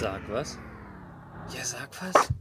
Sag 0.00 0.20
was? 0.30 0.56
Ja, 1.52 1.64
sag 1.64 1.90
was. 2.00 2.32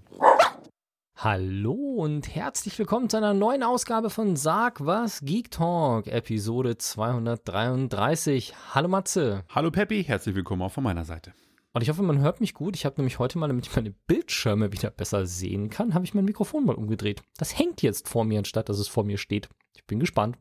Hallo 1.16 1.74
und 1.74 2.36
herzlich 2.36 2.78
willkommen 2.78 3.10
zu 3.10 3.18
einer 3.18 3.34
neuen 3.34 3.64
Ausgabe 3.64 4.12
von 4.12 4.36
Sag 4.36 4.86
was 4.86 5.22
Geek 5.22 5.50
Talk, 5.50 6.06
Episode 6.06 6.78
233. 6.78 8.54
Hallo 8.76 8.88
Matze. 8.90 9.44
Hallo 9.50 9.72
Peppi, 9.72 10.04
herzlich 10.04 10.36
willkommen 10.36 10.62
auch 10.62 10.72
von 10.72 10.84
meiner 10.84 11.04
Seite. 11.04 11.34
Und 11.74 11.82
ich 11.82 11.90
hoffe, 11.90 12.04
man 12.04 12.20
hört 12.20 12.42
mich 12.42 12.54
gut. 12.54 12.76
Ich 12.76 12.86
habe 12.86 12.98
nämlich 12.98 13.18
heute 13.18 13.40
mal, 13.40 13.48
damit 13.48 13.66
ich 13.66 13.76
meine 13.76 13.90
Bildschirme 14.06 14.72
wieder 14.72 14.92
besser 14.92 15.26
sehen 15.26 15.72
kann, 15.72 15.96
habe 15.96 16.06
ich 16.06 16.14
mein 16.14 16.26
Mikrofon 16.26 16.64
mal 16.64 16.76
umgedreht. 16.76 17.24
Das 17.38 17.58
hängt 17.58 17.82
jetzt 17.82 18.08
vor 18.08 18.24
mir, 18.24 18.38
anstatt 18.38 18.70
dass 18.70 18.78
es 18.78 18.88
vor 18.88 19.04
mir 19.04 19.18
steht. 19.18 19.50
Ich 19.76 19.84
bin 19.88 20.00
gespannt. 20.00 20.38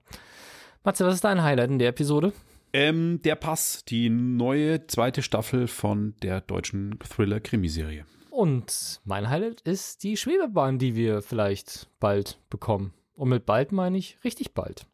Matze, 0.85 1.07
was 1.07 1.15
ist 1.15 1.25
dein 1.25 1.43
Highlight 1.43 1.71
in 1.71 1.79
der 1.79 1.89
Episode? 1.89 2.35
Ähm, 2.73 3.21
der 3.23 3.37
Pass, 3.37 3.85
die 3.85 4.11
neue 4.11 4.87
zweite 4.87 5.23
Staffel 5.23 5.67
von 5.67 6.15
der 6.23 6.41
deutschen 6.41 6.99
Thriller-Krimiserie. 6.99 8.05
Und 8.31 9.01
mein 9.05 9.31
Highlight 9.31 9.63
ist 9.63 10.03
die 10.03 10.17
Schwebebahn, 10.17 10.79
die 10.79 10.95
wir 10.95 11.23
vielleicht 11.23 11.89
bald 12.01 12.39
bekommen. 12.51 12.93
Und 13.15 13.31
mit 13.31 13.47
bald 13.47 13.73
meine 13.73 13.97
ich 13.97 14.19
richtig 14.25 14.53
bald. 14.53 14.87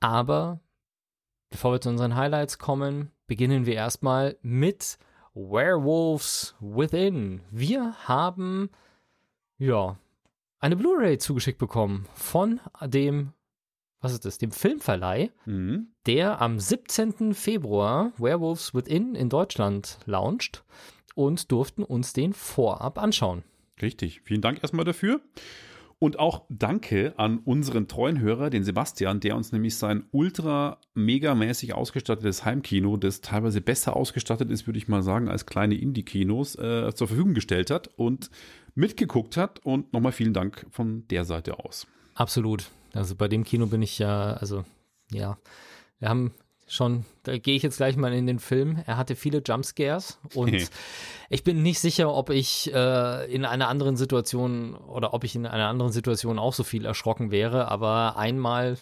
Aber 0.00 0.60
bevor 1.48 1.72
wir 1.72 1.80
zu 1.80 1.88
unseren 1.88 2.16
Highlights 2.16 2.58
kommen, 2.58 3.10
beginnen 3.26 3.64
wir 3.64 3.74
erstmal 3.74 4.36
mit 4.42 4.98
Werewolves 5.34 6.54
Within. 6.60 7.42
Wir 7.50 7.94
haben, 8.06 8.70
ja, 9.58 9.96
eine 10.58 10.76
Blu-ray 10.76 11.18
zugeschickt 11.18 11.58
bekommen 11.58 12.06
von 12.14 12.60
dem 12.82 13.32
was 14.00 14.12
ist 14.12 14.24
das, 14.24 14.38
dem 14.38 14.50
Filmverleih, 14.50 15.30
mhm. 15.46 15.88
der 16.06 16.40
am 16.40 16.58
17. 16.58 17.34
Februar 17.34 18.12
Werewolves 18.18 18.74
Within 18.74 19.14
in 19.14 19.28
Deutschland 19.28 19.98
launcht 20.06 20.64
und 21.14 21.52
durften 21.52 21.82
uns 21.82 22.12
den 22.12 22.32
vorab 22.32 22.98
anschauen. 22.98 23.42
Richtig. 23.82 24.22
Vielen 24.24 24.40
Dank 24.40 24.62
erstmal 24.62 24.84
dafür. 24.84 25.20
Und 25.98 26.18
auch 26.18 26.46
danke 26.48 27.12
an 27.18 27.40
unseren 27.40 27.86
treuen 27.86 28.20
Hörer, 28.20 28.48
den 28.48 28.64
Sebastian, 28.64 29.20
der 29.20 29.36
uns 29.36 29.52
nämlich 29.52 29.76
sein 29.76 30.04
ultra 30.12 30.78
megamäßig 30.94 31.74
ausgestattetes 31.74 32.46
Heimkino, 32.46 32.96
das 32.96 33.20
teilweise 33.20 33.60
besser 33.60 33.96
ausgestattet 33.96 34.50
ist, 34.50 34.66
würde 34.66 34.78
ich 34.78 34.88
mal 34.88 35.02
sagen, 35.02 35.28
als 35.28 35.44
kleine 35.44 35.74
Indie-Kinos, 35.74 36.54
äh, 36.54 36.94
zur 36.94 37.06
Verfügung 37.06 37.34
gestellt 37.34 37.70
hat 37.70 37.88
und 37.96 38.30
mitgeguckt 38.74 39.36
hat. 39.36 39.58
Und 39.62 39.92
nochmal 39.92 40.12
vielen 40.12 40.32
Dank 40.32 40.64
von 40.70 41.06
der 41.08 41.26
Seite 41.26 41.58
aus. 41.58 41.86
Absolut. 42.14 42.70
Also 42.94 43.14
bei 43.14 43.28
dem 43.28 43.44
Kino 43.44 43.66
bin 43.66 43.82
ich 43.82 43.98
ja, 43.98 44.32
also 44.34 44.64
ja, 45.12 45.38
wir 45.98 46.08
haben 46.08 46.32
schon, 46.66 47.04
da 47.24 47.36
gehe 47.36 47.56
ich 47.56 47.62
jetzt 47.62 47.78
gleich 47.78 47.96
mal 47.96 48.12
in 48.12 48.26
den 48.26 48.38
Film. 48.38 48.82
Er 48.86 48.96
hatte 48.96 49.16
viele 49.16 49.42
Jumpscares 49.44 50.18
und 50.34 50.70
ich 51.28 51.44
bin 51.44 51.62
nicht 51.62 51.80
sicher, 51.80 52.14
ob 52.14 52.30
ich 52.30 52.72
äh, 52.72 53.32
in 53.32 53.44
einer 53.44 53.68
anderen 53.68 53.96
Situation 53.96 54.74
oder 54.74 55.12
ob 55.12 55.24
ich 55.24 55.34
in 55.34 55.46
einer 55.46 55.68
anderen 55.68 55.92
Situation 55.92 56.38
auch 56.38 56.54
so 56.54 56.62
viel 56.62 56.84
erschrocken 56.84 57.30
wäre, 57.30 57.68
aber 57.68 58.16
einmal 58.16 58.78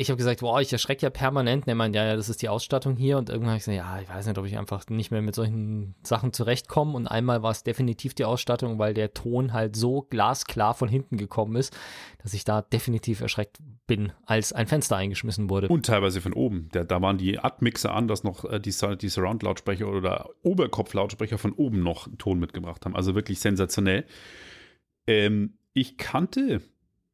ich 0.00 0.08
habe 0.08 0.16
gesagt, 0.16 0.40
boah, 0.40 0.62
ich 0.62 0.72
erschrecke 0.72 1.02
ja 1.02 1.10
permanent. 1.10 1.68
Er 1.68 1.74
meint, 1.74 1.94
ja, 1.94 2.06
ja, 2.06 2.16
das 2.16 2.30
ist 2.30 2.40
die 2.40 2.48
Ausstattung 2.48 2.96
hier. 2.96 3.18
Und 3.18 3.28
irgendwann 3.28 3.50
habe 3.50 3.58
ich 3.58 3.66
gesagt, 3.66 3.76
ja, 3.76 4.00
ich 4.00 4.08
weiß 4.08 4.26
nicht, 4.26 4.38
ob 4.38 4.46
ich 4.46 4.56
einfach 4.56 4.88
nicht 4.88 5.10
mehr 5.10 5.20
mit 5.20 5.34
solchen 5.34 5.94
Sachen 6.02 6.32
zurechtkomme. 6.32 6.94
Und 6.94 7.06
einmal 7.06 7.42
war 7.42 7.50
es 7.50 7.64
definitiv 7.64 8.14
die 8.14 8.24
Ausstattung, 8.24 8.78
weil 8.78 8.94
der 8.94 9.12
Ton 9.12 9.52
halt 9.52 9.76
so 9.76 10.06
glasklar 10.08 10.72
von 10.72 10.88
hinten 10.88 11.18
gekommen 11.18 11.54
ist, 11.54 11.76
dass 12.22 12.32
ich 12.32 12.44
da 12.44 12.62
definitiv 12.62 13.20
erschreckt 13.20 13.58
bin, 13.86 14.12
als 14.24 14.54
ein 14.54 14.68
Fenster 14.68 14.96
eingeschmissen 14.96 15.50
wurde. 15.50 15.68
Und 15.68 15.84
teilweise 15.84 16.22
von 16.22 16.32
oben. 16.32 16.70
Da, 16.72 16.82
da 16.82 17.02
waren 17.02 17.18
die 17.18 17.38
Admixer 17.38 17.94
an, 17.94 18.08
dass 18.08 18.24
noch 18.24 18.46
äh, 18.46 18.58
die, 18.58 18.72
die 18.96 19.08
Surround-Lautsprecher 19.10 19.86
oder 19.86 20.30
Oberkopf-Lautsprecher 20.42 21.36
von 21.36 21.52
oben 21.52 21.82
noch 21.82 22.08
Ton 22.16 22.38
mitgebracht 22.38 22.86
haben. 22.86 22.96
Also 22.96 23.14
wirklich 23.14 23.38
sensationell. 23.40 24.06
Ähm, 25.06 25.58
ich 25.74 25.98
kannte 25.98 26.62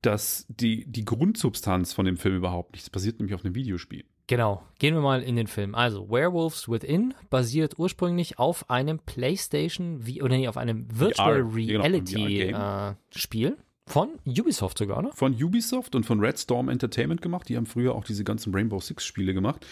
dass 0.06 0.46
die, 0.48 0.86
die 0.86 1.04
Grundsubstanz 1.04 1.92
von 1.92 2.06
dem 2.06 2.16
Film 2.16 2.36
überhaupt 2.36 2.72
nicht. 2.72 2.84
Das 2.84 2.90
basiert 2.90 3.18
nämlich 3.18 3.34
auf 3.34 3.44
einem 3.44 3.54
Videospiel. 3.54 4.04
Genau, 4.28 4.62
gehen 4.78 4.94
wir 4.94 5.02
mal 5.02 5.22
in 5.22 5.36
den 5.36 5.46
Film. 5.46 5.74
Also, 5.74 6.08
Werewolves 6.10 6.68
Within 6.68 7.14
basiert 7.30 7.78
ursprünglich 7.78 8.38
auf 8.38 8.70
einem 8.70 8.98
PlayStation, 8.98 10.02
oder 10.20 10.36
nee, 10.36 10.48
auf 10.48 10.56
einem 10.56 10.86
Virtual 10.90 11.42
VR, 11.42 11.66
genau, 11.66 11.82
Reality 11.82 12.46
genau, 12.46 12.90
äh, 12.90 12.94
Spiel. 13.14 13.56
Von 13.88 14.10
Ubisoft 14.26 14.78
sogar, 14.78 15.00
ne? 15.02 15.10
Von 15.14 15.40
Ubisoft 15.40 15.94
und 15.94 16.04
von 16.04 16.18
Red 16.18 16.40
Storm 16.40 16.68
Entertainment 16.68 17.22
gemacht. 17.22 17.48
Die 17.48 17.56
haben 17.56 17.66
früher 17.66 17.94
auch 17.94 18.02
diese 18.02 18.24
ganzen 18.24 18.52
Rainbow 18.52 18.80
Six 18.80 19.04
Spiele 19.04 19.32
gemacht. 19.32 19.64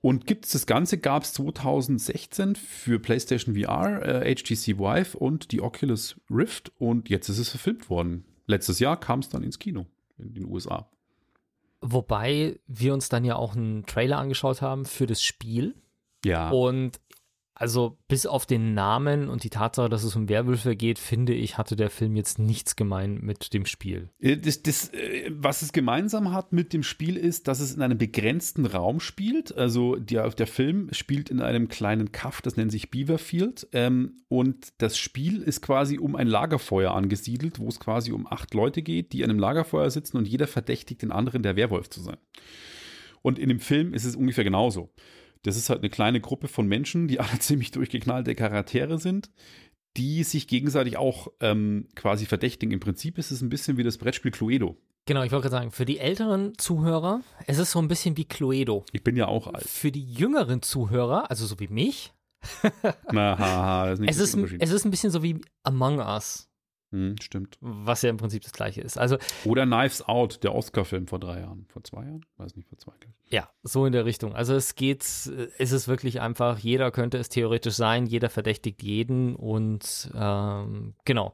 Und 0.00 0.26
gibt 0.26 0.46
es 0.46 0.52
das 0.52 0.66
Ganze, 0.66 0.98
gab 0.98 1.22
es 1.22 1.32
2016 1.34 2.56
für 2.56 2.98
PlayStation 2.98 3.54
VR, 3.54 4.24
äh, 4.24 4.34
HTC 4.34 4.78
Vive 4.78 5.16
und 5.16 5.52
die 5.52 5.60
Oculus 5.60 6.16
Rift. 6.28 6.72
Und 6.78 7.08
jetzt 7.08 7.28
ist 7.28 7.38
es 7.38 7.50
verfilmt 7.50 7.88
worden. 7.88 8.24
Letztes 8.46 8.78
Jahr 8.78 8.98
kam 8.98 9.20
es 9.20 9.28
dann 9.28 9.42
ins 9.42 9.58
Kino 9.58 9.86
in 10.18 10.34
den 10.34 10.46
USA. 10.46 10.88
Wobei 11.80 12.60
wir 12.66 12.94
uns 12.94 13.08
dann 13.08 13.24
ja 13.24 13.36
auch 13.36 13.56
einen 13.56 13.86
Trailer 13.86 14.18
angeschaut 14.18 14.62
haben 14.62 14.84
für 14.84 15.06
das 15.06 15.22
Spiel. 15.22 15.74
Ja. 16.24 16.50
Und 16.50 17.00
also 17.62 17.96
bis 18.08 18.26
auf 18.26 18.44
den 18.44 18.74
Namen 18.74 19.28
und 19.28 19.44
die 19.44 19.48
Tatsache, 19.48 19.88
dass 19.88 20.02
es 20.02 20.16
um 20.16 20.28
Werwölfe 20.28 20.74
geht, 20.74 20.98
finde 20.98 21.32
ich, 21.32 21.58
hatte 21.58 21.76
der 21.76 21.90
Film 21.90 22.16
jetzt 22.16 22.40
nichts 22.40 22.74
gemein 22.74 23.20
mit 23.22 23.54
dem 23.54 23.66
Spiel. 23.66 24.10
Äh, 24.18 24.36
das, 24.36 24.64
das, 24.64 24.88
äh, 24.92 25.30
was 25.30 25.62
es 25.62 25.72
gemeinsam 25.72 26.32
hat 26.32 26.52
mit 26.52 26.72
dem 26.72 26.82
Spiel 26.82 27.16
ist, 27.16 27.46
dass 27.46 27.60
es 27.60 27.72
in 27.72 27.80
einem 27.80 27.98
begrenzten 27.98 28.66
Raum 28.66 28.98
spielt. 28.98 29.56
Also 29.56 29.94
der, 29.94 30.28
der 30.30 30.48
Film 30.48 30.88
spielt 30.90 31.30
in 31.30 31.40
einem 31.40 31.68
kleinen 31.68 32.10
Kaff, 32.10 32.42
das 32.42 32.56
nennt 32.56 32.72
sich 32.72 32.90
Beaverfield. 32.90 33.68
Ähm, 33.70 34.16
und 34.26 34.72
das 34.78 34.98
Spiel 34.98 35.40
ist 35.40 35.62
quasi 35.62 35.98
um 35.98 36.16
ein 36.16 36.26
Lagerfeuer 36.26 36.92
angesiedelt, 36.92 37.60
wo 37.60 37.68
es 37.68 37.78
quasi 37.78 38.10
um 38.10 38.26
acht 38.26 38.54
Leute 38.54 38.82
geht, 38.82 39.12
die 39.12 39.22
an 39.22 39.30
einem 39.30 39.38
Lagerfeuer 39.38 39.88
sitzen 39.88 40.16
und 40.16 40.26
jeder 40.26 40.48
verdächtigt 40.48 41.02
den 41.02 41.12
anderen, 41.12 41.44
der 41.44 41.54
Werwolf 41.54 41.90
zu 41.90 42.00
sein. 42.00 42.16
Und 43.22 43.38
in 43.38 43.48
dem 43.48 43.60
Film 43.60 43.94
ist 43.94 44.04
es 44.04 44.16
ungefähr 44.16 44.42
genauso. 44.42 44.90
Das 45.42 45.56
ist 45.56 45.70
halt 45.70 45.80
eine 45.80 45.90
kleine 45.90 46.20
Gruppe 46.20 46.48
von 46.48 46.66
Menschen, 46.66 47.08
die 47.08 47.20
alle 47.20 47.38
ziemlich 47.38 47.70
durchgeknallte 47.70 48.34
Charaktere 48.34 48.98
sind, 48.98 49.30
die 49.96 50.22
sich 50.24 50.48
gegenseitig 50.48 50.96
auch 50.96 51.28
ähm, 51.40 51.88
quasi 51.94 52.26
verdächtigen. 52.26 52.72
Im 52.72 52.80
Prinzip 52.80 53.18
ist 53.18 53.30
es 53.30 53.42
ein 53.42 53.48
bisschen 53.48 53.76
wie 53.76 53.82
das 53.82 53.98
Brettspiel 53.98 54.30
Cluedo. 54.30 54.76
Genau, 55.04 55.24
ich 55.24 55.32
wollte 55.32 55.48
gerade 55.48 55.62
sagen, 55.62 55.72
für 55.72 55.84
die 55.84 55.98
älteren 55.98 56.56
Zuhörer, 56.58 57.22
es 57.46 57.58
ist 57.58 57.72
so 57.72 57.80
ein 57.80 57.88
bisschen 57.88 58.16
wie 58.16 58.24
Cluedo. 58.24 58.84
Ich 58.92 59.02
bin 59.02 59.16
ja 59.16 59.26
auch 59.26 59.48
alt. 59.48 59.64
Für 59.64 59.90
die 59.90 60.04
jüngeren 60.04 60.62
Zuhörer, 60.62 61.28
also 61.28 61.44
so 61.44 61.58
wie 61.58 61.66
mich, 61.66 62.12
Na, 63.12 63.90
ist 63.90 64.00
nicht 64.00 64.10
es, 64.10 64.18
ist, 64.18 64.36
es 64.58 64.70
ist 64.70 64.84
ein 64.84 64.90
bisschen 64.90 65.10
so 65.10 65.22
wie 65.22 65.40
Among 65.62 65.98
Us. 65.98 66.48
Hm, 66.92 67.16
stimmt. 67.22 67.56
Was 67.60 68.02
ja 68.02 68.10
im 68.10 68.18
Prinzip 68.18 68.42
das 68.42 68.52
gleiche 68.52 68.82
ist. 68.82 68.98
Also, 68.98 69.16
Oder 69.44 69.64
Knives 69.64 70.02
Out, 70.02 70.44
der 70.44 70.54
Oscar-Film 70.54 71.06
vor 71.06 71.18
drei 71.18 71.40
Jahren. 71.40 71.66
Vor 71.72 71.82
zwei 71.82 72.04
Jahren? 72.04 72.24
Weiß 72.36 72.54
nicht, 72.54 72.68
vor 72.68 72.78
zwei, 72.78 72.92
gleich. 73.00 73.14
Ja, 73.30 73.48
so 73.62 73.86
in 73.86 73.92
der 73.92 74.04
Richtung. 74.04 74.34
Also 74.34 74.54
es 74.54 74.74
geht, 74.74 75.02
es 75.02 75.26
ist 75.72 75.88
wirklich 75.88 76.20
einfach, 76.20 76.58
jeder 76.58 76.90
könnte 76.90 77.16
es 77.16 77.30
theoretisch 77.30 77.74
sein, 77.74 78.04
jeder 78.04 78.28
verdächtigt 78.28 78.82
jeden 78.82 79.34
und 79.34 80.10
ähm, 80.14 80.94
genau. 81.06 81.32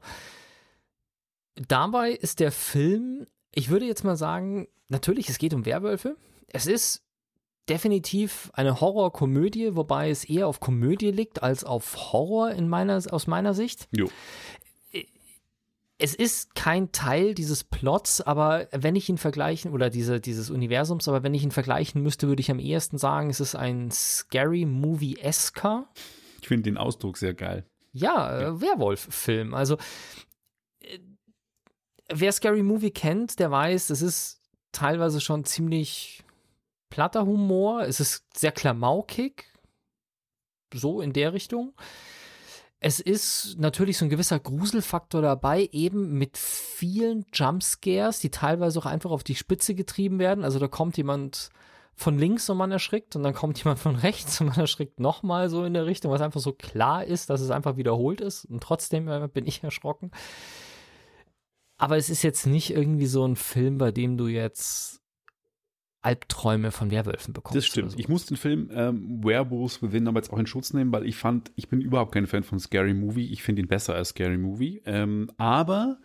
Dabei 1.67 2.11
ist 2.11 2.39
der 2.39 2.53
Film, 2.53 3.27
ich 3.53 3.69
würde 3.69 3.85
jetzt 3.85 4.05
mal 4.05 4.15
sagen, 4.15 4.69
natürlich, 4.87 5.27
es 5.27 5.39
geht 5.39 5.53
um 5.53 5.65
Werwölfe. 5.65 6.15
Es 6.47 6.67
ist 6.67 7.03
definitiv 7.67 8.49
eine 8.53 8.79
Horrorkomödie, 8.79 9.75
wobei 9.75 10.09
es 10.09 10.23
eher 10.23 10.47
auf 10.47 10.61
Komödie 10.61 11.11
liegt 11.11 11.43
als 11.43 11.65
auf 11.65 12.13
Horror 12.13 12.51
in 12.51 12.69
meiner, 12.69 12.99
aus 13.11 13.27
meiner 13.27 13.53
Sicht. 13.53 13.89
Jo 13.91 14.07
es 16.01 16.15
ist 16.15 16.55
kein 16.55 16.93
Teil 16.93 17.33
dieses 17.33 17.65
Plots, 17.65 18.21
aber 18.21 18.69
wenn 18.71 18.95
ich 18.95 19.09
ihn 19.09 19.17
vergleichen, 19.17 19.73
oder 19.73 19.89
diese, 19.89 20.21
dieses 20.21 20.49
Universums, 20.49 21.09
aber 21.09 21.23
wenn 21.23 21.33
ich 21.33 21.43
ihn 21.43 21.51
vergleichen 21.51 22.01
müsste, 22.01 22.29
würde 22.29 22.39
ich 22.39 22.49
am 22.49 22.57
ehesten 22.59 22.97
sagen, 22.97 23.29
es 23.29 23.41
ist 23.41 23.55
ein 23.55 23.91
Scary 23.91 24.65
Movie-esker. 24.65 25.89
Ich 26.41 26.47
finde 26.47 26.63
den 26.63 26.77
Ausdruck 26.77 27.17
sehr 27.17 27.33
geil. 27.33 27.65
Ja, 27.91 28.39
äh. 28.39 28.61
Werwolf-Film. 28.61 29.53
Also, 29.53 29.77
äh, 30.79 30.99
wer 32.07 32.31
Scary 32.31 32.63
Movie 32.63 32.91
kennt, 32.91 33.37
der 33.39 33.51
weiß, 33.51 33.89
es 33.89 34.01
ist 34.01 34.41
teilweise 34.71 35.19
schon 35.19 35.43
ziemlich 35.43 36.23
platter 36.89 37.25
Humor. 37.25 37.81
Es 37.83 37.99
ist 37.99 38.25
sehr 38.37 38.53
klamaukig. 38.53 39.51
So 40.73 41.01
in 41.01 41.11
der 41.11 41.33
Richtung. 41.33 41.73
Es 42.81 43.01
ist 43.01 43.57
natürlich 43.59 43.97
so 43.97 44.05
ein 44.05 44.09
gewisser 44.09 44.39
Gruselfaktor 44.39 45.21
dabei, 45.21 45.67
eben 45.73 46.17
mit 46.17 46.37
vielen 46.37 47.25
Jumpscares, 47.33 48.19
die 48.19 48.31
teilweise 48.31 48.79
auch 48.79 48.85
einfach 48.85 49.11
auf 49.11 49.23
die 49.23 49.35
Spitze 49.35 49.75
getrieben 49.75 50.17
werden. 50.17 50.45
Also 50.45 50.59
da 50.59 50.69
kommt 50.69 50.95
jemand 50.95 51.49
von 51.95 52.17
links 52.17 52.49
und 52.49 52.57
man 52.57 52.71
erschrickt 52.71 53.17
und 53.17 53.23
dann 53.23 53.33
kommt 53.33 53.57
jemand 53.63 53.79
von 53.79 53.95
rechts 53.95 54.39
und 54.39 54.47
man 54.47 54.57
erschrickt 54.57 54.99
nochmal 54.99 55.49
so 55.49 55.65
in 55.65 55.73
der 55.73 55.85
Richtung, 55.85 56.11
was 56.11 56.21
einfach 56.21 56.39
so 56.39 56.53
klar 56.53 57.03
ist, 57.03 57.29
dass 57.29 57.41
es 57.41 57.51
einfach 57.51 57.75
wiederholt 57.75 58.21
ist 58.21 58.45
und 58.45 58.63
trotzdem 58.63 59.09
äh, 59.09 59.27
bin 59.27 59.45
ich 59.45 59.63
erschrocken. 59.63 60.11
Aber 61.77 61.97
es 61.97 62.09
ist 62.09 62.23
jetzt 62.23 62.45
nicht 62.45 62.71
irgendwie 62.71 63.07
so 63.07 63.25
ein 63.25 63.35
Film, 63.35 63.77
bei 63.77 63.91
dem 63.91 64.17
du 64.17 64.27
jetzt 64.27 65.01
Albträume 66.01 66.71
von 66.71 66.91
Werwölfen 66.91 67.33
bekommst. 67.33 67.57
Das 67.57 67.65
stimmt. 67.65 67.95
Ich 67.97 68.07
muss 68.07 68.25
den 68.25 68.37
Film 68.37 68.69
ähm, 68.73 69.23
Werewolves 69.23 69.81
Within 69.81 70.07
aber 70.07 70.19
jetzt 70.19 70.31
auch 70.31 70.37
in 70.37 70.47
Schutz 70.47 70.73
nehmen, 70.73 70.91
weil 70.91 71.05
ich 71.05 71.15
fand, 71.15 71.51
ich 71.55 71.67
bin 71.67 71.81
überhaupt 71.81 72.13
kein 72.13 72.27
Fan 72.27 72.43
von 72.43 72.59
Scary 72.59 72.93
Movie. 72.93 73.31
Ich 73.31 73.43
finde 73.43 73.61
ihn 73.61 73.67
besser 73.67 73.95
als 73.95 74.09
Scary 74.09 74.37
Movie. 74.37 74.81
Ähm, 74.85 75.29
aber 75.37 75.99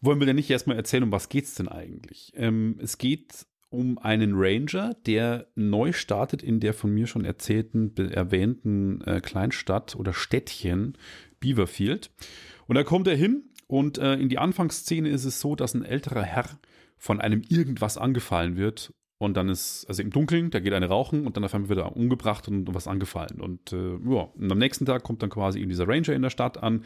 wollen 0.00 0.18
wir 0.18 0.26
denn 0.26 0.36
nicht 0.36 0.50
erstmal 0.50 0.76
erzählen, 0.76 1.02
um 1.02 1.12
was 1.12 1.28
geht's 1.28 1.54
denn 1.54 1.68
eigentlich? 1.68 2.32
Ähm, 2.36 2.78
es 2.80 2.98
geht 2.98 3.46
um 3.68 3.98
einen 3.98 4.32
Ranger, 4.34 4.94
der 5.04 5.48
neu 5.56 5.92
startet 5.92 6.42
in 6.42 6.60
der 6.60 6.74
von 6.74 6.92
mir 6.94 7.06
schon 7.06 7.24
erzählten, 7.24 7.94
erwähnten 7.96 9.02
äh, 9.02 9.20
Kleinstadt 9.20 9.96
oder 9.96 10.12
Städtchen 10.12 10.96
Beaverfield. 11.40 12.10
Und 12.66 12.76
da 12.76 12.84
kommt 12.84 13.08
er 13.08 13.16
hin 13.16 13.50
und 13.66 13.98
äh, 13.98 14.14
in 14.14 14.28
die 14.28 14.38
Anfangsszene 14.38 15.08
ist 15.08 15.24
es 15.24 15.40
so, 15.40 15.56
dass 15.56 15.74
ein 15.74 15.84
älterer 15.84 16.22
Herr 16.22 16.48
von 16.96 17.20
einem 17.20 17.42
irgendwas 17.48 17.98
angefallen 17.98 18.56
wird 18.56 18.94
und 19.24 19.36
dann 19.36 19.48
ist, 19.48 19.86
also 19.88 20.02
im 20.02 20.10
Dunkeln, 20.10 20.50
da 20.50 20.60
geht 20.60 20.72
eine 20.72 20.88
rauchen 20.88 21.26
und 21.26 21.36
dann 21.36 21.44
auf 21.44 21.54
einmal 21.54 21.68
wird 21.68 21.80
er 21.80 21.96
umgebracht 21.96 22.48
und 22.48 22.72
was 22.74 22.86
angefallen. 22.86 23.40
Und 23.40 23.72
äh, 23.72 23.76
ja, 23.76 24.28
und 24.38 24.52
am 24.52 24.58
nächsten 24.58 24.86
Tag 24.86 25.02
kommt 25.02 25.22
dann 25.22 25.30
quasi 25.30 25.60
eben 25.60 25.68
dieser 25.68 25.88
Ranger 25.88 26.10
in 26.10 26.22
der 26.22 26.30
Stadt 26.30 26.62
an, 26.62 26.84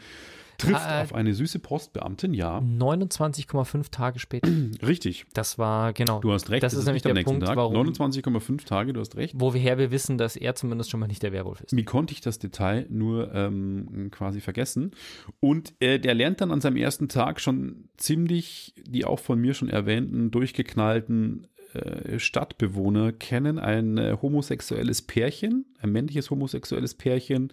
trifft 0.59 0.85
äh, 0.85 1.01
auf 1.01 1.15
eine 1.15 1.33
süße 1.33 1.59
Postbeamtin, 1.59 2.33
ja. 2.33 2.59
29,5 2.59 3.91
Tage 3.91 4.19
später. 4.19 4.49
Richtig. 4.85 5.25
Das 5.33 5.57
war, 5.57 5.93
genau. 5.93 6.19
Du 6.19 6.31
hast 6.31 6.49
recht, 6.49 6.63
das, 6.63 6.73
das 6.73 6.81
ist, 6.81 6.85
nämlich 6.85 7.03
der 7.03 7.13
Punkt, 7.23 7.45
Tag. 7.45 7.55
warum. 7.55 7.75
29,5 7.75 8.65
Tage, 8.65 8.93
du 8.93 8.99
hast 8.99 9.15
recht. 9.15 9.33
Woher 9.37 9.77
wir 9.77 9.91
wissen, 9.91 10.17
dass 10.17 10.35
er 10.35 10.55
zumindest 10.55 10.89
schon 10.89 10.99
mal 10.99 11.07
nicht 11.07 11.23
der 11.23 11.31
Werwolf 11.31 11.61
ist. 11.61 11.75
Wie 11.75 11.85
konnte 11.85 12.13
ich 12.13 12.21
das 12.21 12.39
Detail 12.39 12.85
nur 12.89 13.33
ähm, 13.33 14.09
quasi 14.11 14.41
vergessen? 14.41 14.91
Und 15.39 15.73
äh, 15.79 15.99
der 15.99 16.13
lernt 16.13 16.41
dann 16.41 16.51
an 16.51 16.61
seinem 16.61 16.77
ersten 16.77 17.09
Tag 17.09 17.39
schon 17.39 17.89
ziemlich 17.97 18.73
die 18.85 19.05
auch 19.05 19.19
von 19.19 19.39
mir 19.39 19.53
schon 19.53 19.69
erwähnten, 19.69 20.31
durchgeknallten 20.31 21.47
äh, 21.73 22.19
Stadtbewohner 22.19 23.11
kennen, 23.11 23.59
ein 23.59 23.97
äh, 23.97 24.17
homosexuelles 24.21 25.01
Pärchen, 25.01 25.65
ein 25.81 25.91
männliches 25.91 26.29
homosexuelles 26.29 26.95
Pärchen, 26.95 27.51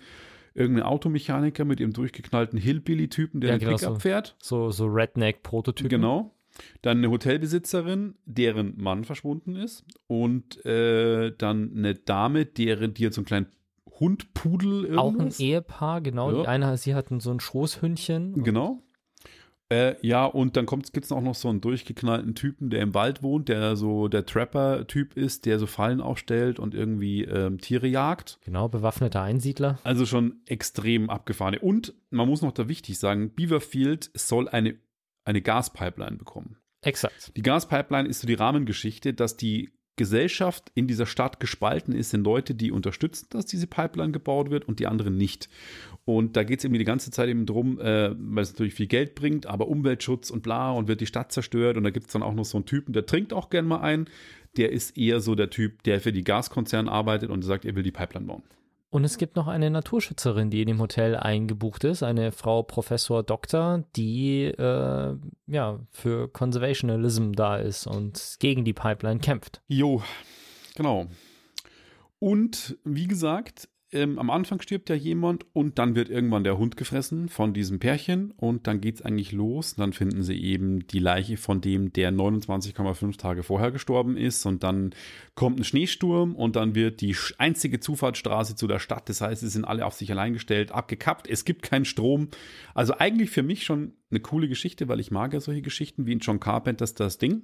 irgendein 0.55 0.85
Automechaniker 0.85 1.65
mit 1.65 1.81
ihrem 1.81 1.93
durchgeknallten 1.93 2.59
Hillbilly-Typen, 2.59 3.41
der 3.41 3.51
ja, 3.51 3.59
genau, 3.59 3.77
Pickup 3.77 3.95
so, 3.95 4.01
fährt. 4.01 4.37
So, 4.41 4.71
so 4.71 4.87
Redneck-Prototypen. 4.87 5.91
Genau. 5.91 6.33
Dann 6.81 6.99
eine 6.99 7.11
Hotelbesitzerin, 7.11 8.15
deren 8.25 8.81
Mann 8.81 9.05
verschwunden 9.05 9.57
ist. 9.57 9.85
Und 10.07 10.65
äh, 10.65 11.33
dann 11.37 11.73
eine 11.77 11.95
Dame, 11.95 12.47
deren, 12.47 12.95
die 12.95 13.03
jetzt 13.03 13.17
so 13.17 13.21
einen 13.21 13.27
kleinen 13.27 13.47
Hund, 14.01 14.33
Pudel 14.35 14.85
irgendwas. 14.85 14.99
Auch 14.99 15.41
ein 15.41 15.45
Ehepaar, 15.45 16.01
genau. 16.01 16.33
Ja. 16.33 16.43
Die 16.43 16.49
eine, 16.49 16.77
sie 16.77 16.95
hatten 16.95 17.21
so 17.21 17.31
ein 17.31 17.41
Schoßhündchen. 17.41 18.43
Genau. 18.43 18.83
Äh, 19.69 19.97
ja, 20.07 20.25
und 20.25 20.57
dann 20.57 20.67
gibt 20.67 21.05
es 21.05 21.13
auch 21.13 21.21
noch 21.21 21.35
so 21.35 21.49
einen 21.49 21.61
durchgeknallten 21.61 22.35
Typen, 22.35 22.71
der 22.71 22.83
im 22.83 22.95
Wald 22.95 23.23
wohnt, 23.23 23.49
der 23.49 23.75
so 23.75 24.07
der 24.07 24.25
Trapper-Typ 24.25 25.17
ist, 25.17 25.45
der 25.45 25.59
so 25.59 25.67
Fallen 25.67 26.01
aufstellt 26.01 26.61
und 26.61 26.75
irgendwie 26.75 27.25
ähm, 27.25 27.59
Tiere 27.59 27.89
jagt. 27.89 28.39
Genau, 28.45 28.69
bewaffneter 28.69 29.23
Einsiedler. 29.23 29.79
Also 29.83 30.07
schon 30.07 30.41
extrem 30.47 31.11
abgefahren. 31.11 31.57
Und 31.59 31.95
man 32.11 32.29
muss 32.29 32.43
noch 32.43 32.53
da 32.53 32.69
wichtig 32.69 32.99
sagen, 32.99 33.35
Beaverfield 33.35 34.11
soll 34.15 34.49
eine, 34.49 34.77
eine 35.25 35.43
Gaspipeline 35.43 36.17
bekommen. 36.17 36.57
Exakt. 36.83 37.33
Die 37.37 37.43
Gaspipeline 37.43 38.09
ist 38.09 38.21
so 38.21 38.29
die 38.29 38.35
Rahmengeschichte, 38.35 39.15
dass 39.15 39.37
die 39.37 39.73
Gesellschaft 39.97 40.71
in 40.75 40.87
dieser 40.87 41.07
Stadt 41.07 41.41
gespalten 41.41 41.95
ist, 41.95 42.11
sind 42.11 42.25
Leute, 42.25 42.55
die 42.55 42.71
unterstützen, 42.71 43.27
dass 43.31 43.47
diese 43.47 43.67
Pipeline 43.67 44.13
gebaut 44.13 44.51
wird 44.51 44.69
und 44.69 44.79
die 44.79 44.87
anderen 44.87 45.17
nicht. 45.17 45.49
Und 46.05 46.37
da 46.37 46.45
geht 46.45 46.61
es 46.61 46.65
irgendwie 46.65 46.79
die 46.79 46.85
ganze 46.85 47.11
Zeit 47.11 47.29
eben 47.29 47.47
drum, 47.47 47.81
äh, 47.81 48.15
weil 48.17 48.43
es 48.43 48.53
natürlich 48.53 48.75
viel 48.75 48.87
Geld 48.87 49.15
bringt, 49.15 49.47
aber 49.47 49.69
Umweltschutz 49.69 50.31
und 50.31 50.43
bla 50.43 50.71
und 50.71 50.87
wird 50.87 51.01
die 51.01 51.07
Stadt 51.07 51.33
zerstört. 51.33 51.77
Und 51.77 51.85
da 51.85 51.91
gibt 51.91 52.07
es 52.07 52.13
dann 52.13 52.23
auch 52.23 52.35
noch 52.35 52.45
so 52.45 52.59
einen 52.59 52.67
Typen, 52.67 52.93
der 52.93 53.07
trinkt 53.07 53.33
auch 53.33 53.51
gern 53.51 53.67
mal 53.67 53.81
ein. 53.81 54.07
Der 54.57 54.71
ist 54.71 54.97
eher 54.97 55.21
so 55.21 55.35
der 55.35 55.51
Typ, 55.51 55.83
der 55.83 56.01
für 56.01 56.13
die 56.13 56.25
Gaskonzerne 56.25 56.91
arbeitet 56.91 57.31
und 57.31 57.43
sagt, 57.43 57.65
er 57.65 57.75
will 57.75 57.83
die 57.83 57.91
Pipeline 57.91 58.27
bauen. 58.27 58.43
Und 58.97 59.05
es 59.05 59.19
gibt 59.19 59.37
noch 59.37 59.47
eine 59.47 59.69
Naturschützerin, 59.69 60.49
die 60.49 60.63
in 60.63 60.69
dem 60.69 60.81
Hotel 60.81 61.17
eingebucht 61.17 61.85
ist, 61.85 62.03
eine 62.03 62.33
Frau 62.33 62.63
Professor 62.63 63.23
Doktor, 63.23 63.85
die 63.95 64.45
äh, 64.45 65.15
ja 65.47 65.81
für 65.91 66.29
Conservationalism 66.29 67.33
da 67.33 67.59
ist 67.59 67.87
und 67.87 68.37
gegen 68.39 68.65
die 68.65 68.73
Pipeline 68.73 69.21
kämpft. 69.21 69.61
Jo, 69.69 70.03
genau. 70.77 71.09
Und 72.21 72.79
wie 72.85 73.07
gesagt, 73.07 73.69
ähm, 73.93 74.19
am 74.19 74.31
Anfang 74.31 74.61
stirbt 74.61 74.91
ja 74.91 74.97
jemand 74.97 75.47
und 75.53 75.79
dann 75.79 75.95
wird 75.95 76.09
irgendwann 76.09 76.43
der 76.43 76.59
Hund 76.59 76.77
gefressen 76.77 77.29
von 77.29 77.55
diesem 77.55 77.79
Pärchen 77.79 78.33
und 78.33 78.67
dann 78.67 78.81
geht 78.81 78.97
es 78.97 79.03
eigentlich 79.03 79.31
los. 79.31 79.77
Dann 79.77 79.93
finden 79.93 80.23
sie 80.23 80.43
eben 80.43 80.87
die 80.89 80.99
Leiche 80.99 81.37
von 81.37 81.61
dem, 81.61 81.93
der 81.93 82.13
29,5 82.13 83.17
Tage 83.17 83.45
vorher 83.45 83.71
gestorben 83.71 84.17
ist 84.17 84.45
und 84.45 84.65
dann 84.65 84.93
kommt 85.37 85.61
ein 85.61 85.65
Schneesturm 85.65 86.35
und 86.35 86.57
dann 86.57 86.75
wird 86.75 87.01
die 87.01 87.15
einzige 87.39 87.79
Zufahrtsstraße 87.79 88.57
zu 88.57 88.67
der 88.67 88.81
Stadt, 88.81 89.09
das 89.09 89.21
heißt, 89.21 89.43
sie 89.43 89.49
sind 89.49 89.65
alle 89.65 89.87
auf 89.87 89.95
sich 89.95 90.11
allein 90.11 90.33
gestellt, 90.33 90.73
abgekappt, 90.73 91.29
es 91.29 91.45
gibt 91.45 91.63
keinen 91.63 91.85
Strom. 91.85 92.29
Also 92.75 92.95
eigentlich 92.99 93.31
für 93.31 93.45
mich 93.45 93.65
schon 93.65 93.93
eine 94.11 94.21
coole 94.21 94.49
Geschichte, 94.49 94.89
weil 94.89 94.99
ich 94.99 95.13
mag 95.13 95.33
ja 95.33 95.41
solche 95.41 95.63
Geschichten 95.63 96.07
wie 96.07 96.13
in 96.13 96.19
John 96.19 96.41
Carpenters 96.41 96.95
das 96.95 97.19
Ding. 97.19 97.43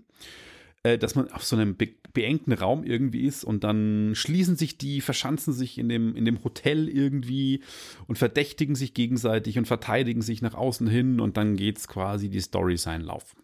Äh, 0.84 0.98
dass 0.98 1.14
man 1.14 1.30
auf 1.30 1.44
so 1.44 1.56
einem 1.56 1.76
be 1.76 1.88
beengten 2.12 2.52
Raum 2.52 2.84
irgendwie 2.84 3.24
ist 3.24 3.42
und 3.42 3.64
dann 3.64 4.12
schließen 4.14 4.54
sich 4.56 4.76
die, 4.76 5.00
verschanzen 5.00 5.54
sich 5.54 5.78
in 5.78 5.88
dem, 5.88 6.14
in 6.14 6.26
dem 6.26 6.44
Hotel 6.44 6.90
irgendwie 6.90 7.62
und 8.06 8.18
verdächtigen 8.18 8.74
sich 8.74 8.92
gegenseitig 8.92 9.56
und 9.56 9.64
verteidigen 9.64 10.20
sich 10.20 10.42
nach 10.42 10.52
außen 10.52 10.86
hin 10.88 11.20
und 11.20 11.38
dann 11.38 11.56
geht's 11.56 11.88
quasi 11.88 12.28
die 12.28 12.42
Story 12.42 12.76
seinen 12.76 13.00
Lauf. 13.00 13.34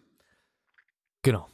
Genau. 1.23 1.47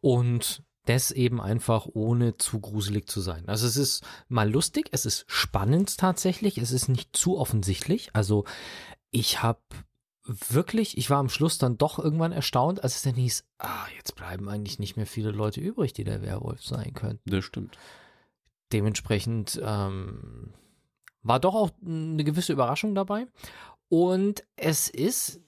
Und 0.00 0.62
das 0.86 1.10
eben 1.10 1.38
einfach 1.38 1.86
ohne 1.92 2.38
zu 2.38 2.60
gruselig 2.60 3.10
zu 3.10 3.20
sein. 3.20 3.46
Also 3.46 3.66
es 3.66 3.76
ist 3.76 4.04
mal 4.28 4.50
lustig, 4.50 4.88
es 4.92 5.04
ist 5.04 5.26
spannend 5.28 5.98
tatsächlich, 5.98 6.56
es 6.56 6.70
ist 6.72 6.88
nicht 6.88 7.14
zu 7.14 7.36
offensichtlich. 7.36 8.08
Also 8.14 8.46
ich 9.10 9.42
habe 9.42 9.60
wirklich, 10.26 10.96
ich 10.96 11.10
war 11.10 11.18
am 11.18 11.28
Schluss 11.28 11.58
dann 11.58 11.76
doch 11.78 11.98
irgendwann 11.98 12.32
erstaunt, 12.32 12.82
als 12.82 12.96
es 12.96 13.02
dann 13.02 13.14
hieß, 13.14 13.44
ah, 13.58 13.86
jetzt 13.96 14.16
bleiben 14.16 14.48
eigentlich 14.48 14.78
nicht 14.78 14.96
mehr 14.96 15.06
viele 15.06 15.30
Leute 15.30 15.60
übrig, 15.60 15.92
die 15.92 16.04
der 16.04 16.22
Werwolf 16.22 16.62
sein 16.62 16.92
könnten. 16.94 17.30
Das 17.30 17.44
stimmt. 17.44 17.76
Dementsprechend 18.72 19.60
ähm, 19.62 20.54
war 21.22 21.40
doch 21.40 21.54
auch 21.54 21.70
eine 21.84 22.24
gewisse 22.24 22.52
Überraschung 22.52 22.94
dabei. 22.94 23.26
Und 23.88 24.44
es 24.56 24.88
ist, 24.88 25.40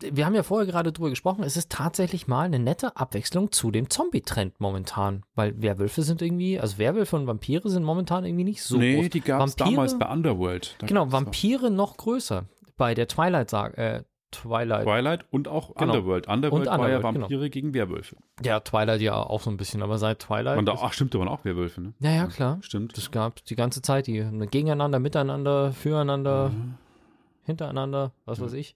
wir 0.00 0.26
haben 0.26 0.34
ja 0.34 0.42
vorher 0.42 0.66
gerade 0.66 0.92
drüber 0.92 1.10
gesprochen, 1.10 1.44
es 1.44 1.56
ist 1.56 1.70
tatsächlich 1.70 2.26
mal 2.26 2.42
eine 2.42 2.58
nette 2.58 2.96
Abwechslung 2.96 3.52
zu 3.52 3.70
dem 3.70 3.88
Zombie-Trend 3.88 4.60
momentan. 4.60 5.24
Weil 5.34 5.62
Werwölfe 5.62 6.02
sind 6.02 6.20
irgendwie, 6.20 6.58
also 6.58 6.78
Werwölfe 6.78 7.16
und 7.16 7.26
Vampire 7.28 7.70
sind 7.70 7.84
momentan 7.84 8.24
irgendwie 8.24 8.44
nicht 8.44 8.62
so 8.62 8.76
Nee, 8.76 8.96
groß. 9.02 9.10
die 9.10 9.20
gab 9.20 9.46
es 9.46 9.56
damals 9.56 9.98
bei 9.98 10.10
Underworld. 10.10 10.74
Da 10.78 10.86
genau, 10.88 11.10
Vampire 11.12 11.70
noch 11.70 11.96
größer. 11.96 12.46
Bei 12.76 12.94
der 12.94 13.06
Twilight-Saga, 13.06 13.74
äh, 13.76 14.04
Twilight. 14.34 14.84
Twilight 14.84 15.24
und 15.30 15.48
auch 15.48 15.74
genau. 15.74 15.94
Underworld. 15.94 16.28
Underworld, 16.28 16.68
und 16.68 16.78
war 16.78 16.90
ja 16.90 17.02
Vampire 17.02 17.28
genau. 17.28 17.48
gegen 17.48 17.74
Werwölfe. 17.74 18.16
Ja, 18.42 18.60
Twilight 18.60 19.00
ja 19.00 19.14
auch 19.14 19.40
so 19.40 19.50
ein 19.50 19.56
bisschen, 19.56 19.82
aber 19.82 19.98
seit 19.98 20.20
Twilight. 20.20 20.66
Da, 20.66 20.74
ach, 20.80 20.92
stimmt, 20.92 21.14
da 21.14 21.18
waren 21.18 21.28
auch 21.28 21.44
Werwölfe, 21.44 21.80
ne? 21.80 21.94
Ja, 22.00 22.10
ja, 22.10 22.26
klar. 22.26 22.58
Stimmt. 22.62 22.96
Das 22.96 23.10
gab 23.10 23.44
die 23.44 23.56
ganze 23.56 23.82
Zeit, 23.82 24.06
die 24.06 24.24
gegeneinander, 24.50 24.98
miteinander, 24.98 25.72
füreinander, 25.72 26.50
mhm. 26.50 26.74
hintereinander, 27.44 28.12
was 28.24 28.38
ja. 28.38 28.44
weiß 28.44 28.52
ich. 28.54 28.74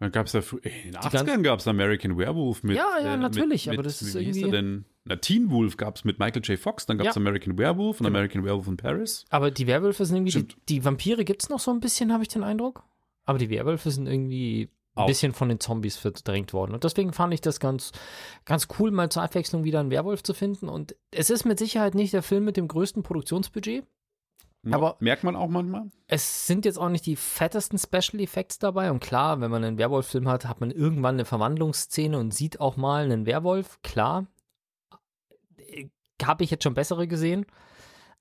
Dann 0.00 0.12
gab 0.12 0.26
es 0.26 0.32
ja, 0.32 0.40
in 0.62 0.92
den 0.92 0.96
80ern 0.96 1.42
gab 1.42 1.60
es 1.60 1.68
American 1.68 2.18
Werewolf 2.18 2.62
mit. 2.62 2.76
Ja, 2.76 2.98
ja, 3.00 3.14
äh, 3.14 3.16
natürlich, 3.16 3.66
mit, 3.66 3.74
aber 3.74 3.82
das 3.84 4.02
mit, 4.02 4.08
ist 4.08 4.14
wie 4.14 4.22
irgendwie. 4.22 4.38
Hieß 4.40 4.48
er 4.48 4.52
denn? 4.52 4.84
Na, 5.04 5.16
Teen 5.16 5.50
Wolf 5.50 5.76
gab 5.76 5.96
es 5.96 6.04
mit 6.04 6.18
Michael 6.18 6.42
J. 6.42 6.58
Fox, 6.58 6.86
dann 6.86 6.98
gab 6.98 7.08
es 7.08 7.14
ja. 7.14 7.20
American 7.20 7.58
Werewolf 7.58 8.00
und 8.00 8.06
genau. 8.06 8.18
American 8.18 8.44
Werewolf 8.44 8.66
in 8.68 8.76
Paris. 8.76 9.24
Aber 9.28 9.50
die 9.50 9.66
Werwölfe 9.66 10.04
sind 10.06 10.16
irgendwie, 10.16 10.44
die, 10.44 10.56
die, 10.68 10.84
Vampire 10.84 11.24
gibt 11.24 11.42
es 11.42 11.50
noch 11.50 11.60
so 11.60 11.70
ein 11.70 11.80
bisschen, 11.80 12.12
habe 12.12 12.22
ich 12.22 12.28
den 12.28 12.42
Eindruck. 12.42 12.84
Aber 13.24 13.38
die 13.38 13.50
Werwölfe 13.50 13.90
sind 13.90 14.06
irgendwie 14.06 14.70
ein 14.96 15.06
bisschen 15.06 15.32
von 15.32 15.48
den 15.48 15.60
Zombies 15.60 15.96
verdrängt 15.96 16.52
worden. 16.52 16.72
Und 16.72 16.84
deswegen 16.84 17.12
fand 17.12 17.34
ich 17.34 17.40
das 17.40 17.58
ganz, 17.58 17.92
ganz 18.44 18.68
cool, 18.78 18.90
mal 18.90 19.08
zur 19.10 19.22
Abwechslung 19.22 19.64
wieder 19.64 19.80
einen 19.80 19.90
Werwolf 19.90 20.22
zu 20.22 20.34
finden. 20.34 20.68
Und 20.68 20.94
es 21.10 21.30
ist 21.30 21.44
mit 21.44 21.58
Sicherheit 21.58 21.94
nicht 21.94 22.12
der 22.12 22.22
Film 22.22 22.44
mit 22.44 22.56
dem 22.56 22.68
größten 22.68 23.02
Produktionsbudget. 23.02 23.84
Ja, 24.66 24.76
aber 24.76 24.96
merkt 25.00 25.24
man 25.24 25.36
auch 25.36 25.48
manchmal. 25.48 25.90
Es 26.06 26.46
sind 26.46 26.64
jetzt 26.64 26.78
auch 26.78 26.88
nicht 26.88 27.04
die 27.04 27.16
fettesten 27.16 27.78
Special 27.78 28.22
Effects 28.22 28.58
dabei. 28.58 28.90
Und 28.90 29.00
klar, 29.00 29.40
wenn 29.40 29.50
man 29.50 29.64
einen 29.64 29.78
Werwolf-Film 29.78 30.28
hat, 30.28 30.46
hat 30.46 30.60
man 30.60 30.70
irgendwann 30.70 31.16
eine 31.16 31.24
Verwandlungsszene 31.24 32.18
und 32.18 32.32
sieht 32.32 32.60
auch 32.60 32.76
mal 32.76 33.04
einen 33.04 33.26
Werwolf. 33.26 33.80
Klar. 33.82 34.26
Äh, 35.58 35.88
Habe 36.22 36.44
ich 36.44 36.50
jetzt 36.50 36.64
schon 36.64 36.74
bessere 36.74 37.06
gesehen. 37.06 37.46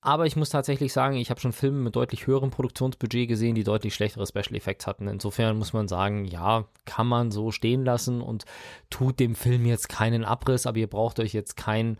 Aber 0.06 0.26
ich 0.26 0.36
muss 0.36 0.50
tatsächlich 0.50 0.92
sagen, 0.92 1.16
ich 1.16 1.30
habe 1.30 1.40
schon 1.40 1.54
Filme 1.54 1.80
mit 1.80 1.96
deutlich 1.96 2.28
höherem 2.28 2.52
Produktionsbudget 2.52 3.30
gesehen, 3.30 3.56
die 3.56 3.64
deutlich 3.64 3.96
schlechtere 3.96 4.28
Special 4.28 4.54
Effects 4.56 4.86
hatten. 4.86 5.08
Insofern 5.08 5.58
muss 5.58 5.72
man 5.72 5.88
sagen, 5.88 6.26
ja, 6.26 6.66
kann 6.84 7.08
man 7.08 7.32
so 7.32 7.52
stehen 7.52 7.86
lassen 7.86 8.20
und 8.20 8.44
tut 8.90 9.22
dem 9.22 9.34
Film 9.34 9.66
jetzt 9.66 9.88
keinen 9.88 10.26
Abriss, 10.26 10.66
aber 10.68 10.78
ihr 10.78 10.88
braucht 10.88 11.22
euch 11.22 11.32
jetzt 11.32 11.56
kein 11.56 11.96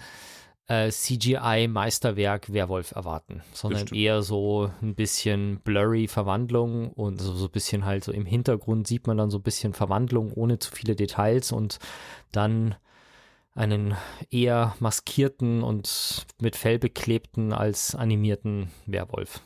äh, 0.68 0.90
CGI-Meisterwerk 0.92 2.52
Werwolf 2.52 2.92
erwarten, 2.92 3.42
sondern 3.54 3.88
eher 3.88 4.22
so 4.22 4.70
ein 4.82 4.96
bisschen 4.96 5.62
blurry 5.62 6.10
Verwandlung 6.10 6.92
und 6.92 7.22
so, 7.22 7.34
so 7.34 7.46
ein 7.46 7.52
bisschen 7.52 7.86
halt 7.86 8.04
so 8.04 8.12
im 8.12 8.26
Hintergrund 8.26 8.86
sieht 8.86 9.08
man 9.08 9.16
dann 9.16 9.30
so 9.30 9.38
ein 9.38 9.44
bisschen 9.44 9.74
Verwandlung 9.74 10.34
ohne 10.34 10.60
zu 10.60 10.72
viele 10.72 10.98
Details 10.98 11.54
und 11.54 11.80
dann 12.34 12.76
einen 13.56 13.96
eher 14.30 14.76
maskierten 14.80 15.64
und 15.64 16.26
mit 16.42 16.56
Fell 16.56 16.80
beklebten 16.80 17.54
als 17.54 17.96
animierten 17.96 18.70
Werwolf. 18.86 19.42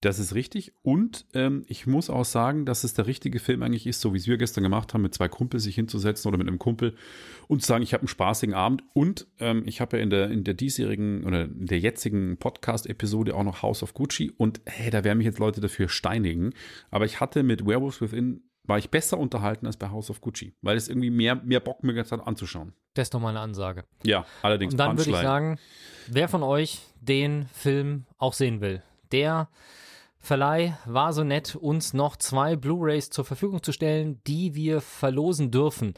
Das 0.00 0.20
ist 0.20 0.32
richtig. 0.36 0.72
Und 0.82 1.26
ähm, 1.34 1.64
ich 1.66 1.88
muss 1.88 2.08
auch 2.08 2.24
sagen, 2.24 2.64
dass 2.64 2.84
es 2.84 2.94
der 2.94 3.08
richtige 3.08 3.40
Film 3.40 3.64
eigentlich 3.64 3.84
ist, 3.84 4.00
so 4.00 4.14
wie 4.14 4.18
es 4.18 4.28
wir 4.28 4.36
gestern 4.36 4.62
gemacht 4.62 4.94
haben, 4.94 5.02
mit 5.02 5.12
zwei 5.12 5.26
Kumpels 5.26 5.64
sich 5.64 5.74
hinzusetzen 5.74 6.28
oder 6.28 6.38
mit 6.38 6.46
einem 6.46 6.60
Kumpel 6.60 6.94
und 7.48 7.62
zu 7.62 7.66
sagen, 7.66 7.82
ich 7.82 7.94
habe 7.94 8.02
einen 8.02 8.08
spaßigen 8.08 8.54
Abend. 8.54 8.84
Und 8.92 9.26
ähm, 9.40 9.64
ich 9.66 9.80
habe 9.80 9.96
ja 9.96 10.02
in 10.04 10.10
der, 10.10 10.30
in 10.30 10.44
der 10.44 10.54
diesjährigen 10.54 11.24
oder 11.24 11.46
in 11.46 11.66
der 11.66 11.80
jetzigen 11.80 12.36
Podcast-Episode 12.36 13.34
auch 13.34 13.42
noch 13.42 13.62
House 13.62 13.82
of 13.82 13.92
Gucci. 13.92 14.30
Und 14.36 14.60
hey, 14.66 14.90
da 14.90 15.02
werden 15.02 15.18
mich 15.18 15.26
jetzt 15.26 15.40
Leute 15.40 15.60
dafür 15.60 15.88
steinigen. 15.88 16.52
Aber 16.92 17.04
ich 17.04 17.18
hatte 17.18 17.42
mit 17.42 17.66
Werewolves 17.66 18.00
Within 18.00 18.42
war 18.68 18.78
ich 18.78 18.90
besser 18.90 19.18
unterhalten 19.18 19.66
als 19.66 19.76
bei 19.76 19.88
House 19.88 20.10
of 20.10 20.20
Gucci, 20.20 20.54
weil 20.62 20.76
es 20.76 20.88
irgendwie 20.88 21.10
mehr, 21.10 21.34
mehr 21.34 21.60
Bock 21.60 21.82
mir 21.82 21.98
hat 21.98 22.12
anzuschauen. 22.12 22.74
Das 22.94 23.06
ist 23.06 23.14
doch 23.14 23.20
mal 23.20 23.30
eine 23.30 23.40
Ansage. 23.40 23.84
Ja, 24.04 24.24
allerdings. 24.42 24.74
Und 24.74 24.78
dann 24.78 24.98
würde 24.98 25.10
ich 25.10 25.16
sagen, 25.16 25.58
wer 26.06 26.28
von 26.28 26.42
euch 26.42 26.82
den 27.00 27.46
Film 27.52 28.04
auch 28.18 28.34
sehen 28.34 28.60
will, 28.60 28.82
der 29.10 29.48
Verleih 30.20 30.76
war 30.84 31.12
so 31.12 31.24
nett, 31.24 31.56
uns 31.56 31.94
noch 31.94 32.16
zwei 32.16 32.56
Blu-rays 32.56 33.08
zur 33.08 33.24
Verfügung 33.24 33.62
zu 33.62 33.72
stellen, 33.72 34.20
die 34.26 34.54
wir 34.54 34.80
verlosen 34.80 35.50
dürfen. 35.50 35.94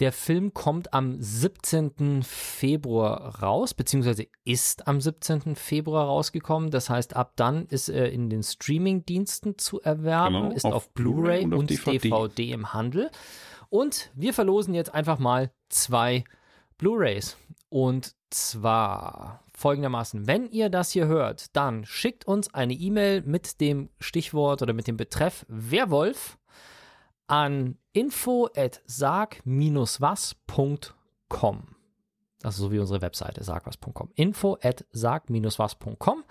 Der 0.00 0.12
Film 0.12 0.54
kommt 0.54 0.94
am 0.94 1.20
17. 1.20 2.22
Februar 2.22 3.42
raus, 3.42 3.74
beziehungsweise 3.74 4.28
ist 4.44 4.86
am 4.86 5.00
17. 5.00 5.56
Februar 5.56 6.06
rausgekommen. 6.06 6.70
Das 6.70 6.88
heißt, 6.88 7.16
ab 7.16 7.32
dann 7.34 7.66
ist 7.66 7.88
er 7.88 8.12
in 8.12 8.30
den 8.30 8.44
Streaming-Diensten 8.44 9.58
zu 9.58 9.80
erwerben, 9.80 10.42
genau, 10.42 10.54
ist 10.54 10.64
auf, 10.64 10.74
auf 10.74 10.90
Blu-ray 10.90 11.44
und, 11.44 11.54
und 11.54 11.70
DVD. 11.70 11.98
DVD 11.98 12.52
im 12.52 12.72
Handel. 12.72 13.10
Und 13.70 14.10
wir 14.14 14.32
verlosen 14.32 14.72
jetzt 14.72 14.94
einfach 14.94 15.18
mal 15.18 15.50
zwei 15.68 16.24
Blu-rays. 16.78 17.36
Und 17.68 18.14
zwar 18.30 19.42
folgendermaßen, 19.52 20.26
wenn 20.26 20.48
ihr 20.50 20.70
das 20.70 20.90
hier 20.90 21.06
hört, 21.06 21.56
dann 21.56 21.84
schickt 21.84 22.26
uns 22.26 22.54
eine 22.54 22.74
E-Mail 22.74 23.22
mit 23.22 23.60
dem 23.60 23.90
Stichwort 23.98 24.62
oder 24.62 24.72
mit 24.72 24.86
dem 24.86 24.96
Betreff 24.96 25.44
Werwolf 25.48 26.37
an 27.28 27.78
info 27.92 28.48
at 28.56 28.82
sag-was.com. 28.86 29.44
Also 32.44 32.64
so 32.64 32.72
wie 32.72 32.78
unsere 32.78 33.00
Webseite 33.02 33.42
sagwas.com. 33.42 34.10
info 34.14 34.58
at 34.62 34.84
sag-was.com. 34.92 36.24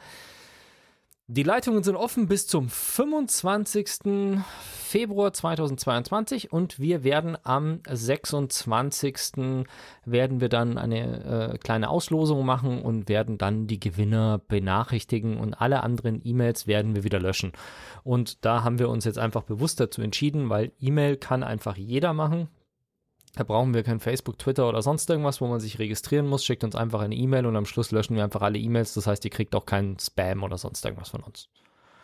Die 1.30 1.44
Leitungen 1.44 1.84
sind 1.84 1.98
offen 1.98 2.30
bis 2.30 2.48
zum 2.48 2.70
25. 2.70 4.40
Februar 4.78 5.34
2022 5.34 6.54
und 6.54 6.80
wir 6.80 7.04
werden 7.04 7.38
am 7.44 7.82
26. 7.86 9.66
werden 10.06 10.40
wir 10.40 10.48
dann 10.48 10.78
eine 10.78 11.52
äh, 11.52 11.58
kleine 11.58 11.90
Auslosung 11.90 12.46
machen 12.46 12.82
und 12.82 13.10
werden 13.10 13.38
dann 13.38 13.68
die 13.68 13.82
Gewinner 13.82 14.40
benachrichtigen 14.48 15.38
und 15.38 15.54
alle 15.56 15.84
anderen 15.84 16.22
E-Mails 16.24 16.66
werden 16.66 16.96
wir 16.96 17.04
wieder 17.04 17.20
löschen. 17.20 17.52
Und 18.06 18.46
da 18.46 18.64
haben 18.64 18.80
wir 18.80 18.88
uns 18.88 19.04
jetzt 19.04 19.20
einfach 19.20 19.44
bewusst 19.44 19.82
dazu 19.82 20.02
entschieden, 20.02 20.50
weil 20.50 20.72
E-Mail 20.80 21.18
kann 21.18 21.44
einfach 21.44 21.76
jeder 21.76 22.14
machen. 22.14 22.48
Da 23.38 23.44
brauchen 23.44 23.76
wir 23.76 23.84
kein 23.84 24.00
Facebook, 24.00 24.40
Twitter 24.40 24.68
oder 24.68 24.82
sonst 24.82 25.08
irgendwas, 25.12 25.42
wo 25.42 25.48
man 25.48 25.60
sich 25.60 25.78
registrieren 25.78 26.26
muss. 26.26 26.44
Schickt 26.44 26.64
uns 26.64 26.76
einfach 26.76 27.02
eine 27.02 27.14
E-Mail 27.14 27.46
und 27.46 27.56
am 27.56 27.68
Schluss 27.68 27.92
löschen 27.92 28.16
wir 28.16 28.24
einfach 28.24 28.42
alle 28.42 28.58
E-Mails. 28.58 28.96
Das 28.96 29.06
heißt, 29.06 29.24
ihr 29.26 29.30
kriegt 29.30 29.54
auch 29.54 29.68
keinen 29.68 30.00
Spam 30.00 30.42
oder 30.42 30.58
sonst 30.58 30.84
irgendwas 30.84 31.10
von 31.10 31.22
uns. 31.22 31.48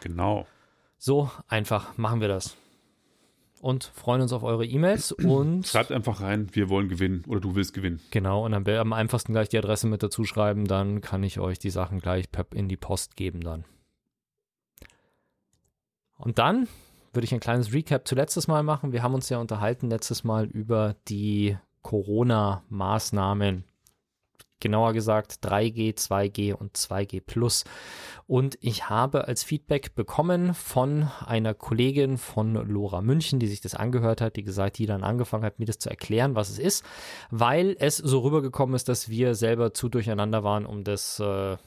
Genau. 0.02 0.46
So 1.00 1.32
einfach 1.48 1.98
machen 1.98 2.22
wir 2.22 2.28
das. 2.28 2.56
Und 3.62 3.86
freuen 3.96 4.22
uns 4.22 4.32
auf 4.32 4.44
eure 4.44 4.63
E-Mails 4.63 5.12
und. 5.25 5.66
Schreibt 5.66 5.92
einfach 5.92 6.22
rein, 6.22 6.50
wir 6.52 6.70
wollen 6.70 6.88
gewinnen 6.88 7.24
oder 7.25 7.40
du 7.40 7.56
willst 7.56 7.74
gewinnen. 7.74 8.00
Genau, 8.12 8.46
und 8.46 8.52
dann 8.52 8.68
am 8.68 8.94
einfachsten 8.94 9.34
gleich 9.34 9.50
die 9.50 9.58
Adresse 9.58 9.88
mit 9.88 10.04
dazu 10.04 10.25
schreiben, 10.25 10.66
dann 10.66 11.02
kann 11.02 11.24
ich 11.24 11.40
euch 11.40 11.58
die 11.58 11.72
Sachen 11.72 12.00
gleich 12.00 12.25
in 12.54 12.70
die 12.70 12.78
Post 12.78 13.16
geben 13.16 13.42
dann. 13.42 13.66
Und 16.16 16.38
dann 16.38 16.68
würde 17.13 17.25
ich 17.25 17.34
ein 17.34 17.39
kleines 17.39 17.74
Recap 17.74 18.08
zu 18.08 18.15
letztes 18.15 18.48
Mal 18.48 18.63
machen. 18.63 18.91
Wir 18.91 19.03
haben 19.03 19.13
uns 19.13 19.29
ja 19.29 19.38
unterhalten 19.38 19.89
letztes 19.89 20.24
Mal 20.24 20.46
über 20.46 20.96
die 21.08 21.58
Corona-Maßnahmen. 21.84 23.65
Genauer 24.60 24.93
gesagt 24.93 25.39
3G, 25.43 25.93
2G 25.98 26.53
und 26.53 26.77
2G 26.77 27.22
Plus. 27.22 27.65
Und 28.27 28.58
ich 28.62 28.89
habe 28.89 29.27
als 29.27 29.43
Feedback 29.43 29.93
bekommen 29.93 30.53
von 30.53 31.10
einer 31.25 31.53
Kollegin 31.53 32.17
von 32.17 32.53
Lora 32.53 33.01
München, 33.01 33.39
die 33.39 33.48
sich 33.48 33.60
das 33.60 33.75
angehört 33.75 34.22
hat, 34.22 34.38
die 34.38 34.43
gesagt, 34.43 34.77
die 34.77 34.86
dann 34.86 35.03
angefangen 35.03 35.43
hat, 35.43 35.60
mir 35.60 35.65
das 35.65 35.79
zu 35.79 35.89
erklären, 35.89 36.36
was 36.36 36.50
es 36.50 36.60
ist, 36.60 36.86
weil 37.29 37.75
es 37.77 37.98
so 37.98 38.20
rübergekommen 38.20 38.74
ist, 38.74 38.88
dass 38.88 39.10
wir 39.10 39.36
selber 39.36 39.74
zu 39.74 39.89
durcheinander 39.89 40.46
waren, 40.46 40.65
um 40.65 40.86
das 40.86 41.20
äh, 41.20 41.58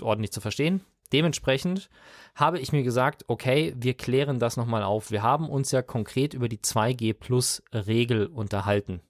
ordentlich 0.00 0.32
zu 0.32 0.40
verstehen. 0.40 0.80
Dementsprechend 1.12 1.90
habe 2.34 2.58
ich 2.58 2.72
mir 2.72 2.82
gesagt, 2.82 3.24
okay, 3.28 3.74
wir 3.76 3.94
klären 3.94 4.38
das 4.38 4.56
nochmal 4.56 4.82
auf. 4.82 5.10
Wir 5.10 5.22
haben 5.22 5.48
uns 5.48 5.72
ja 5.72 5.82
konkret 5.82 6.34
über 6.34 6.48
die 6.48 6.58
2G 6.58 7.14
Plus 7.14 7.62
Regel 7.72 8.26
unterhalten. 8.26 9.00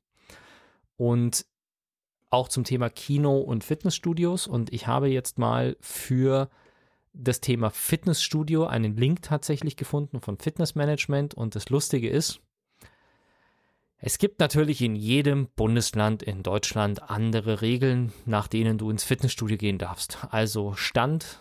Und 0.96 1.46
auch 2.30 2.48
zum 2.48 2.64
Thema 2.64 2.88
Kino 2.88 3.38
und 3.38 3.64
Fitnessstudios. 3.64 4.46
Und 4.46 4.72
ich 4.72 4.86
habe 4.86 5.08
jetzt 5.08 5.38
mal 5.38 5.76
für 5.80 6.48
das 7.12 7.40
Thema 7.40 7.70
Fitnessstudio 7.70 8.66
einen 8.66 8.96
Link 8.96 9.22
tatsächlich 9.22 9.76
gefunden 9.76 10.20
von 10.20 10.38
Fitnessmanagement. 10.38 11.34
Und 11.34 11.56
das 11.56 11.68
Lustige 11.70 12.08
ist, 12.08 12.40
es 13.98 14.16
gibt 14.16 14.40
natürlich 14.40 14.80
in 14.80 14.96
jedem 14.96 15.48
Bundesland 15.56 16.22
in 16.22 16.42
Deutschland 16.42 17.10
andere 17.10 17.60
Regeln, 17.60 18.12
nach 18.24 18.48
denen 18.48 18.78
du 18.78 18.90
ins 18.90 19.04
Fitnessstudio 19.04 19.58
gehen 19.58 19.76
darfst. 19.76 20.18
Also 20.30 20.72
Stand 20.74 21.40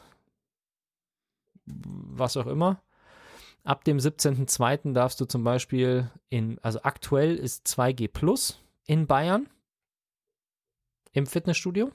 was 1.69 2.38
auch 2.38 2.47
immer. 2.47 2.81
Ab 3.63 3.83
dem 3.83 3.97
17.02. 3.97 4.93
darfst 4.93 5.19
du 5.21 5.25
zum 5.25 5.43
Beispiel 5.43 6.09
in, 6.29 6.59
also 6.59 6.81
aktuell 6.83 7.35
ist 7.35 7.67
2G 7.67 8.07
Plus 8.07 8.59
in 8.85 9.05
Bayern 9.05 9.49
im 11.11 11.25
Fitnessstudio. 11.25 11.91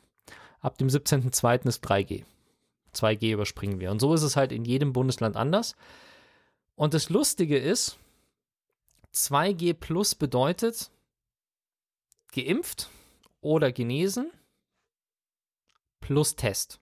Ab 0.61 0.79
dem 0.79 0.89
17.02. 0.89 1.67
ist 1.67 1.85
3G. 1.85 2.25
2G 2.95 3.33
überspringen 3.33 3.81
wir. 3.81 3.91
Und 3.91 4.01
so 4.01 4.15
ist 4.15 4.23
es 4.23 4.37
halt 4.37 4.53
in 4.53 4.65
jedem 4.65 4.93
Bundesland 4.93 5.37
anders. 5.37 5.75
Und 6.77 6.95
das 6.95 7.11
Lustige 7.11 7.59
ist, 7.59 7.99
2G 9.15 9.75
Plus 9.75 10.15
bedeutet 10.15 10.91
geimpft 12.33 12.91
oder 13.41 13.73
genesen 13.73 14.31
plus 16.01 16.35
Test. 16.37 16.81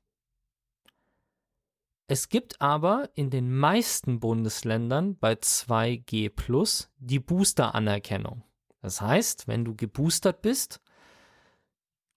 Es 2.06 2.28
gibt 2.28 2.60
aber 2.60 3.10
in 3.14 3.30
den 3.30 3.56
meisten 3.56 4.20
Bundesländern 4.20 5.16
bei 5.16 5.32
2G 5.34 6.30
Plus 6.30 6.90
die 6.98 7.20
Booster-Anerkennung. 7.20 8.42
Das 8.80 9.00
heißt, 9.00 9.48
wenn 9.48 9.64
du 9.64 9.74
geboostert 9.74 10.42
bist, 10.42 10.80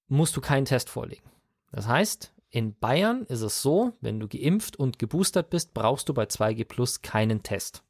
musst 0.07 0.35
du 0.35 0.41
keinen 0.41 0.65
Test 0.65 0.89
vorlegen. 0.89 1.29
Das 1.71 1.87
heißt, 1.87 2.33
in 2.49 2.77
Bayern 2.77 3.25
ist 3.25 3.41
es 3.41 3.61
so, 3.61 3.93
wenn 4.01 4.19
du 4.19 4.27
geimpft 4.27 4.77
und 4.77 4.97
geboostert 4.97 5.49
bist, 5.49 5.73
brauchst 5.73 6.09
du 6.09 6.13
bei 6.13 6.23
2G 6.23 6.65
Plus 6.65 7.01
keinen 7.01 7.43
Test. 7.43 7.83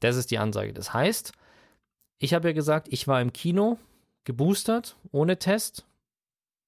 Das 0.00 0.16
ist 0.16 0.30
die 0.30 0.38
Ansage. 0.38 0.72
Das 0.72 0.92
heißt, 0.92 1.32
ich 2.18 2.34
habe 2.34 2.48
ja 2.48 2.54
gesagt, 2.54 2.88
ich 2.90 3.08
war 3.08 3.20
im 3.20 3.32
Kino 3.32 3.78
geboostert, 4.24 4.96
ohne 5.10 5.38
Test, 5.38 5.86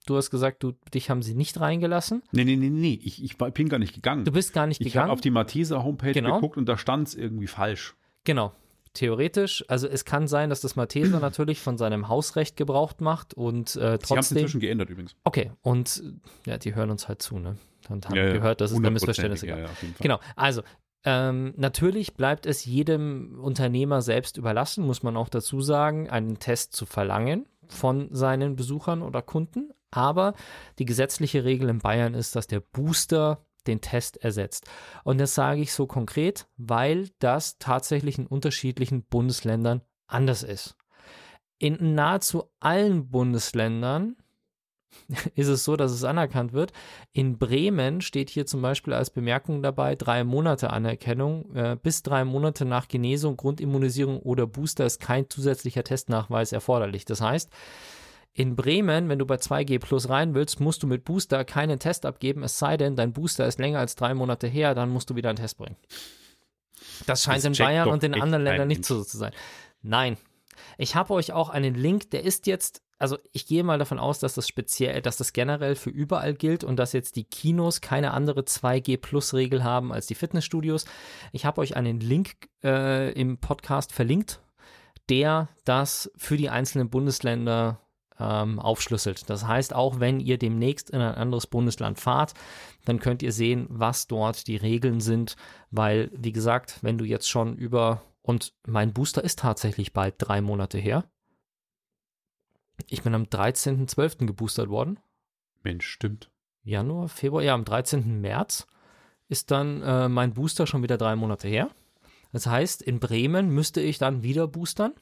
Du 0.06 0.16
hast 0.16 0.30
gesagt, 0.30 0.62
du, 0.62 0.72
dich 0.94 1.10
haben 1.10 1.22
sie 1.22 1.34
nicht 1.34 1.60
reingelassen. 1.60 2.22
Nee, 2.32 2.44
nee, 2.44 2.56
nee, 2.56 2.70
nee. 2.70 2.98
Ich, 3.02 3.22
ich 3.22 3.36
bin 3.36 3.68
gar 3.68 3.78
nicht 3.78 3.94
gegangen. 3.94 4.24
Du 4.24 4.32
bist 4.32 4.52
gar 4.52 4.66
nicht 4.66 4.80
ich 4.80 4.86
gegangen. 4.86 5.04
Ich 5.04 5.10
habe 5.10 5.12
auf 5.12 5.20
die 5.20 5.30
Malteser 5.30 5.84
Homepage 5.84 6.12
genau. 6.12 6.36
geguckt 6.36 6.56
und 6.56 6.66
da 6.66 6.78
stand 6.78 7.08
es 7.08 7.14
irgendwie 7.14 7.46
falsch. 7.46 7.94
Genau. 8.24 8.52
Theoretisch, 8.92 9.64
also 9.68 9.86
es 9.86 10.04
kann 10.04 10.26
sein, 10.26 10.50
dass 10.50 10.62
das 10.62 10.74
Malteser 10.74 11.20
natürlich 11.20 11.60
von 11.60 11.78
seinem 11.78 12.08
Hausrecht 12.08 12.56
gebraucht 12.56 13.00
macht 13.00 13.34
und 13.34 13.76
äh, 13.76 13.98
trotzdem. 13.98 14.06
Sie 14.06 14.14
haben 14.14 14.18
es 14.18 14.30
inzwischen 14.32 14.60
geändert 14.60 14.90
übrigens. 14.90 15.14
Okay, 15.22 15.52
und 15.62 16.02
ja, 16.44 16.58
die 16.58 16.74
hören 16.74 16.90
uns 16.90 17.06
halt 17.06 17.22
zu, 17.22 17.38
ne? 17.38 17.56
Und 17.88 18.08
haben 18.08 18.16
ja, 18.16 18.32
gehört, 18.32 18.60
dass 18.60 18.72
es 18.72 18.80
da 18.80 18.90
Missverständnisse 18.90 19.46
gab. 19.46 19.58
Ja, 19.58 19.68
genau, 20.00 20.20
also 20.36 20.62
ähm, 21.04 21.54
natürlich 21.56 22.14
bleibt 22.14 22.46
es 22.46 22.64
jedem 22.64 23.38
Unternehmer 23.40 24.02
selbst 24.02 24.36
überlassen, 24.36 24.84
muss 24.84 25.02
man 25.02 25.16
auch 25.16 25.28
dazu 25.28 25.60
sagen, 25.60 26.10
einen 26.10 26.38
Test 26.38 26.74
zu 26.74 26.84
verlangen 26.84 27.46
von 27.68 28.08
seinen 28.10 28.56
Besuchern 28.56 29.02
oder 29.02 29.22
Kunden. 29.22 29.70
Aber 29.90 30.34
die 30.78 30.84
gesetzliche 30.84 31.44
Regel 31.44 31.68
in 31.68 31.78
Bayern 31.78 32.14
ist, 32.14 32.36
dass 32.36 32.46
der 32.46 32.60
Booster 32.60 33.44
den 33.66 33.80
Test 33.80 34.16
ersetzt. 34.18 34.68
Und 35.04 35.18
das 35.18 35.34
sage 35.34 35.60
ich 35.60 35.72
so 35.72 35.86
konkret, 35.86 36.46
weil 36.56 37.10
das 37.18 37.58
tatsächlich 37.58 38.18
in 38.18 38.26
unterschiedlichen 38.26 39.02
Bundesländern 39.04 39.82
anders 40.06 40.42
ist. 40.42 40.76
In 41.58 41.94
nahezu 41.94 42.44
allen 42.58 43.10
Bundesländern 43.10 44.16
ist 45.34 45.48
es 45.48 45.64
so, 45.64 45.76
dass 45.76 45.92
es 45.92 46.04
anerkannt 46.04 46.52
wird. 46.52 46.72
In 47.12 47.38
Bremen 47.38 48.00
steht 48.00 48.30
hier 48.30 48.46
zum 48.46 48.62
Beispiel 48.62 48.92
als 48.92 49.10
Bemerkung 49.10 49.62
dabei, 49.62 49.94
drei 49.94 50.24
Monate 50.24 50.70
Anerkennung. 50.70 51.54
Äh, 51.54 51.76
bis 51.80 52.02
drei 52.02 52.24
Monate 52.24 52.64
nach 52.64 52.88
Genesung, 52.88 53.36
Grundimmunisierung 53.36 54.20
oder 54.20 54.46
Booster 54.46 54.86
ist 54.86 55.00
kein 55.00 55.28
zusätzlicher 55.28 55.84
Testnachweis 55.84 56.52
erforderlich. 56.52 57.04
Das 57.04 57.20
heißt, 57.20 57.50
in 58.32 58.56
Bremen, 58.56 59.08
wenn 59.08 59.18
du 59.18 59.26
bei 59.26 59.36
2G 59.36 59.78
Plus 59.80 60.08
rein 60.08 60.34
willst, 60.34 60.60
musst 60.60 60.82
du 60.82 60.86
mit 60.86 61.04
Booster 61.04 61.44
keinen 61.44 61.78
Test 61.78 62.06
abgeben, 62.06 62.42
es 62.42 62.58
sei 62.58 62.76
denn, 62.76 62.96
dein 62.96 63.12
Booster 63.12 63.46
ist 63.46 63.58
länger 63.58 63.80
als 63.80 63.96
drei 63.96 64.14
Monate 64.14 64.46
her, 64.46 64.74
dann 64.74 64.90
musst 64.90 65.10
du 65.10 65.16
wieder 65.16 65.30
einen 65.30 65.38
Test 65.38 65.58
bringen. 65.58 65.76
Das 67.06 67.24
scheint 67.24 67.38
das 67.38 67.58
in 67.58 67.64
Bayern 67.64 67.88
und 67.88 68.04
in 68.04 68.14
anderen 68.14 68.44
Ländern 68.44 68.68
nicht 68.68 68.84
so 68.84 69.02
zu 69.02 69.16
sein. 69.16 69.32
Nein. 69.82 70.16
Ich 70.78 70.94
habe 70.94 71.12
euch 71.14 71.32
auch 71.32 71.48
einen 71.48 71.74
Link, 71.74 72.10
der 72.10 72.24
ist 72.24 72.46
jetzt 72.46 72.82
also 73.00 73.16
ich 73.32 73.46
gehe 73.46 73.64
mal 73.64 73.78
davon 73.78 73.98
aus, 73.98 74.18
dass 74.18 74.34
das 74.34 74.46
speziell, 74.46 75.00
dass 75.00 75.16
das 75.16 75.32
generell 75.32 75.74
für 75.74 75.88
überall 75.88 76.34
gilt 76.34 76.62
und 76.62 76.76
dass 76.76 76.92
jetzt 76.92 77.16
die 77.16 77.24
Kinos 77.24 77.80
keine 77.80 78.12
andere 78.12 78.42
2G 78.42 78.98
Plus 78.98 79.32
Regel 79.32 79.64
haben 79.64 79.90
als 79.90 80.06
die 80.06 80.14
Fitnessstudios. 80.14 80.84
Ich 81.32 81.46
habe 81.46 81.62
euch 81.62 81.76
einen 81.76 81.98
Link 81.98 82.50
äh, 82.62 83.10
im 83.12 83.38
Podcast 83.38 83.94
verlinkt, 83.94 84.42
der 85.08 85.48
das 85.64 86.12
für 86.16 86.36
die 86.36 86.50
einzelnen 86.50 86.90
Bundesländer 86.90 87.80
ähm, 88.20 88.58
aufschlüsselt. 88.58 89.28
Das 89.30 89.46
heißt, 89.46 89.74
auch 89.74 90.00
wenn 90.00 90.20
ihr 90.20 90.38
demnächst 90.38 90.90
in 90.90 91.00
ein 91.00 91.14
anderes 91.14 91.46
Bundesland 91.46 91.98
fahrt, 91.98 92.34
dann 92.84 93.00
könnt 93.00 93.22
ihr 93.22 93.32
sehen, 93.32 93.66
was 93.70 94.06
dort 94.06 94.46
die 94.46 94.56
Regeln 94.56 95.00
sind, 95.00 95.36
weil, 95.70 96.10
wie 96.14 96.32
gesagt, 96.32 96.78
wenn 96.82 96.98
du 96.98 97.04
jetzt 97.04 97.28
schon 97.28 97.56
über 97.56 98.02
und 98.22 98.52
mein 98.66 98.92
Booster 98.92 99.24
ist 99.24 99.40
tatsächlich 99.40 99.92
bald 99.92 100.14
drei 100.18 100.40
Monate 100.40 100.78
her. 100.78 101.04
Ich 102.88 103.02
bin 103.02 103.14
am 103.14 103.24
13.12. 103.24 104.26
geboostert 104.26 104.68
worden. 104.68 104.98
Mensch, 105.62 105.86
stimmt. 105.86 106.30
Januar, 106.62 107.08
Februar, 107.08 107.42
ja, 107.42 107.54
am 107.54 107.64
13. 107.64 108.20
März 108.20 108.66
ist 109.28 109.50
dann 109.50 109.82
äh, 109.82 110.08
mein 110.08 110.34
Booster 110.34 110.66
schon 110.66 110.82
wieder 110.82 110.98
drei 110.98 111.16
Monate 111.16 111.48
her. 111.48 111.70
Das 112.32 112.46
heißt, 112.46 112.82
in 112.82 113.00
Bremen 113.00 113.50
müsste 113.50 113.80
ich 113.80 113.98
dann 113.98 114.22
wieder 114.22 114.46
boostern. 114.46 114.92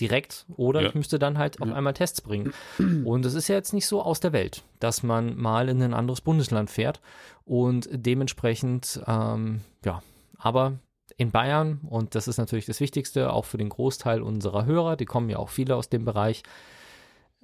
Direkt. 0.00 0.46
Oder 0.56 0.82
ja. 0.82 0.88
ich 0.88 0.94
müsste 0.94 1.18
dann 1.18 1.38
halt 1.38 1.60
auf 1.60 1.70
einmal 1.70 1.94
Tests 1.94 2.20
bringen. 2.20 2.52
Und 3.04 3.24
es 3.26 3.34
ist 3.34 3.48
ja 3.48 3.54
jetzt 3.54 3.72
nicht 3.72 3.86
so 3.86 4.02
aus 4.02 4.20
der 4.20 4.32
Welt, 4.32 4.64
dass 4.78 5.02
man 5.02 5.36
mal 5.36 5.68
in 5.68 5.82
ein 5.82 5.94
anderes 5.94 6.20
Bundesland 6.20 6.70
fährt. 6.70 7.00
Und 7.44 7.88
dementsprechend, 7.92 9.00
ähm, 9.06 9.60
ja, 9.84 10.02
aber 10.38 10.78
in 11.16 11.30
Bayern, 11.30 11.80
und 11.88 12.14
das 12.14 12.28
ist 12.28 12.38
natürlich 12.38 12.66
das 12.66 12.80
Wichtigste, 12.80 13.32
auch 13.32 13.44
für 13.44 13.58
den 13.58 13.68
Großteil 13.68 14.22
unserer 14.22 14.64
Hörer, 14.64 14.96
die 14.96 15.04
kommen 15.04 15.28
ja 15.28 15.38
auch 15.38 15.50
viele 15.50 15.76
aus 15.76 15.90
dem 15.90 16.04
Bereich, 16.04 16.42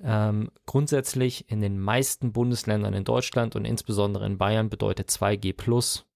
ähm, 0.02 0.50
grundsätzlich 0.66 1.50
in 1.50 1.60
den 1.60 1.78
meisten 1.78 2.32
Bundesländern 2.32 2.94
in 2.94 3.04
Deutschland 3.04 3.56
und 3.56 3.64
insbesondere 3.64 4.26
in 4.26 4.38
Bayern 4.38 4.68
bedeutet 4.68 5.10
2G 5.10 5.54
Plus, 5.54 6.06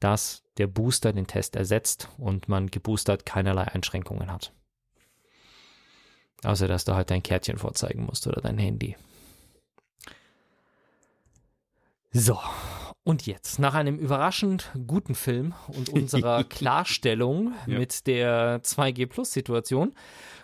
dass 0.00 0.42
der 0.58 0.66
Booster 0.66 1.12
den 1.12 1.26
Test 1.26 1.56
ersetzt 1.56 2.08
und 2.18 2.48
man 2.48 2.70
geboostert 2.70 3.26
keinerlei 3.26 3.64
Einschränkungen 3.64 4.32
hat. 4.32 4.52
Außer 6.44 6.68
dass 6.68 6.84
du 6.84 6.94
halt 6.94 7.10
dein 7.10 7.22
Kärtchen 7.22 7.58
vorzeigen 7.58 8.04
musst 8.04 8.26
oder 8.26 8.40
dein 8.40 8.58
Handy. 8.58 8.96
So, 12.12 12.38
und 13.06 13.24
jetzt, 13.24 13.60
nach 13.60 13.74
einem 13.74 13.98
überraschend 13.98 14.72
guten 14.86 15.14
Film 15.14 15.54
und 15.68 15.90
unserer 15.90 16.42
Klarstellung 16.48 17.54
ja. 17.68 17.78
mit 17.78 18.08
der 18.08 18.60
2G 18.64 19.06
Plus 19.06 19.32
Situation, 19.32 19.94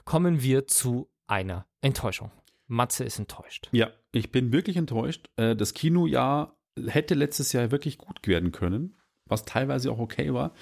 kommen 0.04 0.42
wir 0.42 0.68
zu 0.68 1.11
einer 1.26 1.66
Enttäuschung. 1.80 2.30
Matze 2.68 3.02
ist 3.02 3.18
enttäuscht. 3.18 3.68
Ja, 3.72 3.90
ich 4.12 4.30
bin 4.30 4.52
wirklich 4.52 4.76
enttäuscht. 4.76 5.28
Äh, 5.37 5.56
das 5.56 5.75
Kinojahr 5.75 6.56
hätte 6.87 7.14
letztes 7.14 7.52
Jahr 7.52 7.72
wirklich 7.72 7.99
gut 7.99 8.25
werden 8.28 8.52
können, 8.52 8.96
was 9.26 9.44
teilweise 9.44 9.90
auch 9.90 9.99
okay 9.99 10.32
war. 10.32 10.54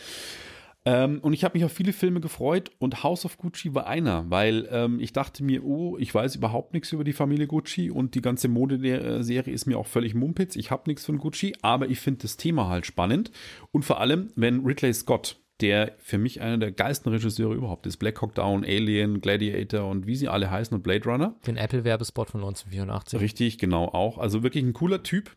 Ähm, 0.91 1.21
und 1.21 1.35
ich 1.35 1.45
habe 1.45 1.57
mich 1.57 1.65
auf 1.65 1.73
viele 1.73 1.93
Filme 1.93 2.21
gefreut 2.21 2.73
und 2.81 3.05
House 3.05 3.25
of 3.25 3.39
Gucci 3.39 3.75
war 3.75 3.87
einer, 3.87 4.29
weil 4.29 4.69
ähm, 4.73 4.99
ich 4.99 5.13
dachte 5.13 5.45
mir, 5.45 5.65
oh, 5.65 5.97
ich 5.99 6.13
weiß 6.13 6.35
überhaupt 6.35 6.75
nichts 6.75 6.91
über 6.91 7.05
die 7.05 7.13
Familie 7.13 7.47
Gucci 7.47 7.93
und 7.93 8.17
die 8.17 8.21
ganze 8.21 8.49
Modeserie 8.49 9.53
ist 9.53 9.67
mir 9.67 9.79
auch 9.79 9.87
völlig 9.87 10.15
mumpitz. 10.15 10.57
Ich 10.57 10.73
habe 10.73 10.83
nichts 10.87 11.07
von 11.07 11.19
Gucci, 11.19 11.55
aber 11.63 11.89
ich 11.89 12.01
finde 12.01 12.23
das 12.23 12.37
Thema 12.37 12.69
halt 12.69 12.87
spannend. 12.87 13.31
Und 13.71 13.85
vor 13.85 14.01
allem, 14.01 14.33
wenn 14.35 14.65
Ridley 14.65 14.93
Scott 14.93 15.37
der 15.61 15.95
für 15.99 16.17
mich 16.17 16.41
einer 16.41 16.57
der 16.57 16.73
geilsten 16.73 17.13
Regisseure 17.13 17.55
überhaupt 17.55 17.87
ist. 17.87 17.99
Black 17.99 18.23
Hawk 18.23 18.35
Down, 18.35 18.65
Alien, 18.65 19.21
Gladiator 19.21 19.91
und 19.91 20.07
wie 20.07 20.17
sie 20.17 20.27
alle 20.27 20.51
heißen 20.51 20.75
und 20.75 20.83
Blade 20.83 21.05
Runner. 21.05 21.37
Den 21.47 21.59
Apple-Werbespot 21.59 22.31
von 22.31 22.41
1984. 22.41 23.21
Richtig, 23.21 23.59
genau 23.59 23.85
auch. 23.85 24.17
Also 24.17 24.43
wirklich 24.43 24.65
ein 24.65 24.73
cooler 24.73 25.03
Typ. 25.03 25.37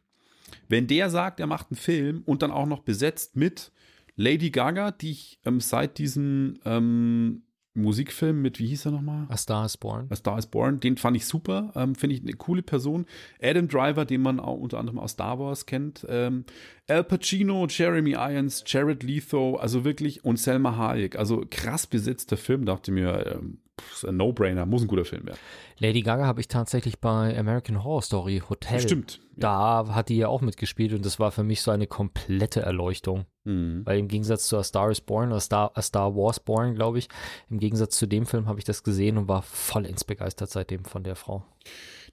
Wenn 0.69 0.87
der 0.87 1.09
sagt, 1.09 1.41
er 1.41 1.47
macht 1.47 1.71
einen 1.71 1.77
Film 1.77 2.23
und 2.25 2.41
dann 2.41 2.51
auch 2.51 2.67
noch 2.67 2.83
besetzt 2.83 3.35
mit 3.35 3.73
Lady 4.15 4.51
Gaga, 4.51 4.91
die 4.91 5.11
ich 5.11 5.39
ähm, 5.45 5.59
seit 5.59 5.97
diesem 5.97 6.59
ähm, 6.65 7.43
Musikfilm 7.75 8.41
mit, 8.41 8.59
wie 8.59 8.67
hieß 8.67 8.85
er 8.85 8.91
nochmal? 8.91 9.25
A 9.29 9.37
Star 9.37 9.65
is 9.65 9.77
Born. 9.77 10.07
A 10.11 10.15
Star 10.15 10.37
is 10.37 10.45
Born, 10.45 10.79
den 10.79 10.97
fand 10.97 11.17
ich 11.17 11.25
super, 11.25 11.71
ähm, 11.75 11.95
finde 11.95 12.15
ich 12.15 12.21
eine 12.21 12.33
coole 12.33 12.61
Person. 12.61 13.05
Adam 13.41 13.67
Driver, 13.67 14.05
den 14.05 14.21
man 14.21 14.39
auch 14.39 14.57
unter 14.57 14.77
anderem 14.77 14.99
aus 14.99 15.11
Star 15.11 15.39
Wars 15.39 15.65
kennt. 15.65 16.05
Ähm, 16.07 16.45
Al 16.87 17.03
Pacino, 17.03 17.65
Jeremy 17.67 18.11
Irons, 18.11 18.63
Jared 18.67 19.01
Leto, 19.01 19.55
also 19.55 19.83
wirklich, 19.83 20.23
und 20.23 20.37
Selma 20.37 20.77
Hayek. 20.77 21.17
Also 21.17 21.43
krass 21.49 21.87
besetzter 21.87 22.37
Film, 22.37 22.65
dachte 22.65 22.91
mir, 22.91 23.25
ähm, 23.35 23.57
ein 24.05 24.17
No-Brainer, 24.17 24.65
muss 24.65 24.83
ein 24.83 24.87
guter 24.87 25.05
Film 25.05 25.25
werden. 25.25 25.39
Lady 25.79 26.01
Gaga 26.01 26.25
habe 26.25 26.41
ich 26.41 26.47
tatsächlich 26.47 26.99
bei 26.99 27.37
American 27.37 27.83
Horror 27.83 28.01
Story 28.01 28.41
Hotel. 28.47 28.79
Stimmt. 28.79 29.19
Ja. 29.35 29.83
Da 29.85 29.95
hat 29.95 30.09
die 30.09 30.17
ja 30.17 30.27
auch 30.27 30.41
mitgespielt 30.41 30.93
und 30.93 31.05
das 31.05 31.19
war 31.19 31.31
für 31.31 31.43
mich 31.43 31.61
so 31.61 31.71
eine 31.71 31.87
komplette 31.87 32.61
Erleuchtung. 32.61 33.25
Mhm. 33.45 33.81
Weil 33.85 33.99
im 33.99 34.07
Gegensatz 34.07 34.47
zu 34.47 34.57
A 34.57 34.63
Star 34.63 34.91
is 34.91 35.01
Born, 35.01 35.33
A 35.33 35.39
Star, 35.39 35.71
A 35.75 35.81
Star 35.81 36.15
Wars 36.15 36.39
Born, 36.39 36.75
glaube 36.75 36.99
ich, 36.99 37.09
im 37.49 37.59
Gegensatz 37.59 37.97
zu 37.97 38.05
dem 38.05 38.25
Film 38.25 38.47
habe 38.47 38.59
ich 38.59 38.65
das 38.65 38.83
gesehen 38.83 39.17
und 39.17 39.27
war 39.27 39.41
vollends 39.41 40.03
begeistert 40.03 40.49
seitdem 40.49 40.85
von 40.85 41.03
der 41.03 41.15
Frau. 41.15 41.43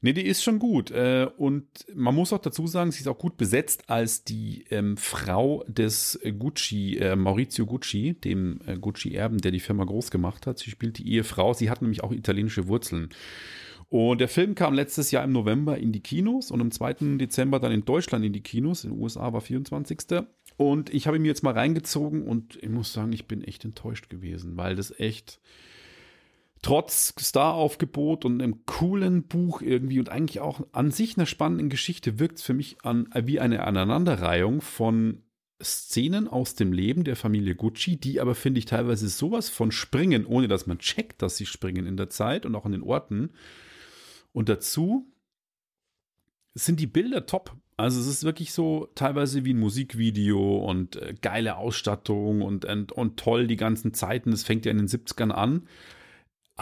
Nee, 0.02 0.14
die 0.14 0.26
ist 0.26 0.42
schon 0.42 0.58
gut. 0.58 0.90
Äh, 0.90 1.28
und 1.36 1.66
man 1.94 2.14
muss 2.14 2.32
auch 2.32 2.38
dazu 2.38 2.66
sagen, 2.66 2.90
sie 2.90 3.00
ist 3.00 3.06
auch 3.06 3.18
gut 3.18 3.36
besetzt 3.36 3.90
als 3.90 4.24
die 4.24 4.64
ähm, 4.70 4.96
Frau 4.96 5.62
des 5.68 6.18
Gucci, 6.38 6.96
äh, 6.96 7.16
Maurizio 7.16 7.66
Gucci, 7.66 8.14
dem 8.14 8.60
äh, 8.66 8.78
Gucci-Erben, 8.78 9.38
der 9.38 9.50
die 9.50 9.60
Firma 9.60 9.84
groß 9.84 10.10
gemacht 10.10 10.46
hat. 10.46 10.58
Sie 10.58 10.70
spielt 10.70 10.98
die 10.98 11.12
Ehefrau. 11.12 11.52
Sie 11.52 11.68
hat 11.68 11.82
nämlich 11.82 12.02
auch 12.02 12.12
italienische 12.12 12.66
Wurzeln. 12.66 13.10
Und 13.90 14.20
der 14.20 14.28
Film 14.28 14.54
kam 14.54 14.72
letztes 14.72 15.10
Jahr 15.10 15.24
im 15.24 15.32
November 15.32 15.76
in 15.76 15.90
die 15.90 16.00
Kinos 16.00 16.52
und 16.52 16.60
am 16.60 16.70
2. 16.70 17.18
Dezember 17.18 17.58
dann 17.58 17.72
in 17.72 17.84
Deutschland 17.84 18.24
in 18.24 18.32
die 18.32 18.42
Kinos. 18.42 18.84
In 18.84 18.92
den 18.92 19.00
USA 19.00 19.32
war 19.32 19.40
24. 19.40 19.98
Und 20.56 20.94
ich 20.94 21.06
habe 21.06 21.16
ihn 21.16 21.22
mir 21.22 21.28
jetzt 21.28 21.42
mal 21.42 21.54
reingezogen 21.54 22.22
und 22.22 22.56
ich 22.62 22.68
muss 22.68 22.92
sagen, 22.92 23.12
ich 23.12 23.26
bin 23.26 23.42
echt 23.42 23.64
enttäuscht 23.64 24.08
gewesen, 24.08 24.56
weil 24.56 24.76
das 24.76 24.98
echt 24.98 25.40
trotz 26.62 27.14
Star-Aufgebot 27.18 28.24
und 28.24 28.42
einem 28.42 28.66
coolen 28.66 29.24
Buch 29.24 29.62
irgendwie 29.62 29.98
und 29.98 30.08
eigentlich 30.08 30.40
auch 30.40 30.60
an 30.72 30.90
sich 30.90 31.16
einer 31.16 31.26
spannenden 31.26 31.70
Geschichte 31.70 32.18
wirkt 32.18 32.38
es 32.38 32.44
für 32.44 32.54
mich 32.54 32.78
an, 32.82 33.08
wie 33.14 33.40
eine 33.40 33.64
Aneinanderreihung 33.64 34.60
von 34.60 35.22
Szenen 35.62 36.28
aus 36.28 36.54
dem 36.54 36.72
Leben 36.72 37.04
der 37.04 37.16
Familie 37.16 37.54
Gucci, 37.54 37.98
die 37.98 38.20
aber, 38.20 38.34
finde 38.34 38.58
ich, 38.58 38.64
teilweise 38.64 39.08
sowas 39.08 39.48
von 39.48 39.72
springen, 39.72 40.24
ohne 40.26 40.48
dass 40.48 40.66
man 40.66 40.78
checkt, 40.78 41.22
dass 41.22 41.36
sie 41.36 41.46
springen 41.46 41.86
in 41.86 41.96
der 41.96 42.08
Zeit 42.08 42.46
und 42.46 42.54
auch 42.54 42.64
an 42.64 42.72
den 42.72 42.82
Orten. 42.82 43.30
Und 44.32 44.48
dazu 44.48 45.06
sind 46.54 46.80
die 46.80 46.86
Bilder 46.86 47.26
top. 47.26 47.56
Also 47.76 48.00
es 48.00 48.06
ist 48.06 48.24
wirklich 48.24 48.52
so 48.52 48.88
teilweise 48.94 49.44
wie 49.44 49.54
ein 49.54 49.58
Musikvideo 49.58 50.58
und 50.58 50.96
äh, 50.96 51.14
geile 51.20 51.56
Ausstattung 51.56 52.42
und, 52.42 52.64
und, 52.64 52.92
und 52.92 53.18
toll 53.18 53.46
die 53.46 53.56
ganzen 53.56 53.94
Zeiten. 53.94 54.30
Das 54.30 54.44
fängt 54.44 54.66
ja 54.66 54.70
in 54.70 54.78
den 54.78 54.88
70ern 54.88 55.30
an 55.30 55.66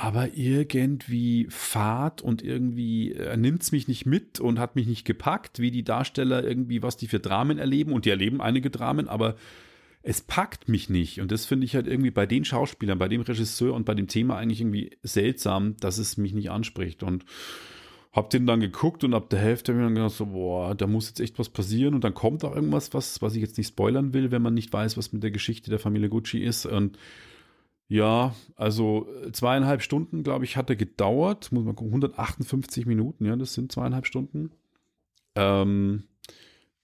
aber 0.01 0.37
irgendwie 0.37 1.49
fad 1.51 2.23
und 2.23 2.41
irgendwie 2.43 3.13
äh, 3.15 3.37
nimmt 3.37 3.63
es 3.63 3.73
mich 3.73 3.89
nicht 3.89 4.07
mit 4.07 4.39
und 4.39 4.61
hat 4.61 4.77
mich 4.77 4.87
nicht 4.87 5.05
gepackt, 5.05 5.59
wie 5.59 5.73
die 5.73 5.83
Darsteller 5.83 6.45
irgendwie, 6.45 6.85
was 6.85 6.97
die 6.97 7.09
für 7.09 7.19
Dramen 7.19 7.59
erleben. 7.59 7.93
Und 7.93 8.05
die 8.05 8.11
erleben 8.11 8.41
einige 8.41 8.71
Dramen, 8.71 9.09
aber 9.09 9.35
es 10.03 10.21
packt 10.21 10.69
mich 10.69 10.89
nicht. 10.89 11.21
Und 11.21 11.33
das 11.33 11.47
finde 11.47 11.65
ich 11.65 11.75
halt 11.75 11.89
irgendwie 11.89 12.13
bei 12.13 12.27
den 12.27 12.45
Schauspielern, 12.45 12.97
bei 12.97 13.09
dem 13.09 13.23
Regisseur 13.23 13.75
und 13.75 13.87
bei 13.87 13.95
dem 13.97 14.07
Thema 14.07 14.37
eigentlich 14.37 14.61
irgendwie 14.61 14.97
seltsam, 15.03 15.77
dass 15.81 15.99
es 15.99 16.17
mich 16.17 16.33
nicht 16.33 16.53
anspricht. 16.53 17.03
Und 17.03 17.25
hab 18.13 18.31
den 18.31 18.47
dann 18.47 18.61
geguckt 18.61 19.03
und 19.03 19.15
ab 19.15 19.31
der 19.31 19.41
Hälfte 19.41 19.73
habe 19.73 19.83
ich 19.83 19.87
dann 19.87 19.95
gedacht, 19.97 20.15
so, 20.15 20.27
boah, 20.27 20.77
da 20.77 20.87
muss 20.87 21.09
jetzt 21.09 21.21
echt 21.21 21.41
was 21.41 21.49
passieren. 21.49 21.95
Und 21.95 22.05
dann 22.05 22.15
kommt 22.15 22.45
auch 22.45 22.55
irgendwas, 22.55 22.95
was, 22.95 23.21
was 23.21 23.35
ich 23.35 23.43
jetzt 23.43 23.59
nicht 23.59 23.69
spoilern 23.69 24.15
will, 24.15 24.31
wenn 24.31 24.43
man 24.43 24.55
nicht 24.55 24.73
weiß, 24.73 24.97
was 24.97 25.13
mit 25.13 25.25
der 25.25 25.33
Geschichte 25.33 25.71
der 25.71 25.81
Familie 25.81 26.09
Gucci 26.09 26.39
ist. 26.39 26.67
Und 26.67 26.97
ja, 27.89 28.35
also 28.55 29.09
äh, 29.25 29.33
zweieinhalb 29.33 29.83
Stunden, 29.83 30.23
glaube 30.23 30.45
ich, 30.45 30.57
hat 30.57 30.69
er 30.69 30.77
gedauert. 30.77 31.51
Muss 31.53 31.65
man 31.65 31.75
gucken, 31.75 31.91
158 31.93 32.85
Minuten, 32.87 33.25
ja, 33.25 33.35
das 33.35 33.55
sind 33.55 33.73
zweieinhalb 33.73 34.07
Stunden. 34.07 34.51
Ähm, 35.35 36.05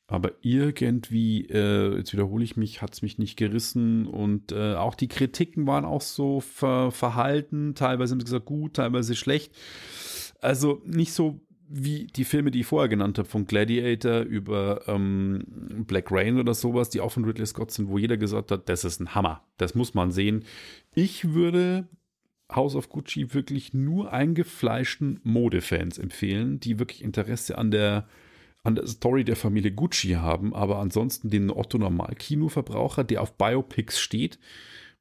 aber 0.07 0.33
irgendwie, 0.43 1.47
äh, 1.47 1.97
jetzt 1.97 2.13
wiederhole 2.13 2.45
ich 2.45 2.57
mich, 2.57 2.83
hat 2.83 2.95
es 2.95 3.03
mich 3.03 3.19
nicht 3.19 3.37
gerissen 3.37 4.07
und 4.07 4.53
äh, 4.53 4.75
auch 4.75 4.95
die 4.95 5.09
Kritiken 5.09 5.67
waren 5.67 5.85
auch 5.85 6.03
so 6.03 6.41
ver 6.41 6.91
verhalten. 6.91 7.75
Teilweise 7.75 8.13
haben 8.13 8.21
sie 8.21 8.25
gesagt 8.25 8.47
gut, 8.47 8.75
teilweise 8.75 9.15
schlecht. 9.15 9.55
Also 10.41 10.83
nicht 10.85 11.13
so 11.13 11.41
wie 11.69 12.07
die 12.07 12.25
Filme, 12.25 12.51
die 12.51 12.61
ich 12.61 12.67
vorher 12.67 12.89
genannt 12.89 13.19
habe, 13.19 13.29
von 13.29 13.47
Gladiator 13.47 14.21
über 14.21 14.83
ähm, 14.87 15.85
Black 15.87 16.11
Rain 16.11 16.39
oder 16.39 16.55
sowas, 16.55 16.91
die 16.91 17.01
auch 17.01 17.11
von 17.11 17.25
Ridley 17.25 17.47
Scott 17.47 17.71
sind, 17.71 17.89
wo 17.89 17.99
jeder 17.99 18.17
gesagt 18.17 18.51
hat, 18.51 18.69
das 18.69 18.85
ist 18.85 19.01
ein 19.01 19.15
Hammer, 19.15 19.43
das 19.57 19.75
muss 19.75 19.95
man 19.95 20.13
sehen. 20.13 20.45
Ich 20.95 21.33
würde 21.33 21.89
House 22.53 22.77
of 22.77 22.89
Gucci 22.89 23.35
wirklich 23.35 23.75
nur 23.75 24.13
eingefleischten 24.13 25.21
Modefans 25.25 25.99
empfehlen, 25.99 26.61
die 26.61 26.79
wirklich 26.79 27.03
Interesse 27.03 27.59
an 27.59 27.71
der, 27.71 28.07
an 28.63 28.75
der 28.75 28.87
Story 28.87 29.25
der 29.25 29.37
Familie 29.37 29.73
Gucci 29.73 30.11
haben, 30.11 30.55
aber 30.55 30.79
ansonsten 30.79 31.31
den 31.31 31.51
Otto-Normal-Kinoverbraucher, 31.51 33.05
der 33.05 33.23
auf 33.23 33.37
Biopics 33.37 33.99
steht, 33.99 34.39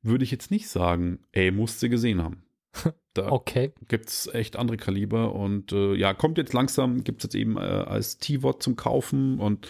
würde 0.01 0.23
ich 0.23 0.31
jetzt 0.31 0.51
nicht 0.51 0.67
sagen, 0.67 1.19
ey, 1.31 1.51
musst 1.51 1.81
du 1.81 1.89
gesehen 1.89 2.21
haben. 2.21 2.43
Da 3.15 3.31
okay. 3.31 3.73
gibt 3.89 4.09
es 4.09 4.25
echt 4.33 4.55
andere 4.55 4.77
Kaliber 4.77 5.35
und 5.35 5.71
äh, 5.71 5.93
ja, 5.93 6.15
kommt 6.15 6.39
jetzt 6.39 6.51
langsam, 6.51 7.03
gibt 7.03 7.21
es 7.21 7.25
jetzt 7.25 7.35
eben 7.35 7.57
äh, 7.57 7.59
als 7.59 8.17
T-Wort 8.17 8.63
zum 8.63 8.75
Kaufen 8.75 9.37
und 9.37 9.67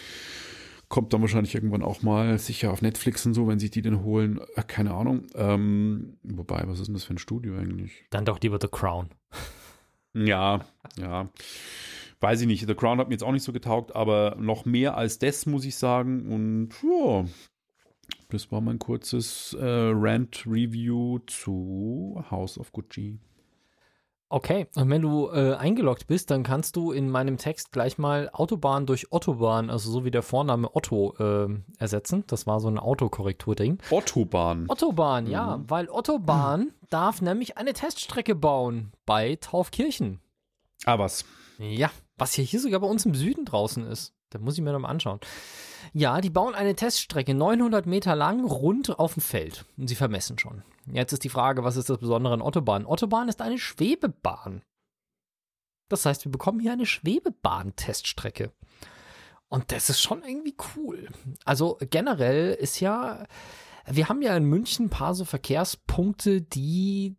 kommt 0.88 1.12
dann 1.12 1.20
wahrscheinlich 1.20 1.54
irgendwann 1.54 1.82
auch 1.82 2.02
mal 2.02 2.38
sicher 2.38 2.72
auf 2.72 2.82
Netflix 2.82 3.24
und 3.26 3.34
so, 3.34 3.48
wenn 3.48 3.58
sich 3.58 3.70
die 3.70 3.82
den 3.82 4.02
holen. 4.02 4.40
Äh, 4.54 4.62
keine 4.62 4.94
Ahnung. 4.94 5.26
Ähm, 5.34 6.18
wobei, 6.22 6.62
was 6.66 6.80
ist 6.80 6.86
denn 6.86 6.94
das 6.94 7.04
für 7.04 7.14
ein 7.14 7.18
Studio 7.18 7.56
eigentlich? 7.56 8.04
Dann 8.10 8.24
doch 8.24 8.40
lieber 8.40 8.58
The 8.60 8.68
Crown. 8.68 9.08
Ja, 10.14 10.64
ja. 10.96 11.28
Weiß 12.20 12.40
ich 12.40 12.46
nicht. 12.46 12.66
The 12.66 12.74
Crown 12.74 12.98
hat 12.98 13.08
mir 13.08 13.14
jetzt 13.14 13.24
auch 13.24 13.32
nicht 13.32 13.42
so 13.42 13.52
getaugt, 13.52 13.94
aber 13.94 14.36
noch 14.38 14.64
mehr 14.64 14.96
als 14.96 15.18
das, 15.18 15.44
muss 15.46 15.64
ich 15.64 15.76
sagen. 15.76 16.32
Und 16.32 16.70
ja, 16.82 17.24
das 18.30 18.50
war 18.52 18.60
mein 18.60 18.78
kurzes 18.78 19.54
äh, 19.58 19.64
Rant-Review 19.64 21.18
zu 21.26 22.24
House 22.30 22.58
of 22.58 22.72
Gucci. 22.72 23.18
Okay, 24.30 24.66
und 24.74 24.90
wenn 24.90 25.02
du 25.02 25.28
äh, 25.28 25.54
eingeloggt 25.54 26.06
bist, 26.06 26.30
dann 26.30 26.42
kannst 26.42 26.76
du 26.76 26.92
in 26.92 27.10
meinem 27.10 27.36
Text 27.36 27.72
gleich 27.72 27.98
mal 27.98 28.30
Autobahn 28.32 28.86
durch 28.86 29.12
Ottobahn, 29.12 29.70
also 29.70 29.90
so 29.90 30.04
wie 30.04 30.10
der 30.10 30.22
Vorname 30.22 30.74
Otto, 30.74 31.14
äh, 31.18 31.48
ersetzen. 31.78 32.24
Das 32.26 32.46
war 32.46 32.58
so 32.58 32.68
ein 32.68 32.78
Autokorrekturding. 32.78 33.78
Ottobahn. 33.90 34.66
Ottobahn, 34.68 35.24
mhm. 35.24 35.30
ja, 35.30 35.60
weil 35.68 35.88
Ottobahn 35.88 36.60
mhm. 36.60 36.72
darf 36.90 37.20
nämlich 37.20 37.58
eine 37.58 37.74
Teststrecke 37.74 38.34
bauen 38.34 38.92
bei 39.06 39.36
Taufkirchen. 39.36 40.20
Ah, 40.84 40.98
was? 40.98 41.24
Ja, 41.58 41.90
was 42.16 42.32
hier, 42.32 42.44
hier 42.44 42.60
sogar 42.60 42.80
bei 42.80 42.86
uns 42.86 43.06
im 43.06 43.14
Süden 43.14 43.44
draußen 43.44 43.86
ist. 43.86 44.13
Da 44.34 44.40
muss 44.40 44.58
ich 44.58 44.64
mir 44.64 44.72
noch 44.72 44.80
mal 44.80 44.88
anschauen. 44.88 45.20
Ja, 45.92 46.20
die 46.20 46.30
bauen 46.30 46.56
eine 46.56 46.74
Teststrecke 46.74 47.34
900 47.34 47.86
Meter 47.86 48.16
lang 48.16 48.44
rund 48.44 48.98
auf 48.98 49.14
dem 49.14 49.22
Feld. 49.22 49.64
Und 49.76 49.86
sie 49.86 49.94
vermessen 49.94 50.38
schon. 50.38 50.64
Jetzt 50.86 51.12
ist 51.12 51.22
die 51.22 51.28
Frage, 51.28 51.62
was 51.62 51.76
ist 51.76 51.88
das 51.88 51.98
Besondere 51.98 52.34
an 52.34 52.42
Autobahn? 52.42 52.84
Autobahn 52.84 53.28
ist 53.28 53.40
eine 53.40 53.58
Schwebebahn. 53.58 54.62
Das 55.88 56.04
heißt, 56.04 56.24
wir 56.24 56.32
bekommen 56.32 56.58
hier 56.58 56.72
eine 56.72 56.86
Schwebebahn-Teststrecke. 56.86 58.50
Und 59.48 59.70
das 59.70 59.88
ist 59.88 60.00
schon 60.00 60.24
irgendwie 60.24 60.56
cool. 60.76 61.08
Also 61.44 61.78
generell 61.90 62.54
ist 62.54 62.80
ja, 62.80 63.24
wir 63.86 64.08
haben 64.08 64.20
ja 64.20 64.36
in 64.36 64.44
München 64.44 64.86
ein 64.86 64.90
paar 64.90 65.14
so 65.14 65.24
Verkehrspunkte, 65.24 66.42
die 66.42 67.14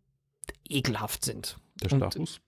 ekelhaft 0.68 1.24
sind. 1.24 1.58
Der 1.82 1.88
Status. 1.88 2.40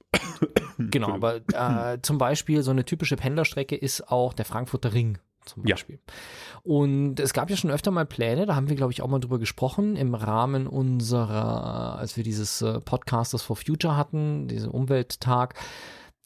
Genau, 0.79 1.13
aber 1.15 1.41
äh, 1.53 1.99
zum 2.03 2.19
Beispiel 2.19 2.63
so 2.63 2.71
eine 2.71 2.85
typische 2.85 3.17
Pendlerstrecke 3.17 3.77
ist 3.77 4.09
auch 4.11 4.33
der 4.33 4.45
Frankfurter 4.45 4.93
Ring 4.93 5.19
zum 5.49 5.63
Beispiel. 5.65 5.97
Ja. 5.97 6.61
Und 6.63 7.21
es 7.21 7.33
gab 7.33 7.51
ja 7.51 7.57
schon 7.57 7.71
öfter 7.71 7.91
mal 7.91 8.07
Pläne, 8.07 8.47
da 8.47 8.55
haben 8.55 8.69
wir, 8.69 8.77
glaube 8.77 8.93
ich, 8.93 9.03
auch 9.03 9.09
mal 9.09 9.19
drüber 9.19 9.39
gesprochen, 9.39 9.97
im 9.97 10.15
Rahmen 10.15 10.67
unserer, 10.67 11.99
als 11.99 12.17
wir 12.17 12.25
dieses 12.25 12.63
äh, 12.63 12.81
Podcasters 12.81 13.43
for 13.43 13.57
Future 13.57 13.97
hatten, 13.97 14.49
diesen 14.49 14.71
Umwelttag, 14.71 15.55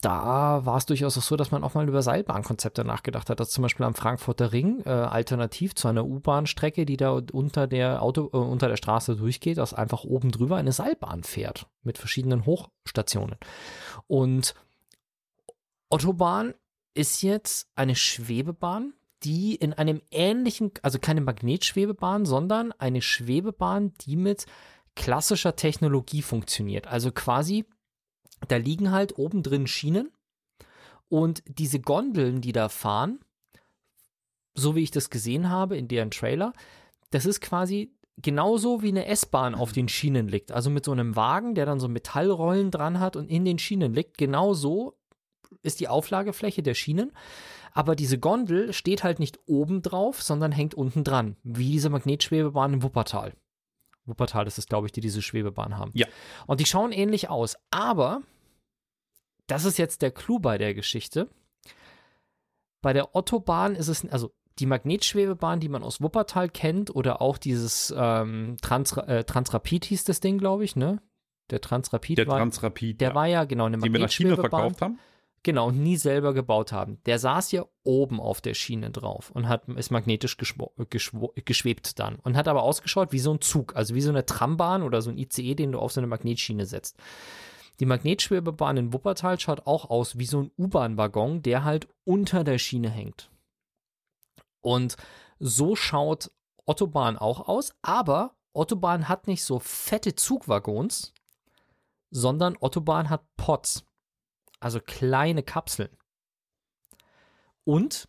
da 0.03 0.65
war 0.65 0.77
es 0.77 0.85
durchaus 0.85 1.17
auch 1.17 1.21
so, 1.21 1.37
dass 1.37 1.51
man 1.51 1.63
auch 1.63 1.75
mal 1.75 1.87
über 1.87 2.01
Seilbahnkonzepte 2.01 2.83
nachgedacht 2.83 3.29
hat. 3.29 3.39
Das 3.39 3.51
zum 3.51 3.61
Beispiel 3.61 3.85
am 3.85 3.95
Frankfurter 3.95 4.51
Ring, 4.51 4.81
äh, 4.85 4.89
alternativ 4.89 5.75
zu 5.75 5.87
einer 5.87 6.05
U-Bahn-Strecke, 6.05 6.85
die 6.85 6.97
da 6.97 7.21
unter 7.31 7.67
der 7.67 8.01
Auto, 8.01 8.29
äh, 8.33 8.37
unter 8.37 8.67
der 8.67 8.75
Straße 8.75 9.15
durchgeht, 9.15 9.57
dass 9.57 9.73
einfach 9.73 10.03
oben 10.03 10.31
drüber 10.31 10.57
eine 10.57 10.73
Seilbahn 10.73 11.23
fährt 11.23 11.67
mit 11.83 11.97
verschiedenen 11.97 12.45
Hochstationen. 12.45 13.37
Und 14.07 14.55
Autobahn 15.89 16.53
ist 16.95 17.21
jetzt 17.21 17.69
eine 17.75 17.95
Schwebebahn, 17.95 18.93
die 19.23 19.55
in 19.55 19.73
einem 19.73 20.01
ähnlichen, 20.11 20.71
also 20.81 20.99
keine 20.99 21.21
Magnetschwebebahn, 21.21 22.25
sondern 22.25 22.73
eine 22.73 23.01
Schwebebahn, 23.01 23.93
die 24.01 24.17
mit 24.17 24.47
klassischer 24.95 25.55
Technologie 25.55 26.21
funktioniert. 26.21 26.87
Also 26.87 27.11
quasi, 27.11 27.65
da 28.47 28.57
liegen 28.57 28.91
halt 28.91 29.17
oben 29.17 29.43
drin 29.43 29.67
Schienen 29.67 30.11
und 31.09 31.43
diese 31.47 31.79
Gondeln, 31.79 32.41
die 32.41 32.51
da 32.51 32.69
fahren, 32.69 33.19
so 34.55 34.75
wie 34.75 34.83
ich 34.83 34.91
das 34.91 35.09
gesehen 35.09 35.49
habe 35.49 35.77
in 35.77 35.87
deren 35.87 36.11
Trailer, 36.11 36.53
das 37.11 37.25
ist 37.25 37.41
quasi 37.41 37.91
genauso 38.17 38.83
wie 38.83 38.89
eine 38.89 39.07
S-Bahn 39.07 39.55
auf 39.55 39.71
den 39.71 39.87
Schienen 39.89 40.27
liegt. 40.27 40.51
Also 40.51 40.69
mit 40.69 40.85
so 40.85 40.91
einem 40.91 41.15
Wagen, 41.15 41.55
der 41.55 41.65
dann 41.65 41.79
so 41.79 41.87
Metallrollen 41.87 42.69
dran 42.69 42.99
hat 42.99 43.15
und 43.15 43.29
in 43.29 43.45
den 43.45 43.57
Schienen 43.57 43.93
liegt. 43.93 44.17
Genauso 44.17 44.97
ist 45.63 45.79
die 45.79 45.87
Auflagefläche 45.87 46.61
der 46.61 46.75
Schienen 46.75 47.11
aber 47.73 47.95
diese 47.95 48.19
Gondel 48.19 48.71
steht 48.71 49.03
halt 49.03 49.19
nicht 49.19 49.39
oben 49.47 49.81
drauf, 49.81 50.21
sondern 50.21 50.51
hängt 50.51 50.75
unten 50.75 51.03
dran, 51.03 51.35
wie 51.43 51.71
diese 51.71 51.89
Magnetschwebebahn 51.89 52.73
in 52.73 52.83
Wuppertal. 52.83 53.33
Wuppertal 54.05 54.47
ist 54.47 54.57
es, 54.57 54.67
glaube 54.67 54.87
ich, 54.87 54.91
die 54.91 55.01
diese 55.01 55.21
Schwebebahn 55.21 55.77
haben. 55.77 55.91
Ja. 55.93 56.07
Und 56.45 56.59
die 56.59 56.65
schauen 56.65 56.91
ähnlich 56.91 57.29
aus, 57.29 57.57
aber 57.71 58.21
das 59.47 59.65
ist 59.65 59.77
jetzt 59.77 60.01
der 60.01 60.11
Clou 60.11 60.39
bei 60.39 60.57
der 60.57 60.73
Geschichte. 60.73 61.29
Bei 62.81 62.93
der 62.93 63.15
Ottobahn 63.15 63.75
ist 63.75 63.87
es, 63.87 64.05
also 64.09 64.33
die 64.59 64.65
Magnetschwebebahn, 64.65 65.59
die 65.59 65.69
man 65.69 65.83
aus 65.83 66.01
Wuppertal 66.01 66.49
kennt, 66.49 66.95
oder 66.95 67.21
auch 67.21 67.37
dieses 67.37 67.93
ähm, 67.95 68.57
Trans, 68.61 68.95
äh, 68.97 69.23
Transrapid 69.23 69.85
hieß 69.85 70.03
das 70.03 70.19
Ding, 70.19 70.37
glaube 70.37 70.63
ich, 70.63 70.75
ne? 70.75 71.01
Der 71.49 71.59
Transrapid 71.59 72.17
der 72.17 72.27
war. 72.27 72.37
Transrapid, 72.37 73.01
der 73.01 73.09
ja. 73.09 73.15
war 73.15 73.27
ja 73.27 73.43
genau 73.45 73.65
eine 73.65 73.77
Magnetschwebebahn. 73.77 73.93
Die 73.93 73.99
wir 73.99 74.29
nach 74.29 74.37
China 74.37 74.49
verkauft 74.49 74.81
haben. 74.81 74.99
Genau, 75.45 75.71
nie 75.71 75.97
selber 75.97 76.33
gebaut 76.33 76.71
haben. 76.71 76.99
Der 77.05 77.19
saß 77.19 77.51
ja 77.51 77.65
oben 77.83 78.21
auf 78.21 78.39
der 78.39 78.53
Schiene 78.53 78.91
drauf 78.91 79.29
und 79.29 79.49
hat, 79.49 79.67
ist 79.67 79.91
magnetisch 79.91 80.37
geschwebt 80.37 81.99
dann 81.99 82.15
und 82.15 82.37
hat 82.37 82.47
aber 82.47 82.63
ausgeschaut 82.63 83.11
wie 83.11 83.19
so 83.19 83.33
ein 83.33 83.41
Zug, 83.41 83.75
also 83.75 83.93
wie 83.93 84.01
so 84.01 84.09
eine 84.09 84.25
Trambahn 84.25 84.83
oder 84.83 85.01
so 85.01 85.09
ein 85.09 85.17
ICE, 85.17 85.55
den 85.55 85.73
du 85.73 85.79
auf 85.79 85.91
so 85.91 85.99
eine 85.99 86.07
Magnetschiene 86.07 86.65
setzt. 86.65 86.97
Die 87.81 87.85
Magnetschwebebahn 87.85 88.77
in 88.77 88.93
Wuppertal 88.93 89.37
schaut 89.37 89.67
auch 89.67 89.89
aus 89.89 90.17
wie 90.17 90.25
so 90.25 90.43
ein 90.43 90.51
U-Bahn-Waggon, 90.57 91.41
der 91.41 91.65
halt 91.65 91.89
unter 92.05 92.45
der 92.45 92.57
Schiene 92.57 92.89
hängt. 92.89 93.29
Und 94.61 94.95
so 95.39 95.75
schaut 95.75 96.31
Autobahn 96.65 97.17
auch 97.17 97.49
aus, 97.49 97.75
aber 97.81 98.37
Autobahn 98.53 99.09
hat 99.09 99.27
nicht 99.27 99.43
so 99.43 99.59
fette 99.59 100.15
Zugwaggons, 100.15 101.13
sondern 102.11 102.55
Autobahn 102.57 103.09
hat 103.09 103.25
Pots 103.35 103.83
also 104.63 104.79
kleine 104.79 105.43
Kapseln. 105.43 105.89
Und 107.63 108.07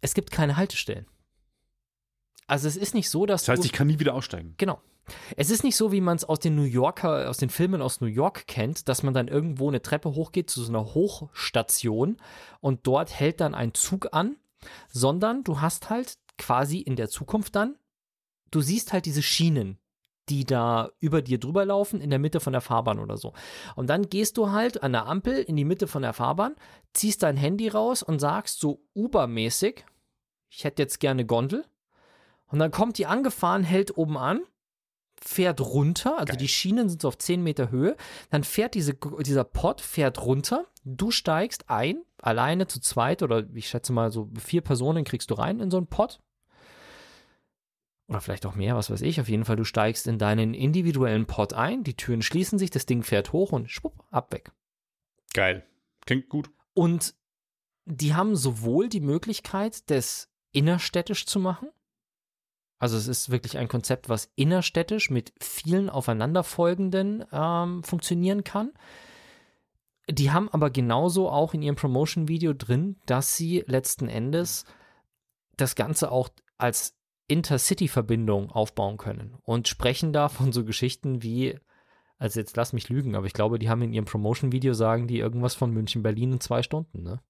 es 0.00 0.14
gibt 0.14 0.30
keine 0.30 0.56
Haltestellen. 0.56 1.06
Also 2.46 2.68
es 2.68 2.76
ist 2.76 2.94
nicht 2.94 3.08
so, 3.08 3.26
dass. 3.26 3.44
Das 3.44 3.56
heißt, 3.56 3.64
ich 3.64 3.72
kann 3.72 3.86
nie 3.86 3.98
wieder 3.98 4.14
aussteigen. 4.14 4.54
Genau. 4.58 4.80
Es 5.36 5.50
ist 5.50 5.64
nicht 5.64 5.76
so, 5.76 5.90
wie 5.90 6.00
man 6.00 6.16
es 6.16 6.24
aus 6.24 6.38
den 6.38 6.54
New 6.54 6.62
Yorker, 6.62 7.28
aus 7.28 7.36
den 7.36 7.50
Filmen 7.50 7.82
aus 7.82 8.00
New 8.00 8.06
York 8.06 8.46
kennt, 8.46 8.88
dass 8.88 9.02
man 9.02 9.14
dann 9.14 9.26
irgendwo 9.26 9.68
eine 9.68 9.82
Treppe 9.82 10.14
hochgeht 10.14 10.48
zu 10.48 10.62
so 10.62 10.70
einer 10.70 10.94
Hochstation 10.94 12.18
und 12.60 12.86
dort 12.86 13.12
hält 13.12 13.40
dann 13.40 13.54
ein 13.54 13.74
Zug 13.74 14.08
an, 14.12 14.36
sondern 14.88 15.42
du 15.42 15.60
hast 15.60 15.90
halt 15.90 16.18
quasi 16.38 16.78
in 16.78 16.94
der 16.94 17.08
Zukunft 17.08 17.56
dann, 17.56 17.76
du 18.52 18.60
siehst 18.60 18.92
halt 18.92 19.06
diese 19.06 19.22
Schienen, 19.22 19.78
die 20.32 20.46
da 20.46 20.90
über 20.98 21.20
dir 21.20 21.38
drüber 21.38 21.66
laufen, 21.66 22.00
in 22.00 22.08
der 22.08 22.18
Mitte 22.18 22.40
von 22.40 22.54
der 22.54 22.62
Fahrbahn 22.62 22.98
oder 22.98 23.18
so. 23.18 23.34
Und 23.76 23.90
dann 23.90 24.08
gehst 24.08 24.38
du 24.38 24.50
halt 24.50 24.82
an 24.82 24.92
der 24.92 25.06
Ampel 25.06 25.34
in 25.34 25.56
die 25.56 25.66
Mitte 25.66 25.86
von 25.86 26.00
der 26.00 26.14
Fahrbahn, 26.14 26.56
ziehst 26.94 27.22
dein 27.22 27.36
Handy 27.36 27.68
raus 27.68 28.02
und 28.02 28.18
sagst 28.18 28.58
so 28.58 28.80
Uber-mäßig, 28.94 29.84
ich 30.48 30.64
hätte 30.64 30.80
jetzt 30.80 31.00
gerne 31.00 31.26
Gondel. 31.26 31.66
Und 32.46 32.60
dann 32.60 32.70
kommt 32.70 32.96
die 32.96 33.04
angefahren, 33.04 33.62
hält 33.62 33.98
oben 33.98 34.16
an, 34.16 34.40
fährt 35.20 35.60
runter, 35.60 36.18
also 36.18 36.32
Geil. 36.32 36.36
die 36.38 36.48
Schienen 36.48 36.88
sind 36.88 37.02
so 37.02 37.08
auf 37.08 37.18
10 37.18 37.42
Meter 37.42 37.70
Höhe, 37.70 37.94
dann 38.30 38.42
fährt 38.42 38.74
diese, 38.74 38.94
dieser 39.20 39.44
Pod, 39.44 39.82
fährt 39.82 40.24
runter, 40.24 40.64
du 40.84 41.10
steigst 41.10 41.68
ein, 41.68 42.02
alleine 42.22 42.68
zu 42.68 42.80
zweit 42.80 43.22
oder 43.22 43.44
ich 43.52 43.68
schätze 43.68 43.92
mal 43.92 44.10
so 44.10 44.30
vier 44.38 44.62
Personen 44.62 45.04
kriegst 45.04 45.30
du 45.30 45.34
rein 45.34 45.60
in 45.60 45.70
so 45.70 45.76
einen 45.76 45.88
Pod, 45.88 46.20
oder 48.12 48.20
vielleicht 48.20 48.46
auch 48.46 48.54
mehr, 48.54 48.76
was 48.76 48.90
weiß 48.90 49.02
ich. 49.02 49.20
Auf 49.20 49.28
jeden 49.28 49.44
Fall, 49.44 49.56
du 49.56 49.64
steigst 49.64 50.06
in 50.06 50.18
deinen 50.18 50.54
individuellen 50.54 51.26
Pod 51.26 51.54
ein, 51.54 51.82
die 51.82 51.96
Türen 51.96 52.22
schließen 52.22 52.58
sich, 52.58 52.70
das 52.70 52.86
Ding 52.86 53.02
fährt 53.02 53.32
hoch 53.32 53.52
und 53.52 53.70
schwupp, 53.70 54.04
ab 54.10 54.32
weg. 54.32 54.52
Geil. 55.34 55.66
Klingt 56.04 56.28
gut. 56.28 56.50
Und 56.74 57.14
die 57.84 58.14
haben 58.14 58.36
sowohl 58.36 58.88
die 58.88 59.00
Möglichkeit, 59.00 59.90
das 59.90 60.28
innerstädtisch 60.52 61.26
zu 61.26 61.40
machen. 61.40 61.68
Also 62.78 62.96
es 62.96 63.06
ist 63.06 63.30
wirklich 63.30 63.58
ein 63.58 63.68
Konzept, 63.68 64.08
was 64.08 64.30
innerstädtisch 64.34 65.08
mit 65.08 65.32
vielen 65.40 65.88
aufeinanderfolgenden 65.88 67.24
ähm, 67.32 67.82
funktionieren 67.84 68.44
kann. 68.44 68.72
die 70.08 70.32
haben 70.32 70.48
aber 70.50 70.68
genauso 70.70 71.30
auch 71.30 71.54
in 71.54 71.62
ihrem 71.62 71.76
Promotion-Video 71.76 72.52
drin, 72.52 72.96
dass 73.06 73.36
sie 73.36 73.64
letzten 73.66 74.08
Endes 74.08 74.64
das 75.56 75.76
Ganze 75.76 76.10
auch 76.10 76.28
als 76.58 76.96
Intercity-Verbindung 77.28 78.50
aufbauen 78.50 78.96
können 78.96 79.36
und 79.42 79.68
sprechen 79.68 80.12
da 80.12 80.28
von 80.28 80.52
so 80.52 80.64
Geschichten 80.64 81.22
wie, 81.22 81.58
also 82.18 82.40
jetzt 82.40 82.56
lass 82.56 82.72
mich 82.72 82.88
lügen, 82.88 83.14
aber 83.16 83.26
ich 83.26 83.32
glaube, 83.32 83.58
die 83.58 83.68
haben 83.68 83.82
in 83.82 83.92
ihrem 83.92 84.04
Promotion-Video 84.04 84.74
sagen 84.74 85.06
die 85.06 85.18
irgendwas 85.18 85.54
von 85.54 85.72
München-Berlin 85.72 86.34
in 86.34 86.40
zwei 86.40 86.62
Stunden, 86.62 87.02
ne? 87.02 87.20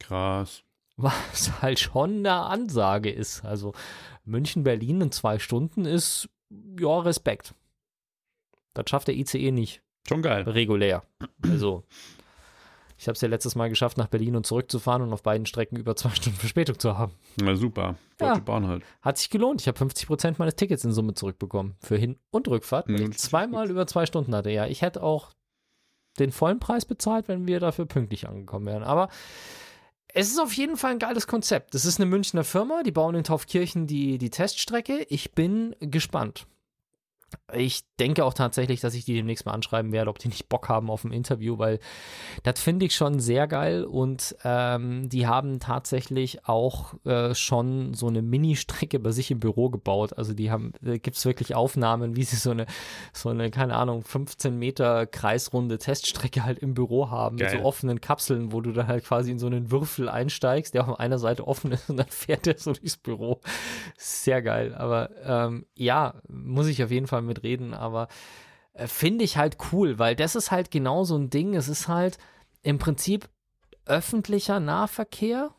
Krass. 0.00 0.62
Was 0.96 1.62
halt 1.62 1.78
schon 1.78 2.18
eine 2.18 2.32
Ansage 2.32 3.10
ist. 3.10 3.44
Also 3.44 3.72
München-Berlin 4.24 5.02
in 5.02 5.12
zwei 5.12 5.38
Stunden 5.38 5.84
ist, 5.84 6.28
ja, 6.50 6.98
Respekt. 7.00 7.54
Das 8.74 8.90
schafft 8.90 9.08
der 9.08 9.16
ICE 9.16 9.50
nicht. 9.52 9.82
Schon 10.06 10.22
geil. 10.22 10.42
Regulär. 10.42 11.02
Also, 11.42 11.84
ich 12.98 13.06
habe 13.06 13.14
es 13.14 13.20
ja 13.20 13.28
letztes 13.28 13.54
Mal 13.54 13.68
geschafft, 13.68 13.96
nach 13.96 14.08
Berlin 14.08 14.34
und 14.36 14.44
zurückzufahren 14.46 15.02
und 15.02 15.12
auf 15.12 15.22
beiden 15.22 15.46
Strecken 15.46 15.76
über 15.76 15.94
zwei 15.96 16.10
Stunden 16.14 16.38
Verspätung 16.38 16.78
zu 16.78 16.98
haben. 16.98 17.12
Na 17.40 17.54
super. 17.54 17.94
Deutsche 18.18 18.34
Ja. 18.34 18.38
Bahn 18.40 18.66
halt. 18.66 18.82
Hat 19.02 19.16
sich 19.18 19.30
gelohnt. 19.30 19.60
Ich 19.60 19.68
habe 19.68 19.78
50 19.78 20.06
Prozent 20.06 20.38
meines 20.38 20.56
Tickets 20.56 20.84
in 20.84 20.92
Summe 20.92 21.14
zurückbekommen. 21.14 21.76
Für 21.80 21.96
Hin- 21.96 22.18
und 22.30 22.48
Rückfahrt. 22.48 22.88
weil 22.88 23.00
Mhm, 23.00 23.10
ich 23.12 23.18
zweimal 23.18 23.70
über 23.70 23.86
zwei 23.86 24.04
Stunden 24.06 24.34
hatte. 24.34 24.50
Ja, 24.50 24.66
ich 24.66 24.82
hätte 24.82 25.02
auch 25.02 25.30
den 26.18 26.32
vollen 26.32 26.58
Preis 26.58 26.84
bezahlt, 26.84 27.28
wenn 27.28 27.46
wir 27.46 27.60
dafür 27.60 27.86
pünktlich 27.86 28.28
angekommen 28.28 28.66
wären. 28.66 28.82
Aber 28.82 29.08
es 30.12 30.28
ist 30.28 30.40
auf 30.40 30.52
jeden 30.54 30.76
Fall 30.76 30.92
ein 30.92 30.98
geiles 30.98 31.26
Konzept. 31.28 31.74
Das 31.74 31.84
ist 31.84 32.00
eine 32.00 32.10
Münchner 32.10 32.42
Firma, 32.42 32.82
die 32.82 32.90
bauen 32.90 33.14
in 33.14 33.22
Taufkirchen 33.24 33.86
die, 33.86 34.18
die 34.18 34.30
Teststrecke. 34.30 35.06
Ich 35.08 35.32
bin 35.32 35.76
gespannt. 35.80 36.46
Ich 37.52 37.84
denke 37.98 38.24
auch 38.24 38.34
tatsächlich, 38.34 38.80
dass 38.80 38.94
ich 38.94 39.04
die 39.04 39.14
demnächst 39.14 39.46
mal 39.46 39.52
anschreiben 39.52 39.92
werde, 39.92 40.10
ob 40.10 40.18
die 40.18 40.28
nicht 40.28 40.48
Bock 40.48 40.68
haben 40.68 40.90
auf 40.90 41.04
ein 41.04 41.12
Interview, 41.12 41.58
weil 41.58 41.78
das 42.42 42.60
finde 42.60 42.86
ich 42.86 42.94
schon 42.94 43.20
sehr 43.20 43.46
geil 43.46 43.84
und 43.84 44.36
ähm, 44.44 45.08
die 45.08 45.26
haben 45.26 45.58
tatsächlich 45.58 46.46
auch 46.46 46.94
äh, 47.04 47.34
schon 47.34 47.94
so 47.94 48.06
eine 48.06 48.22
Mini-Strecke 48.22 48.98
bei 48.98 49.10
sich 49.10 49.30
im 49.30 49.40
Büro 49.40 49.70
gebaut. 49.70 50.16
Also 50.16 50.34
die 50.34 50.50
haben, 50.50 50.72
da 50.80 50.96
gibt 50.96 51.16
es 51.16 51.24
wirklich 51.24 51.54
Aufnahmen, 51.54 52.16
wie 52.16 52.24
sie 52.24 52.36
so 52.36 52.50
eine, 52.50 52.66
so 53.12 53.30
eine, 53.30 53.50
keine 53.50 53.76
Ahnung, 53.76 54.02
15 54.02 54.58
Meter 54.58 55.06
kreisrunde 55.06 55.78
Teststrecke 55.78 56.44
halt 56.44 56.58
im 56.58 56.74
Büro 56.74 57.10
haben 57.10 57.36
mit 57.36 57.46
Geil. 57.46 57.58
so 57.58 57.64
offenen 57.64 58.00
Kapseln, 58.00 58.52
wo 58.52 58.60
du 58.60 58.72
dann 58.72 58.86
halt 58.86 59.04
quasi 59.04 59.30
in 59.30 59.38
so 59.38 59.46
einen 59.46 59.70
Würfel 59.70 60.08
einsteigst, 60.08 60.74
der 60.74 60.88
auf 60.88 61.00
einer 61.00 61.18
Seite 61.18 61.46
offen 61.46 61.72
ist 61.72 61.90
und 61.90 61.96
dann 61.96 62.08
fährt 62.08 62.46
der 62.46 62.58
so 62.58 62.72
durchs 62.72 62.96
Büro. 62.96 63.40
Sehr 63.96 64.42
geil. 64.42 64.74
Aber 64.74 65.10
ähm, 65.24 65.66
ja, 65.74 66.14
muss 66.28 66.66
ich 66.66 66.82
auf 66.82 66.90
jeden 66.90 67.06
Fall 67.06 67.17
mitreden, 67.22 67.74
aber 67.74 68.08
äh, 68.74 68.86
finde 68.86 69.24
ich 69.24 69.36
halt 69.36 69.56
cool, 69.72 69.98
weil 69.98 70.16
das 70.16 70.36
ist 70.36 70.50
halt 70.50 70.70
genau 70.70 71.04
so 71.04 71.16
ein 71.16 71.30
Ding. 71.30 71.54
Es 71.54 71.68
ist 71.68 71.88
halt 71.88 72.18
im 72.62 72.78
Prinzip 72.78 73.28
öffentlicher 73.86 74.60
Nahverkehr, 74.60 75.50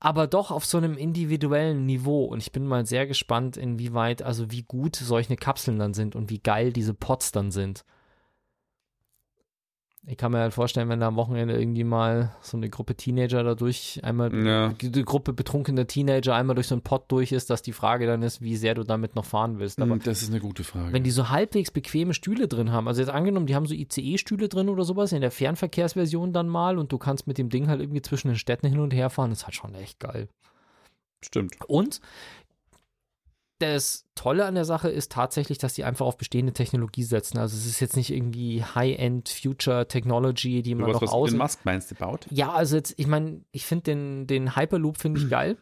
aber 0.00 0.26
doch 0.26 0.50
auf 0.50 0.64
so 0.64 0.78
einem 0.78 0.96
individuellen 0.96 1.86
Niveau. 1.86 2.24
Und 2.24 2.38
ich 2.38 2.52
bin 2.52 2.66
mal 2.66 2.86
sehr 2.86 3.06
gespannt, 3.06 3.56
inwieweit, 3.56 4.22
also 4.22 4.50
wie 4.50 4.62
gut 4.62 4.96
solche 4.96 5.36
Kapseln 5.36 5.78
dann 5.78 5.94
sind 5.94 6.16
und 6.16 6.30
wie 6.30 6.40
geil 6.40 6.72
diese 6.72 6.94
Pots 6.94 7.32
dann 7.32 7.50
sind. 7.50 7.84
Ich 10.08 10.16
kann 10.16 10.30
mir 10.30 10.38
halt 10.38 10.54
vorstellen, 10.54 10.88
wenn 10.88 11.00
da 11.00 11.08
am 11.08 11.16
Wochenende 11.16 11.58
irgendwie 11.58 11.82
mal 11.82 12.30
so 12.40 12.56
eine 12.56 12.70
Gruppe 12.70 12.94
Teenager 12.94 13.42
da 13.42 13.56
durch, 13.56 13.98
einmal 14.04 14.32
Ja. 14.32 14.68
die 14.80 15.04
Gruppe 15.04 15.32
betrunkener 15.32 15.88
Teenager 15.88 16.32
einmal 16.36 16.54
durch 16.54 16.68
so 16.68 16.76
einen 16.76 16.82
Pott 16.82 17.10
durch 17.10 17.32
ist, 17.32 17.50
dass 17.50 17.60
die 17.60 17.72
Frage 17.72 18.06
dann 18.06 18.22
ist, 18.22 18.40
wie 18.40 18.56
sehr 18.56 18.74
du 18.76 18.84
damit 18.84 19.16
noch 19.16 19.24
fahren 19.24 19.58
willst. 19.58 19.80
Aber 19.82 19.94
Hm, 19.94 20.02
das 20.04 20.22
ist 20.22 20.30
eine 20.30 20.38
gute 20.38 20.62
Frage. 20.62 20.92
wenn 20.92 21.02
die 21.02 21.10
so 21.10 21.30
halbwegs 21.30 21.72
bequeme 21.72 22.14
Stühle 22.14 22.46
drin 22.46 22.70
haben, 22.70 22.86
also 22.86 23.00
jetzt 23.00 23.10
angenommen, 23.10 23.46
die 23.46 23.56
haben 23.56 23.66
so 23.66 23.74
ICE-Stühle 23.74 24.48
drin 24.48 24.68
oder 24.68 24.84
sowas 24.84 25.10
in 25.10 25.22
der 25.22 25.32
Fernverkehrsversion 25.32 26.32
dann 26.32 26.48
mal 26.48 26.78
und 26.78 26.92
du 26.92 26.98
kannst 26.98 27.26
mit 27.26 27.36
dem 27.36 27.48
Ding 27.48 27.66
halt 27.66 27.80
irgendwie 27.80 28.02
zwischen 28.02 28.28
den 28.28 28.36
Städten 28.38 28.68
hin 28.68 28.78
und 28.78 28.94
her 28.94 29.10
fahren, 29.10 29.30
das 29.30 29.40
ist 29.40 29.44
halt 29.46 29.56
schon 29.56 29.74
echt 29.74 29.98
geil. 29.98 30.28
Stimmt. 31.24 31.56
Und 31.66 32.00
das 33.58 34.04
Tolle 34.14 34.44
an 34.44 34.54
der 34.54 34.64
Sache 34.64 34.88
ist 34.88 35.12
tatsächlich, 35.12 35.58
dass 35.58 35.74
die 35.74 35.84
einfach 35.84 36.06
auf 36.06 36.16
bestehende 36.16 36.52
Technologie 36.52 37.02
setzen. 37.02 37.38
Also 37.38 37.56
es 37.56 37.66
ist 37.66 37.80
jetzt 37.80 37.96
nicht 37.96 38.10
irgendwie 38.10 38.62
High-End 38.62 39.28
Future 39.28 39.88
Technology, 39.88 40.62
die 40.62 40.74
man 40.74 40.86
Was, 40.86 40.94
noch 40.94 41.02
was 41.02 41.10
aus. 41.10 41.28
Elon 41.28 41.38
Musk 41.38 41.60
meinst 41.64 41.90
du 41.90 41.94
baut? 41.94 42.26
Ja, 42.30 42.52
also 42.52 42.76
jetzt, 42.76 42.94
ich 42.96 43.06
meine, 43.06 43.42
ich 43.52 43.64
finde 43.64 43.84
den, 43.84 44.26
den 44.26 44.56
Hyperloop 44.56 44.98
finde 44.98 45.20
ich 45.20 45.30
geil. 45.30 45.56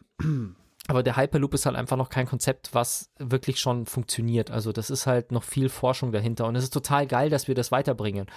Aber 0.87 1.01
der 1.01 1.17
Hyperloop 1.17 1.55
ist 1.55 1.65
halt 1.65 1.75
einfach 1.75 1.97
noch 1.97 2.09
kein 2.09 2.27
Konzept, 2.27 2.69
was 2.73 3.09
wirklich 3.17 3.59
schon 3.59 3.87
funktioniert. 3.87 4.51
Also 4.51 4.71
das 4.71 4.91
ist 4.91 5.07
halt 5.07 5.31
noch 5.31 5.43
viel 5.43 5.69
Forschung 5.69 6.11
dahinter. 6.11 6.45
Und 6.45 6.55
es 6.55 6.63
ist 6.63 6.73
total 6.73 7.07
geil, 7.07 7.31
dass 7.31 7.47
wir 7.47 7.55
das 7.55 7.71
weiterbringen. 7.71 8.27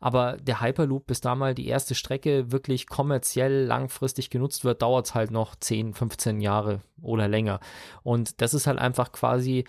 Aber 0.00 0.36
der 0.36 0.60
Hyperloop, 0.60 1.08
bis 1.08 1.20
da 1.20 1.34
mal 1.34 1.54
die 1.54 1.66
erste 1.66 1.96
Strecke 1.96 2.52
wirklich 2.52 2.86
kommerziell 2.86 3.64
langfristig 3.64 4.30
genutzt 4.30 4.64
wird, 4.64 4.82
dauert 4.82 5.06
es 5.06 5.14
halt 5.16 5.32
noch 5.32 5.56
10, 5.56 5.94
15 5.94 6.40
Jahre 6.40 6.80
oder 7.02 7.26
länger. 7.26 7.58
Und 8.04 8.40
das 8.40 8.54
ist 8.54 8.68
halt 8.68 8.78
einfach 8.78 9.10
quasi 9.10 9.64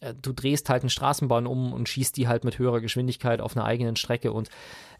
äh, 0.00 0.14
du 0.14 0.32
drehst 0.32 0.68
halt 0.68 0.82
eine 0.82 0.90
Straßenbahn 0.90 1.48
um 1.48 1.72
und 1.72 1.88
schießt 1.88 2.16
die 2.16 2.28
halt 2.28 2.44
mit 2.44 2.60
höherer 2.60 2.80
Geschwindigkeit 2.80 3.40
auf 3.40 3.56
einer 3.56 3.66
eigenen 3.66 3.96
Strecke. 3.96 4.32
Und 4.32 4.50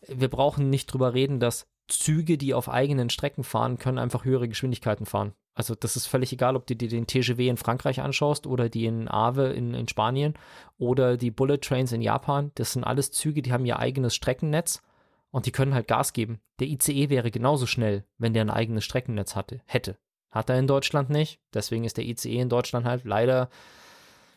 wir 0.08 0.28
brauchen 0.28 0.68
nicht 0.70 0.86
drüber 0.86 1.14
reden, 1.14 1.38
dass 1.38 1.68
Züge, 1.86 2.38
die 2.38 2.54
auf 2.54 2.68
eigenen 2.68 3.10
Strecken 3.10 3.44
fahren, 3.44 3.78
können 3.78 3.98
einfach 3.98 4.24
höhere 4.24 4.48
Geschwindigkeiten 4.48 5.06
fahren. 5.06 5.32
Also 5.56 5.74
das 5.74 5.96
ist 5.96 6.06
völlig 6.06 6.32
egal, 6.34 6.54
ob 6.54 6.66
du 6.66 6.76
dir 6.76 6.88
den 6.88 7.06
TGW 7.06 7.48
in 7.48 7.56
Frankreich 7.56 8.02
anschaust 8.02 8.46
oder 8.46 8.68
die 8.68 8.84
in 8.84 9.08
Ave 9.08 9.46
in, 9.54 9.72
in 9.72 9.88
Spanien 9.88 10.34
oder 10.76 11.16
die 11.16 11.30
Bullet 11.30 11.58
Trains 11.58 11.92
in 11.92 12.02
Japan. 12.02 12.52
Das 12.56 12.74
sind 12.74 12.84
alles 12.84 13.10
Züge, 13.10 13.40
die 13.40 13.52
haben 13.52 13.64
ihr 13.64 13.78
eigenes 13.78 14.14
Streckennetz 14.14 14.82
und 15.30 15.46
die 15.46 15.52
können 15.52 15.72
halt 15.72 15.88
Gas 15.88 16.12
geben. 16.12 16.40
Der 16.60 16.68
ICE 16.68 17.08
wäre 17.08 17.30
genauso 17.30 17.64
schnell, 17.66 18.04
wenn 18.18 18.34
der 18.34 18.44
ein 18.44 18.50
eigenes 18.50 18.84
Streckennetz 18.84 19.34
hatte, 19.34 19.62
hätte. 19.64 19.96
Hat 20.30 20.50
er 20.50 20.58
in 20.58 20.66
Deutschland 20.66 21.08
nicht. 21.08 21.40
Deswegen 21.54 21.84
ist 21.84 21.96
der 21.96 22.04
ICE 22.04 22.38
in 22.38 22.50
Deutschland 22.50 22.84
halt 22.84 23.04
leider 23.04 23.48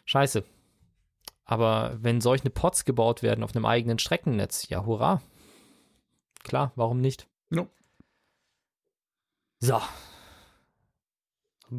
scheiße. 0.06 0.46
Aber 1.44 1.98
wenn 2.00 2.22
solche 2.22 2.50
Pots 2.50 2.86
gebaut 2.86 3.24
werden 3.24 3.44
auf 3.44 3.54
einem 3.54 3.66
eigenen 3.66 4.00
Streckennetz, 4.00 4.70
ja, 4.70 4.86
hurra. 4.86 5.22
Klar, 6.44 6.72
warum 6.76 7.02
nicht? 7.02 7.28
No. 7.50 7.68
So. 9.60 9.82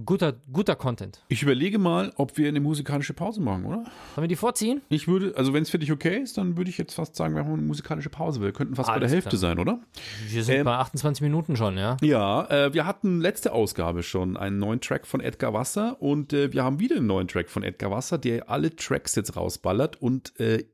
Guter, 0.07 0.35
guter 0.53 0.77
Content. 0.77 1.23
Ich 1.29 1.43
überlege 1.43 1.79
mal, 1.79 2.13
ob 2.17 2.37
wir 2.39 2.49
eine 2.49 2.61
musikalische 2.61 3.13
Pause 3.13 3.41
machen, 3.41 3.65
oder? 3.65 3.85
Sollen 4.15 4.25
wir 4.25 4.29
die 4.29 4.37
vorziehen? 4.37 4.83
Ich 4.89 5.09
würde, 5.09 5.35
also 5.37 5.53
wenn 5.53 5.63
es 5.63 5.71
für 5.71 5.79
dich 5.79 5.91
okay 5.91 6.19
ist, 6.19 6.39
dann 6.39 6.57
würde 6.57 6.71
ich 6.71 6.79
jetzt 6.79 6.95
fast 6.95 7.17
sagen, 7.17 7.35
wir 7.35 7.43
machen 7.43 7.55
eine 7.55 7.63
musikalische 7.63 8.09
Pause. 8.11 8.41
Wir 8.41 8.53
könnten 8.53 8.77
fast 8.77 8.87
bei 8.89 8.95
der 8.95 9.03
Alles 9.03 9.13
Hälfte 9.13 9.31
klar. 9.31 9.41
sein, 9.41 9.59
oder? 9.59 9.81
Wir 10.29 10.45
sind 10.45 10.55
Ähm, 10.57 10.65
bei 10.65 10.77
28 10.77 11.23
Minuten 11.23 11.57
schon, 11.57 11.77
ja. 11.77 11.97
Ja, 12.03 12.47
äh, 12.51 12.73
wir 12.73 12.87
hatten 12.87 13.21
letzte 13.21 13.53
Ausgabe 13.53 14.03
schon 14.03 14.37
einen 14.37 14.59
neuen 14.59 14.81
Track 14.81 15.07
von 15.07 15.21
Edgar 15.21 15.53
Wasser 15.55 16.01
und 16.01 16.33
äh, 16.33 16.53
wir 16.53 16.63
haben 16.63 16.79
wieder 16.79 16.97
einen 16.97 17.07
neuen 17.07 17.27
Track 17.29 17.51
von 17.51 17.63
Edgar 17.63 17.91
Wasser, 17.91 18.17
der 18.19 18.49
alle 18.49 18.75
Tracks 18.77 19.15
jetzt 19.17 19.37
rausballert 19.37 20.01
und 20.01 20.39
äh, 20.39 20.65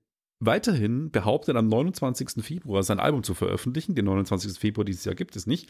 weiterhin 0.40 1.11
behauptet, 1.11 1.57
am 1.57 1.68
29. 1.68 2.44
Februar 2.44 2.83
sein 2.83 3.00
Album 3.00 3.22
zu 3.22 3.33
veröffentlichen. 3.33 3.94
Den 3.94 4.05
29. 4.05 4.59
Februar 4.59 4.85
dieses 4.85 5.05
Jahr 5.07 5.14
gibt 5.14 5.35
es 5.37 5.46
nicht. 5.46 5.68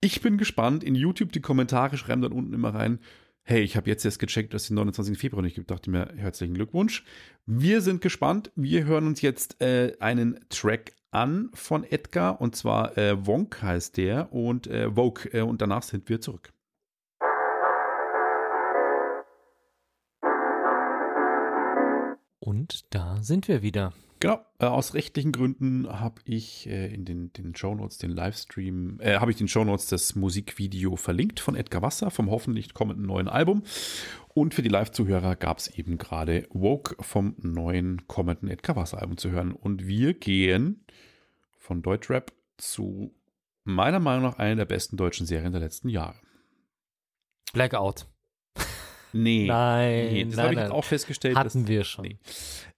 Ich 0.00 0.20
bin 0.20 0.38
gespannt. 0.38 0.84
In 0.84 0.94
YouTube 0.94 1.32
die 1.32 1.40
Kommentare 1.40 1.96
schreiben 1.96 2.22
dann 2.22 2.32
unten 2.32 2.52
immer 2.52 2.74
rein. 2.74 2.98
Hey, 3.42 3.62
ich 3.62 3.76
habe 3.76 3.90
jetzt 3.90 4.04
erst 4.04 4.18
gecheckt, 4.18 4.54
dass 4.54 4.62
es 4.62 4.68
den 4.68 4.76
29. 4.76 5.18
Februar 5.18 5.42
nicht 5.42 5.54
gibt. 5.54 5.70
Dachte 5.70 5.90
mir, 5.90 6.12
herzlichen 6.16 6.54
Glückwunsch. 6.54 7.04
Wir 7.46 7.82
sind 7.82 8.00
gespannt. 8.00 8.50
Wir 8.56 8.84
hören 8.84 9.06
uns 9.06 9.20
jetzt 9.20 9.60
äh, 9.60 9.96
einen 10.00 10.40
Track 10.48 10.92
an 11.10 11.50
von 11.54 11.84
Edgar 11.84 12.40
und 12.40 12.56
zwar 12.56 12.98
äh, 12.98 13.26
Wonk 13.26 13.62
heißt 13.62 13.96
der 13.96 14.32
und 14.32 14.66
äh, 14.66 14.90
Vogue 14.90 15.30
äh, 15.32 15.42
und 15.42 15.62
danach 15.62 15.82
sind 15.82 16.08
wir 16.08 16.20
zurück. 16.20 16.52
Und 22.40 22.94
da 22.94 23.22
sind 23.22 23.48
wir 23.48 23.62
wieder. 23.62 23.92
Genau, 24.24 24.40
äh, 24.58 24.64
aus 24.64 24.94
rechtlichen 24.94 25.32
Gründen 25.32 25.86
habe 26.00 26.22
ich 26.24 26.66
äh, 26.66 26.86
in 26.94 27.04
den, 27.04 27.34
den 27.34 27.54
Shownotes 27.54 27.98
den 27.98 28.08
Livestream, 28.08 28.98
äh, 29.00 29.16
habe 29.16 29.30
ich 29.30 29.36
den 29.36 29.48
Shownotes 29.48 29.88
das 29.88 30.14
Musikvideo 30.14 30.96
verlinkt 30.96 31.40
von 31.40 31.54
Edgar 31.54 31.82
Wasser 31.82 32.10
vom 32.10 32.30
hoffentlich 32.30 32.72
kommenden 32.72 33.04
neuen 33.04 33.28
Album. 33.28 33.64
Und 34.32 34.54
für 34.54 34.62
die 34.62 34.70
Live-Zuhörer 34.70 35.36
gab 35.36 35.58
es 35.58 35.68
eben 35.68 35.98
gerade 35.98 36.48
Woke 36.48 36.96
vom 37.04 37.34
neuen 37.36 38.08
kommenden 38.08 38.48
Edgar 38.48 38.76
Wasser 38.76 39.02
Album 39.02 39.18
zu 39.18 39.30
hören. 39.30 39.52
Und 39.52 39.86
wir 39.86 40.14
gehen 40.14 40.86
von 41.58 41.82
Deutschrap 41.82 42.32
zu 42.56 43.14
meiner 43.64 44.00
Meinung 44.00 44.22
nach 44.22 44.38
einer 44.38 44.56
der 44.56 44.64
besten 44.64 44.96
deutschen 44.96 45.26
Serien 45.26 45.52
der 45.52 45.60
letzten 45.60 45.90
Jahre. 45.90 46.16
Blackout. 47.52 48.06
Nee, 49.14 49.46
Nein, 49.46 50.12
nee 50.12 50.24
das 50.24 50.38
habe 50.38 50.52
ich 50.54 50.58
jetzt 50.60 50.72
auch 50.72 50.84
festgestellt. 50.84 51.36
dass- 51.36 51.54
Hatten 51.54 51.68
wir 51.68 51.84
schon. 51.84 52.04
Nee. 52.06 52.18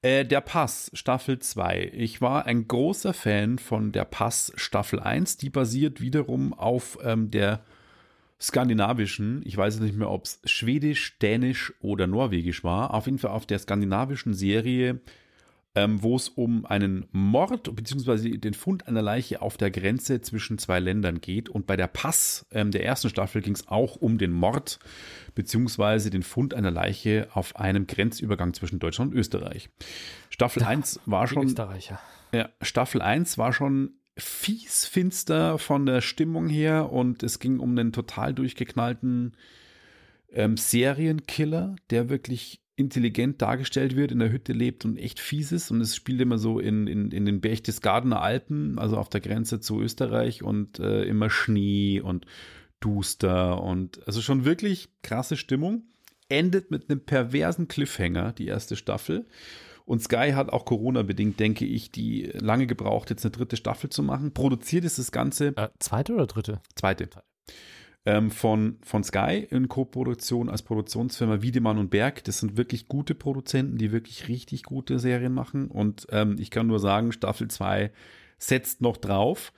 Äh, 0.02 0.24
der 0.24 0.40
Pass, 0.42 0.90
Staffel 0.94 1.38
2. 1.38 1.90
Ich 1.94 2.20
war 2.20 2.44
ein 2.46 2.68
großer 2.68 3.12
Fan 3.14 3.58
von 3.58 3.90
der 3.92 4.04
Pass 4.04 4.52
Staffel 4.56 5.00
1. 5.00 5.38
Die 5.38 5.50
basiert 5.50 6.00
wiederum 6.00 6.52
auf 6.54 6.98
ähm, 7.02 7.30
der 7.30 7.60
skandinavischen, 8.40 9.42
ich 9.46 9.56
weiß 9.56 9.80
nicht 9.80 9.96
mehr, 9.96 10.10
ob 10.10 10.24
es 10.24 10.40
schwedisch, 10.44 11.18
dänisch 11.18 11.72
oder 11.80 12.06
norwegisch 12.06 12.64
war, 12.64 12.92
auf 12.92 13.06
jeden 13.06 13.18
Fall 13.18 13.30
auf 13.30 13.46
der 13.46 13.58
skandinavischen 13.58 14.34
Serie 14.34 15.00
ähm, 15.76 16.02
wo 16.02 16.16
es 16.16 16.30
um 16.30 16.64
einen 16.64 17.06
Mord 17.12 17.76
bzw. 17.76 18.38
den 18.38 18.54
Fund 18.54 18.88
einer 18.88 19.02
Leiche 19.02 19.42
auf 19.42 19.58
der 19.58 19.70
Grenze 19.70 20.22
zwischen 20.22 20.56
zwei 20.56 20.80
Ländern 20.80 21.20
geht. 21.20 21.50
Und 21.50 21.66
bei 21.66 21.76
der 21.76 21.86
Pass 21.86 22.46
ähm, 22.50 22.70
der 22.70 22.84
ersten 22.84 23.10
Staffel 23.10 23.42
ging 23.42 23.54
es 23.54 23.68
auch 23.68 23.96
um 23.96 24.16
den 24.16 24.32
Mord 24.32 24.80
bzw. 25.34 26.08
den 26.08 26.22
Fund 26.22 26.54
einer 26.54 26.70
Leiche 26.70 27.28
auf 27.34 27.56
einem 27.56 27.86
Grenzübergang 27.86 28.54
zwischen 28.54 28.78
Deutschland 28.78 29.12
und 29.12 29.18
Österreich. 29.18 29.68
Staffel 30.30 30.62
ja, 30.62 30.68
1 30.68 31.00
war 31.04 31.28
schon. 31.28 31.44
Österreicher. 31.44 32.00
Ja, 32.32 32.48
Staffel 32.62 33.02
1 33.02 33.36
war 33.36 33.52
schon 33.52 33.90
fies 34.16 34.86
finster 34.86 35.58
von 35.58 35.84
der 35.84 36.00
Stimmung 36.00 36.48
her 36.48 36.90
und 36.90 37.22
es 37.22 37.38
ging 37.38 37.60
um 37.60 37.72
einen 37.72 37.92
total 37.92 38.32
durchgeknallten 38.32 39.36
ähm, 40.32 40.56
Serienkiller, 40.56 41.76
der 41.90 42.08
wirklich 42.08 42.62
intelligent 42.76 43.40
dargestellt 43.40 43.96
wird, 43.96 44.12
in 44.12 44.18
der 44.18 44.30
Hütte 44.30 44.52
lebt 44.52 44.84
und 44.84 44.98
echt 44.98 45.18
fies 45.18 45.50
ist. 45.50 45.70
Und 45.70 45.80
es 45.80 45.96
spielt 45.96 46.20
immer 46.20 46.38
so 46.38 46.60
in, 46.60 46.86
in, 46.86 47.10
in 47.10 47.24
den 47.24 47.40
Berchtesgadener 47.40 48.20
Alpen, 48.20 48.78
also 48.78 48.98
auf 48.98 49.08
der 49.08 49.22
Grenze 49.22 49.60
zu 49.60 49.80
Österreich 49.80 50.42
und 50.42 50.78
äh, 50.78 51.04
immer 51.04 51.30
Schnee 51.30 52.00
und 52.00 52.26
duster 52.80 53.62
und 53.62 54.06
also 54.06 54.20
schon 54.20 54.44
wirklich 54.44 54.90
krasse 55.02 55.36
Stimmung. 55.36 55.84
Endet 56.28 56.70
mit 56.70 56.90
einem 56.90 57.00
perversen 57.00 57.68
Cliffhanger, 57.68 58.32
die 58.32 58.46
erste 58.46 58.76
Staffel. 58.76 59.26
Und 59.86 60.02
Sky 60.02 60.32
hat 60.34 60.50
auch 60.50 60.64
Corona-bedingt, 60.64 61.38
denke 61.38 61.64
ich, 61.64 61.92
die 61.92 62.24
lange 62.34 62.66
gebraucht, 62.66 63.08
jetzt 63.08 63.24
eine 63.24 63.30
dritte 63.30 63.56
Staffel 63.56 63.88
zu 63.88 64.02
machen. 64.02 64.34
Produziert 64.34 64.84
ist 64.84 64.98
das 64.98 65.12
Ganze. 65.12 65.56
Äh, 65.56 65.68
zweite 65.78 66.12
oder 66.14 66.26
dritte? 66.26 66.60
Zweite 66.74 67.08
ähm, 68.06 68.30
von, 68.30 68.78
von 68.82 69.04
Sky 69.04 69.46
in 69.50 69.68
Co-Produktion 69.68 70.48
als 70.48 70.62
Produktionsfirma 70.62 71.42
Wiedemann 71.42 71.78
und 71.78 71.90
Berg. 71.90 72.24
Das 72.24 72.38
sind 72.38 72.56
wirklich 72.56 72.88
gute 72.88 73.14
Produzenten, 73.14 73.76
die 73.76 73.92
wirklich 73.92 74.28
richtig 74.28 74.62
gute 74.62 74.98
Serien 74.98 75.34
machen. 75.34 75.66
Und 75.66 76.06
ähm, 76.10 76.36
ich 76.38 76.50
kann 76.50 76.68
nur 76.68 76.78
sagen, 76.78 77.12
Staffel 77.12 77.48
2 77.48 77.90
setzt 78.38 78.80
noch 78.80 78.96
drauf. 78.96 79.52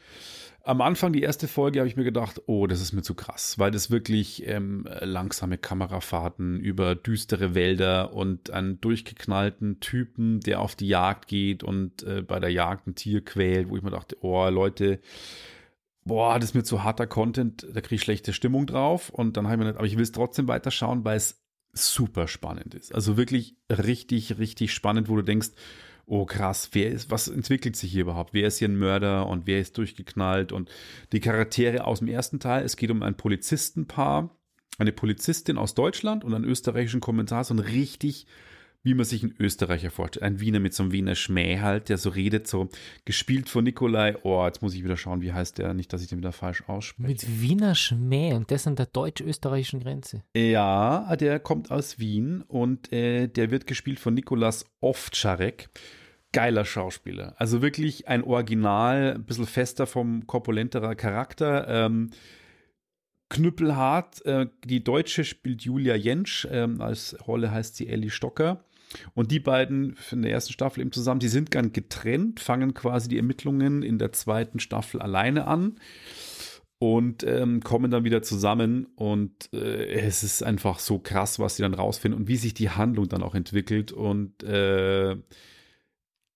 Am 0.65 0.81
Anfang, 0.81 1.13
die 1.13 1.23
erste 1.23 1.49
Folge, 1.49 1.79
habe 1.79 1.89
ich 1.89 1.97
mir 1.97 2.05
gedacht, 2.05 2.43
oh, 2.47 2.67
das 2.67 2.81
ist 2.81 2.93
mir 2.93 3.03
zu 3.03 3.15
krass, 3.15 3.59
weil 3.59 3.71
das 3.71 3.91
wirklich 3.91 4.47
ähm, 4.47 4.87
langsame 5.01 5.57
Kamerafahrten 5.57 6.61
über 6.61 6.95
düstere 6.95 7.55
Wälder 7.55 8.13
und 8.13 8.51
einen 8.51 8.81
durchgeknallten 8.81 9.81
Typen, 9.81 10.41
der 10.41 10.61
auf 10.61 10.75
die 10.75 10.89
Jagd 10.89 11.27
geht 11.27 11.63
und 11.63 12.03
äh, 12.03 12.23
bei 12.23 12.39
der 12.39 12.51
Jagd 12.51 12.87
ein 12.87 12.95
Tier 12.95 13.25
quält, 13.25 13.71
wo 13.71 13.77
ich 13.77 13.83
mir 13.83 13.91
dachte, 13.91 14.17
oh, 14.21 14.47
Leute, 14.51 15.01
boah, 16.09 16.39
das 16.39 16.51
ist 16.51 16.55
mir 16.55 16.65
zu 16.65 16.83
harter 16.83 17.07
Content, 17.07 17.67
da 17.73 17.81
kriege 17.81 17.97
ich 17.97 18.03
schlechte 18.03 18.33
Stimmung 18.33 18.67
drauf. 18.67 19.11
Und 19.11 19.37
dann 19.37 19.47
habe 19.47 19.55
ich 19.55 19.59
mir 19.61 19.65
nicht, 19.67 19.77
aber 19.77 19.87
ich 19.87 19.97
will 19.97 20.03
es 20.03 20.13
trotzdem 20.13 20.49
weiterschauen, 20.49 21.05
weil 21.05 21.17
es 21.17 21.41
super 21.73 22.27
spannend 22.27 22.75
ist. 22.75 22.93
Also 22.95 23.17
wirklich 23.17 23.57
richtig, 23.71 24.39
richtig 24.39 24.75
spannend, 24.75 25.09
wo 25.09 25.17
du 25.17 25.23
denkst, 25.23 25.51
oh 26.07 26.25
krass, 26.25 26.71
wer 26.73 26.91
ist, 26.91 27.11
was 27.11 27.29
entwickelt 27.29 27.77
sich 27.77 27.93
hier 27.93 28.03
überhaupt? 28.03 28.33
Wer 28.33 28.49
ist 28.49 28.59
hier 28.59 28.69
ein 28.69 28.79
Mörder 28.79 29.27
und 29.27 29.47
wer 29.47 29.61
ist 29.61 29.77
durchgeknallt? 29.77 30.53
Und 30.53 30.71
die 31.13 31.21
Charaktere 31.21 31.85
aus 31.85 31.99
dem 32.01 32.09
ersten 32.09 32.41
Teil, 32.41 32.65
es 32.65 32.77
geht 32.77 32.91
um 32.91 33.03
ein 33.03 33.17
Polizistenpaar, 33.17 34.31
eine 34.79 34.93
Polizistin 34.93 35.59
aus 35.59 35.75
Deutschland 35.75 36.25
und 36.25 36.35
einen 36.35 36.45
österreichischen 36.45 37.01
Kommentar, 37.01 37.45
so 37.45 37.55
ein 37.55 37.59
richtig 37.59 38.27
wie 38.83 38.95
man 38.95 39.05
sich 39.05 39.23
einen 39.23 39.35
Österreicher 39.39 39.91
vorstellt. 39.91 40.23
Ein 40.23 40.41
Wiener 40.41 40.61
mit 40.61 40.73
so 40.73 40.83
einem 40.83 40.93
Wiener 40.93 41.15
Schmäh 41.15 41.59
halt, 41.61 41.89
der 41.89 41.99
so 41.99 42.11
redet, 42.11 42.47
so 42.47 42.69
gespielt 43.05 43.49
von 43.49 43.65
Nikolai. 43.65 44.17
Oh, 44.23 44.45
jetzt 44.47 44.63
muss 44.63 44.75
ich 44.75 44.85
wieder 44.85 44.97
schauen, 44.97 45.21
wie 45.21 45.33
heißt 45.33 45.59
der? 45.59 45.75
Nicht, 45.75 45.93
dass 45.93 46.03
ich 46.03 46.09
den 46.09 46.19
wieder 46.19 46.33
falsch 46.33 46.63
ausspreche. 46.69 47.09
Mit 47.09 47.41
Wiener 47.41 47.75
Schmäh 47.75 48.35
und 48.35 48.51
das 48.51 48.67
an 48.67 48.77
der 48.77 48.87
deutsch-österreichischen 48.87 49.81
Grenze. 49.81 50.23
Ja, 50.37 51.15
der 51.17 51.41
kommt 51.41 51.71
aus 51.71 51.99
Wien 51.99 52.43
und 52.43 52.93
äh, 52.93 53.27
der 53.27 53.51
wird 53.51 53.67
gespielt 53.67 53.99
von 54.01 54.15
Nikolas 54.15 54.65
Ovtcharek. 54.81 55.69
Geiler 56.33 56.65
Schauspieler. 56.67 57.35
Also 57.39 57.63
wirklich 57.63 58.07
ein 58.07 58.23
Original, 58.23 59.15
ein 59.15 59.25
bisschen 59.25 59.47
fester 59.47 59.87
vom 59.87 60.27
korpulenterer 60.27 60.95
Charakter. 60.95 61.67
Ähm, 61.69 62.11
knüppelhart. 63.31 64.25
Äh, 64.27 64.47
die 64.65 64.85
Deutsche 64.85 65.25
spielt 65.25 65.63
Julia 65.63 65.95
Jentsch. 65.95 66.47
Ähm, 66.51 66.81
als 66.81 67.17
Rolle 67.27 67.51
heißt 67.51 67.77
sie 67.77 67.89
Ellie 67.89 68.11
Stocker. 68.11 68.65
Und 69.15 69.31
die 69.31 69.41
beiden 69.41 69.97
in 70.11 70.23
der 70.23 70.33
ersten 70.33 70.53
Staffel 70.53 70.81
eben 70.81 70.93
zusammen, 70.93 71.21
die 71.21 71.29
sind 71.29 71.51
ganz 71.51 71.73
getrennt, 71.73 72.41
fangen 72.41 72.75
quasi 72.75 73.09
die 73.09 73.17
Ermittlungen 73.17 73.83
in 73.83 73.99
der 73.99 74.13
zweiten 74.13 74.61
Staffel 74.61 75.01
alleine 75.01 75.47
an 75.47 75.77
und 76.79 77.25
ähm, 77.25 77.61
kommen 77.63 77.91
dann 77.91 78.05
wieder 78.05 78.23
zusammen. 78.23 78.87
Und 78.95 79.53
äh, 79.53 79.87
es 79.93 80.23
ist 80.23 80.43
einfach 80.43 80.79
so 80.79 80.99
krass, 80.99 81.39
was 81.39 81.57
sie 81.57 81.63
dann 81.63 81.75
rausfinden 81.75 82.21
und 82.21 82.29
wie 82.29 82.37
sich 82.37 82.55
die 82.55 82.71
Handlung 82.71 83.09
dann 83.09 83.23
auch 83.23 83.35
entwickelt 83.35 83.93
und 83.93 84.43
äh, 84.43 85.17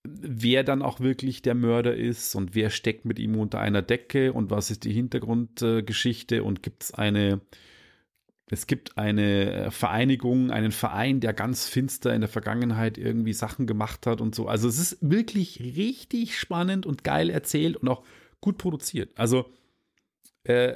wer 0.04 0.64
dann 0.64 0.82
auch 0.82 1.00
wirklich 1.00 1.42
der 1.42 1.54
Mörder 1.54 1.94
ist 1.94 2.34
und 2.34 2.54
wer 2.54 2.70
steckt 2.70 3.04
mit 3.04 3.18
ihm 3.18 3.36
unter 3.36 3.60
einer 3.60 3.82
Decke 3.82 4.32
und 4.32 4.50
was 4.50 4.70
ist 4.70 4.84
die 4.84 4.92
Hintergrundgeschichte 4.92 6.36
äh, 6.36 6.40
und 6.40 6.62
gibt 6.62 6.82
es 6.84 6.94
eine 6.94 7.40
es 8.46 8.66
gibt 8.66 8.98
eine 8.98 9.52
äh, 9.52 9.70
Vereinigung, 9.70 10.50
einen 10.50 10.72
Verein, 10.72 11.20
der 11.20 11.32
ganz 11.32 11.68
finster 11.68 12.14
in 12.14 12.20
der 12.20 12.28
Vergangenheit 12.28 12.98
irgendwie 12.98 13.32
Sachen 13.32 13.66
gemacht 13.66 14.06
hat 14.06 14.20
und 14.20 14.34
so. 14.34 14.48
Also 14.48 14.68
es 14.68 14.78
ist 14.78 14.98
wirklich 15.00 15.60
richtig 15.60 16.38
spannend 16.38 16.84
und 16.84 17.04
geil 17.04 17.30
erzählt 17.30 17.76
und 17.76 17.88
auch 17.88 18.02
gut 18.40 18.58
produziert. 18.58 19.12
Also 19.16 19.46
äh, 20.44 20.74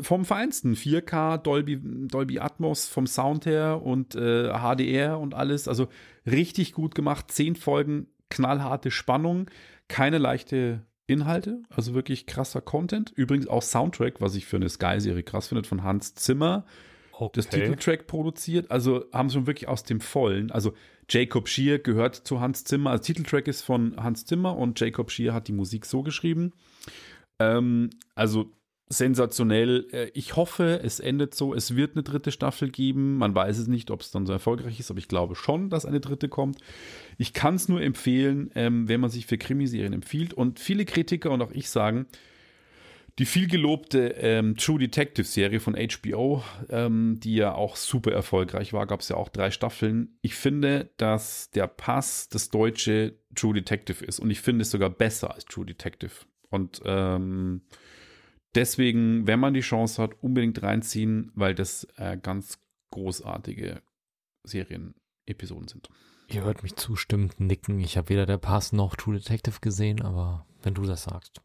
vom 0.00 0.24
Feinsten. 0.24 0.74
4K, 0.74 1.38
Dolby, 1.38 1.78
Dolby 2.08 2.38
Atmos 2.38 2.88
vom 2.88 3.06
Sound 3.06 3.46
her 3.46 3.82
und 3.82 4.14
äh, 4.14 4.48
HDR 4.48 5.20
und 5.20 5.34
alles. 5.34 5.68
Also 5.68 5.88
richtig 6.26 6.72
gut 6.72 6.94
gemacht. 6.94 7.30
Zehn 7.30 7.54
Folgen, 7.54 8.06
knallharte 8.30 8.90
Spannung, 8.90 9.50
keine 9.88 10.18
leichte 10.18 10.86
Inhalte, 11.06 11.62
also 11.68 11.94
wirklich 11.94 12.26
krasser 12.26 12.62
Content. 12.62 13.10
Übrigens 13.14 13.48
auch 13.48 13.62
Soundtrack, 13.62 14.20
was 14.20 14.34
ich 14.34 14.46
für 14.46 14.56
eine 14.56 14.68
Sky-Serie 14.68 15.22
krass 15.22 15.48
finde, 15.48 15.64
von 15.64 15.82
Hans 15.82 16.14
Zimmer 16.14 16.64
okay. 17.26 17.32
das 17.36 17.48
Titeltrack 17.48 18.06
produziert. 18.06 18.70
Also 18.70 19.04
haben 19.12 19.28
sie 19.28 19.34
schon 19.34 19.46
wirklich 19.46 19.68
aus 19.68 19.84
dem 19.84 20.00
Vollen. 20.00 20.50
Also 20.50 20.74
Jacob 21.08 21.48
Schier 21.48 21.78
gehört 21.78 22.16
zu 22.16 22.40
Hans 22.40 22.64
Zimmer. 22.64 22.90
Also 22.90 23.04
Titeltrack 23.04 23.48
ist 23.48 23.62
von 23.62 23.96
Hans 23.96 24.24
Zimmer 24.24 24.56
und 24.56 24.78
Jacob 24.78 25.10
Schier 25.10 25.34
hat 25.34 25.48
die 25.48 25.52
Musik 25.52 25.86
so 25.86 26.02
geschrieben. 26.02 26.52
Ähm, 27.38 27.90
also 28.14 28.52
sensationell. 28.88 29.88
Äh, 29.92 30.10
ich 30.14 30.36
hoffe, 30.36 30.80
es 30.82 31.00
endet 31.00 31.34
so. 31.34 31.54
Es 31.54 31.74
wird 31.76 31.96
eine 31.96 32.02
dritte 32.02 32.30
Staffel 32.30 32.70
geben. 32.70 33.16
Man 33.16 33.34
weiß 33.34 33.58
es 33.58 33.66
nicht, 33.66 33.90
ob 33.90 34.02
es 34.02 34.10
dann 34.10 34.26
so 34.26 34.32
erfolgreich 34.32 34.78
ist, 34.78 34.90
aber 34.90 34.98
ich 34.98 35.08
glaube 35.08 35.34
schon, 35.34 35.70
dass 35.70 35.86
eine 35.86 36.00
dritte 36.00 36.28
kommt. 36.28 36.58
Ich 37.18 37.32
kann 37.32 37.54
es 37.54 37.68
nur 37.68 37.80
empfehlen, 37.80 38.50
ähm, 38.54 38.88
wenn 38.88 39.00
man 39.00 39.10
sich 39.10 39.26
für 39.26 39.38
Krimiserien 39.38 39.92
empfiehlt. 39.92 40.34
Und 40.34 40.60
viele 40.60 40.84
Kritiker 40.84 41.30
und 41.30 41.42
auch 41.42 41.52
ich 41.52 41.70
sagen, 41.70 42.06
die 43.18 43.26
viel 43.26 43.46
gelobte 43.46 44.08
ähm, 44.18 44.56
True 44.56 44.78
Detective 44.78 45.26
Serie 45.26 45.60
von 45.60 45.76
HBO, 45.76 46.42
ähm, 46.70 47.20
die 47.20 47.34
ja 47.34 47.54
auch 47.54 47.76
super 47.76 48.12
erfolgreich 48.12 48.72
war, 48.72 48.86
gab 48.86 49.00
es 49.00 49.10
ja 49.10 49.16
auch 49.16 49.28
drei 49.28 49.50
Staffeln. 49.50 50.16
Ich 50.22 50.34
finde, 50.34 50.90
dass 50.96 51.50
der 51.50 51.66
Pass 51.66 52.28
das 52.30 52.48
deutsche 52.48 53.18
True 53.34 53.54
Detective 53.54 54.04
ist 54.04 54.18
und 54.18 54.30
ich 54.30 54.40
finde 54.40 54.62
es 54.62 54.70
sogar 54.70 54.88
besser 54.88 55.34
als 55.34 55.44
True 55.44 55.66
Detective. 55.66 56.12
Und 56.48 56.80
ähm, 56.86 57.62
deswegen, 58.54 59.26
wenn 59.26 59.40
man 59.40 59.54
die 59.54 59.60
Chance 59.60 60.02
hat, 60.02 60.22
unbedingt 60.22 60.62
reinziehen, 60.62 61.32
weil 61.34 61.54
das 61.54 61.86
äh, 61.96 62.16
ganz 62.16 62.60
großartige 62.90 63.82
Serien-Episoden 64.44 65.68
sind. 65.68 65.88
Ihr 66.28 66.44
hört 66.44 66.62
mich 66.62 66.76
zustimmend 66.76 67.40
nicken. 67.40 67.78
Ich 67.80 67.98
habe 67.98 68.08
weder 68.08 68.24
der 68.24 68.38
Pass 68.38 68.72
noch 68.72 68.96
True 68.96 69.16
Detective 69.18 69.60
gesehen, 69.60 70.00
aber 70.00 70.46
wenn 70.62 70.74
du 70.74 70.82
das 70.82 71.04
sagst. 71.04 71.42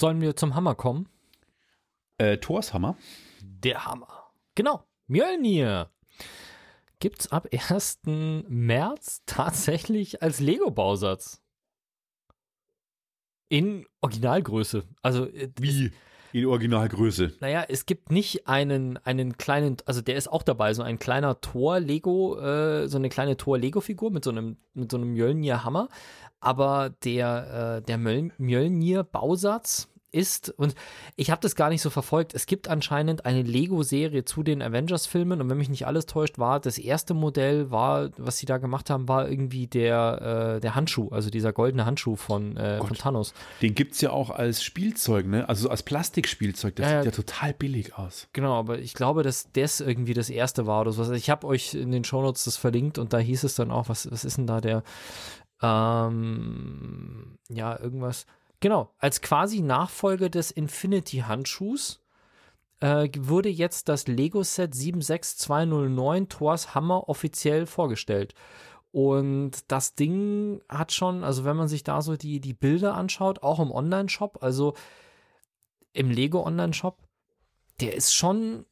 Sollen 0.00 0.20
wir 0.20 0.36
zum 0.36 0.54
Hammer 0.54 0.76
kommen? 0.76 1.08
Äh, 2.18 2.38
Thors 2.38 2.72
Hammer. 2.72 2.96
Der 3.42 3.84
Hammer. 3.84 4.30
Genau. 4.54 4.84
Mjölnir. 5.08 5.90
Gibt's 7.00 7.32
ab 7.32 7.48
1. 7.52 8.00
März 8.48 9.22
tatsächlich 9.26 10.22
als 10.22 10.38
Lego-Bausatz. 10.38 11.42
In 13.48 13.86
Originalgröße. 14.00 14.84
Also 15.02 15.26
äh, 15.26 15.50
wie? 15.58 15.90
In 16.32 16.46
Originalgröße. 16.46 17.32
Naja, 17.40 17.64
es 17.68 17.86
gibt 17.86 18.12
nicht 18.12 18.46
einen, 18.46 18.98
einen 18.98 19.38
kleinen, 19.38 19.78
also 19.86 20.02
der 20.02 20.16
ist 20.16 20.28
auch 20.28 20.42
dabei, 20.42 20.74
so 20.74 20.82
ein 20.82 20.98
kleiner 20.98 21.40
Tor-Lego, 21.40 22.38
äh, 22.38 22.86
so 22.86 22.98
eine 22.98 23.08
kleine 23.08 23.38
Tor-Lego-Figur 23.38 24.10
mit 24.10 24.24
so 24.24 24.30
einem, 24.30 24.58
mit 24.74 24.90
so 24.90 24.98
einem 24.98 25.14
Mjölnir-Hammer 25.14 25.88
aber 26.40 26.90
der, 27.04 27.78
äh, 27.78 27.82
der 27.82 27.98
Mjölnir-Bausatz 28.38 29.88
ist, 30.10 30.50
und 30.50 30.74
ich 31.16 31.30
habe 31.30 31.40
das 31.40 31.54
gar 31.54 31.68
nicht 31.68 31.82
so 31.82 31.90
verfolgt, 31.90 32.34
es 32.34 32.46
gibt 32.46 32.68
anscheinend 32.68 33.26
eine 33.26 33.42
Lego-Serie 33.42 34.24
zu 34.24 34.42
den 34.42 34.62
Avengers-Filmen 34.62 35.40
und 35.40 35.50
wenn 35.50 35.58
mich 35.58 35.68
nicht 35.68 35.86
alles 35.86 36.06
täuscht, 36.06 36.38
war 36.38 36.60
das 36.60 36.78
erste 36.78 37.14
Modell, 37.14 37.70
war, 37.70 38.10
was 38.16 38.38
sie 38.38 38.46
da 38.46 38.58
gemacht 38.58 38.90
haben, 38.90 39.08
war 39.08 39.28
irgendwie 39.28 39.66
der, 39.66 40.56
äh, 40.56 40.60
der 40.60 40.74
Handschuh, 40.74 41.08
also 41.10 41.30
dieser 41.30 41.52
goldene 41.52 41.84
Handschuh 41.84 42.16
von, 42.16 42.56
äh, 42.56 42.78
von 42.78 42.96
Thanos. 42.96 43.34
Den 43.60 43.74
gibt 43.74 43.94
es 43.94 44.00
ja 44.00 44.10
auch 44.10 44.30
als 44.30 44.62
Spielzeug, 44.62 45.26
ne? 45.26 45.48
Also 45.48 45.68
als 45.68 45.82
Plastikspielzeug, 45.82 46.76
das 46.76 46.90
ja, 46.90 47.02
sieht 47.02 47.12
ja 47.12 47.16
total 47.16 47.52
billig 47.52 47.96
aus. 47.96 48.28
Genau, 48.32 48.54
aber 48.58 48.78
ich 48.78 48.94
glaube, 48.94 49.22
dass 49.22 49.50
das 49.52 49.80
irgendwie 49.80 50.14
das 50.14 50.30
erste 50.30 50.66
war 50.66 50.80
oder 50.80 50.92
so. 50.92 51.02
Also 51.02 51.12
ich 51.12 51.30
habe 51.30 51.46
euch 51.46 51.74
in 51.74 51.92
den 51.92 52.04
Shownotes 52.04 52.44
das 52.44 52.56
verlinkt 52.56 52.98
und 52.98 53.12
da 53.12 53.18
hieß 53.18 53.44
es 53.44 53.54
dann 53.54 53.70
auch, 53.70 53.88
was, 53.88 54.10
was 54.10 54.24
ist 54.24 54.38
denn 54.38 54.46
da 54.46 54.60
der, 54.60 54.82
ähm, 55.60 57.38
ja, 57.48 57.78
irgendwas 57.78 58.26
Genau, 58.60 58.92
als 58.98 59.20
quasi 59.20 59.60
Nachfolger 59.60 60.28
des 60.28 60.50
Infinity-Handschuhs 60.50 62.02
äh, 62.80 63.08
wurde 63.16 63.48
jetzt 63.48 63.88
das 63.88 64.06
Lego-Set 64.08 64.74
76209 64.74 66.28
Thors 66.28 66.74
Hammer 66.74 67.08
offiziell 67.08 67.66
vorgestellt. 67.66 68.34
Und 68.90 69.52
das 69.68 69.94
Ding 69.94 70.60
hat 70.68 70.92
schon, 70.92 71.22
also 71.22 71.44
wenn 71.44 71.56
man 71.56 71.68
sich 71.68 71.84
da 71.84 72.00
so 72.02 72.16
die, 72.16 72.40
die 72.40 72.54
Bilder 72.54 72.94
anschaut, 72.94 73.42
auch 73.42 73.60
im 73.60 73.70
Online-Shop, 73.70 74.42
also 74.42 74.74
im 75.92 76.10
Lego-Online-Shop, 76.10 76.98
der 77.80 77.94
ist 77.94 78.14
schon 78.14 78.64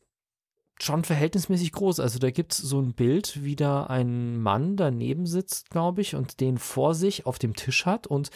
schon 0.82 1.04
verhältnismäßig 1.04 1.70
groß. 1.72 2.00
Also 2.00 2.18
da 2.18 2.30
gibt 2.30 2.52
es 2.52 2.58
so 2.58 2.78
ein 2.80 2.92
Bild, 2.92 3.42
wie 3.42 3.56
da 3.56 3.84
ein 3.84 4.38
Mann 4.40 4.76
daneben 4.76 5.24
sitzt, 5.26 5.70
glaube 5.70 6.02
ich, 6.02 6.14
und 6.14 6.40
den 6.40 6.58
vor 6.58 6.94
sich 6.94 7.24
auf 7.26 7.38
dem 7.38 7.56
Tisch 7.56 7.86
hat. 7.86 8.06
Und 8.06 8.28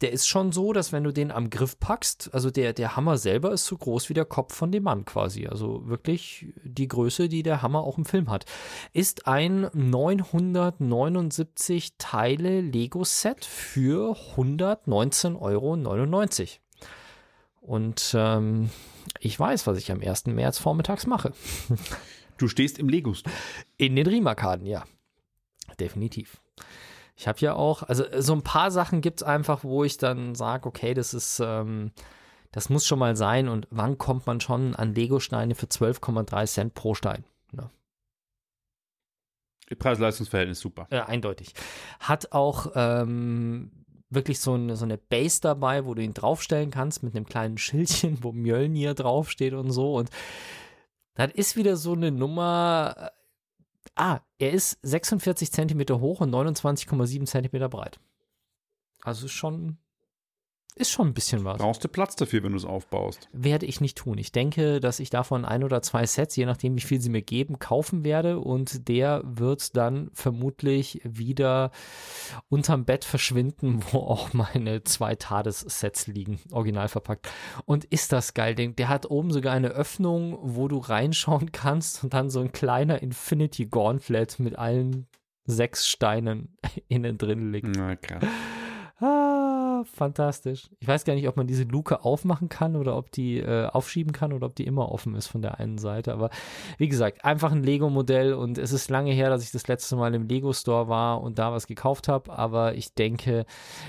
der 0.00 0.10
ist 0.12 0.26
schon 0.26 0.50
so, 0.52 0.72
dass 0.72 0.90
wenn 0.92 1.04
du 1.04 1.12
den 1.12 1.30
am 1.30 1.50
Griff 1.50 1.78
packst, 1.78 2.30
also 2.32 2.50
der, 2.50 2.72
der 2.72 2.96
Hammer 2.96 3.16
selber 3.16 3.52
ist 3.52 3.66
so 3.66 3.76
groß 3.76 4.08
wie 4.08 4.14
der 4.14 4.24
Kopf 4.24 4.52
von 4.54 4.72
dem 4.72 4.82
Mann 4.82 5.04
quasi. 5.04 5.46
Also 5.46 5.86
wirklich 5.86 6.52
die 6.64 6.88
Größe, 6.88 7.28
die 7.28 7.44
der 7.44 7.62
Hammer 7.62 7.84
auch 7.84 7.98
im 7.98 8.04
Film 8.04 8.28
hat. 8.28 8.44
Ist 8.92 9.28
ein 9.28 9.68
979 9.72 11.92
Teile 11.98 12.60
Lego-Set 12.60 13.44
für 13.44 14.16
119,99 14.36 15.40
Euro. 15.40 15.76
Und 17.60 18.16
ähm, 18.18 18.70
ich 19.20 19.38
weiß, 19.38 19.66
was 19.66 19.78
ich 19.78 19.90
am 19.92 20.00
1. 20.00 20.26
März 20.26 20.58
vormittags 20.58 21.06
mache. 21.06 21.32
Du 22.36 22.48
stehst 22.48 22.80
im 22.80 22.88
Lego 22.88 23.14
Store. 23.14 23.32
In 23.76 23.94
den 23.94 24.08
Riemarkaden, 24.08 24.66
ja. 24.66 24.82
Definitiv. 25.78 26.40
Ich 27.16 27.28
habe 27.28 27.38
ja 27.38 27.54
auch, 27.54 27.84
also 27.84 28.04
so 28.18 28.32
ein 28.32 28.42
paar 28.42 28.70
Sachen 28.70 29.00
gibt 29.00 29.20
es 29.20 29.22
einfach, 29.22 29.62
wo 29.62 29.84
ich 29.84 29.98
dann 29.98 30.34
sage, 30.34 30.66
okay, 30.66 30.94
das 30.94 31.14
ist, 31.14 31.40
ähm, 31.40 31.92
das 32.50 32.70
muss 32.70 32.86
schon 32.86 32.98
mal 32.98 33.14
sein 33.16 33.48
und 33.48 33.68
wann 33.70 33.98
kommt 33.98 34.26
man 34.26 34.40
schon 34.40 34.74
an 34.74 34.94
Lego-Steine 34.94 35.54
für 35.54 35.66
12,3 35.66 36.46
Cent 36.46 36.74
pro 36.74 36.94
Stein? 36.94 37.24
Ne? 37.52 37.70
Preis-Leistungs-Verhältnis 39.78 40.60
super. 40.60 40.88
Ja, 40.90 41.06
eindeutig. 41.06 41.54
Hat 42.00 42.32
auch 42.32 42.72
ähm, 42.74 43.83
wirklich 44.14 44.40
so 44.40 44.54
eine, 44.54 44.76
so 44.76 44.84
eine 44.84 44.98
Base 44.98 45.40
dabei, 45.40 45.84
wo 45.84 45.94
du 45.94 46.02
ihn 46.02 46.14
draufstellen 46.14 46.70
kannst 46.70 47.02
mit 47.02 47.14
einem 47.14 47.26
kleinen 47.26 47.58
Schildchen, 47.58 48.18
wo 48.22 48.32
Mjölnir 48.32 48.94
draufsteht 48.94 49.54
und 49.54 49.70
so. 49.70 49.94
Und 49.94 50.10
das 51.14 51.32
ist 51.32 51.56
wieder 51.56 51.76
so 51.76 51.92
eine 51.92 52.10
Nummer. 52.10 52.94
Äh, 52.98 53.10
ah, 53.96 54.20
er 54.38 54.52
ist 54.52 54.78
46 54.82 55.52
Zentimeter 55.52 56.00
hoch 56.00 56.20
und 56.20 56.30
29,7 56.30 57.26
Zentimeter 57.26 57.68
breit. 57.68 58.00
Also 59.02 59.28
schon 59.28 59.78
ist 60.76 60.90
schon 60.90 61.08
ein 61.08 61.14
bisschen 61.14 61.44
was. 61.44 61.58
Brauchst 61.58 61.84
du 61.84 61.88
Platz 61.88 62.16
dafür, 62.16 62.42
wenn 62.42 62.52
du 62.52 62.58
es 62.58 62.64
aufbaust? 62.64 63.28
Werde 63.32 63.66
ich 63.66 63.80
nicht 63.80 63.96
tun. 63.96 64.18
Ich 64.18 64.32
denke, 64.32 64.80
dass 64.80 64.98
ich 64.98 65.08
davon 65.08 65.44
ein 65.44 65.62
oder 65.62 65.82
zwei 65.82 66.04
Sets, 66.04 66.34
je 66.34 66.46
nachdem, 66.46 66.76
wie 66.76 66.80
viel 66.80 67.00
sie 67.00 67.10
mir 67.10 67.22
geben, 67.22 67.60
kaufen 67.60 68.04
werde 68.04 68.40
und 68.40 68.88
der 68.88 69.22
wird 69.24 69.76
dann 69.76 70.10
vermutlich 70.14 71.00
wieder 71.04 71.70
unterm 72.48 72.84
Bett 72.84 73.04
verschwinden, 73.04 73.84
wo 73.92 73.98
auch 73.98 74.32
meine 74.32 74.82
zwei 74.82 75.14
Tades-Sets 75.14 76.08
liegen, 76.08 76.40
original 76.50 76.88
verpackt. 76.88 77.28
Und 77.64 77.84
ist 77.84 78.12
das 78.12 78.34
geil, 78.34 78.54
der 78.54 78.88
hat 78.88 79.10
oben 79.10 79.32
sogar 79.32 79.54
eine 79.54 79.68
Öffnung, 79.68 80.38
wo 80.42 80.66
du 80.66 80.78
reinschauen 80.78 81.52
kannst 81.52 82.02
und 82.02 82.14
dann 82.14 82.30
so 82.30 82.40
ein 82.40 82.52
kleiner 82.52 83.00
Infinity 83.00 83.66
Gauntlet 83.66 84.40
mit 84.40 84.58
allen 84.58 85.06
sechs 85.46 85.86
Steinen 85.86 86.56
innen 86.88 87.16
drin 87.16 87.52
liegt. 87.52 87.76
Na 87.76 87.94
krass. 87.96 88.24
Ah, 89.00 89.63
fantastisch. 89.84 90.70
Ich 90.78 90.86
weiß 90.86 91.04
gar 91.04 91.14
nicht, 91.14 91.26
ob 91.26 91.36
man 91.36 91.46
diese 91.46 91.64
Luke 91.64 92.04
aufmachen 92.04 92.48
kann 92.48 92.76
oder 92.76 92.96
ob 92.96 93.10
die 93.10 93.38
äh, 93.38 93.66
aufschieben 93.66 94.12
kann 94.12 94.32
oder 94.32 94.46
ob 94.46 94.54
die 94.54 94.64
immer 94.64 94.92
offen 94.92 95.14
ist 95.14 95.26
von 95.26 95.42
der 95.42 95.58
einen 95.58 95.78
Seite. 95.78 96.12
Aber 96.12 96.30
wie 96.78 96.88
gesagt, 96.88 97.24
einfach 97.24 97.50
ein 97.50 97.62
Lego-Modell 97.62 98.34
und 98.34 98.58
es 98.58 98.72
ist 98.72 98.90
lange 98.90 99.12
her, 99.12 99.30
dass 99.30 99.42
ich 99.42 99.50
das 99.50 99.66
letzte 99.66 99.96
Mal 99.96 100.14
im 100.14 100.28
Lego-Store 100.28 100.88
war 100.88 101.20
und 101.22 101.38
da 101.38 101.52
was 101.52 101.66
gekauft 101.66 102.06
habe. 102.06 102.36
Aber 102.38 102.74
ich 102.74 102.94
denke, 102.94 103.46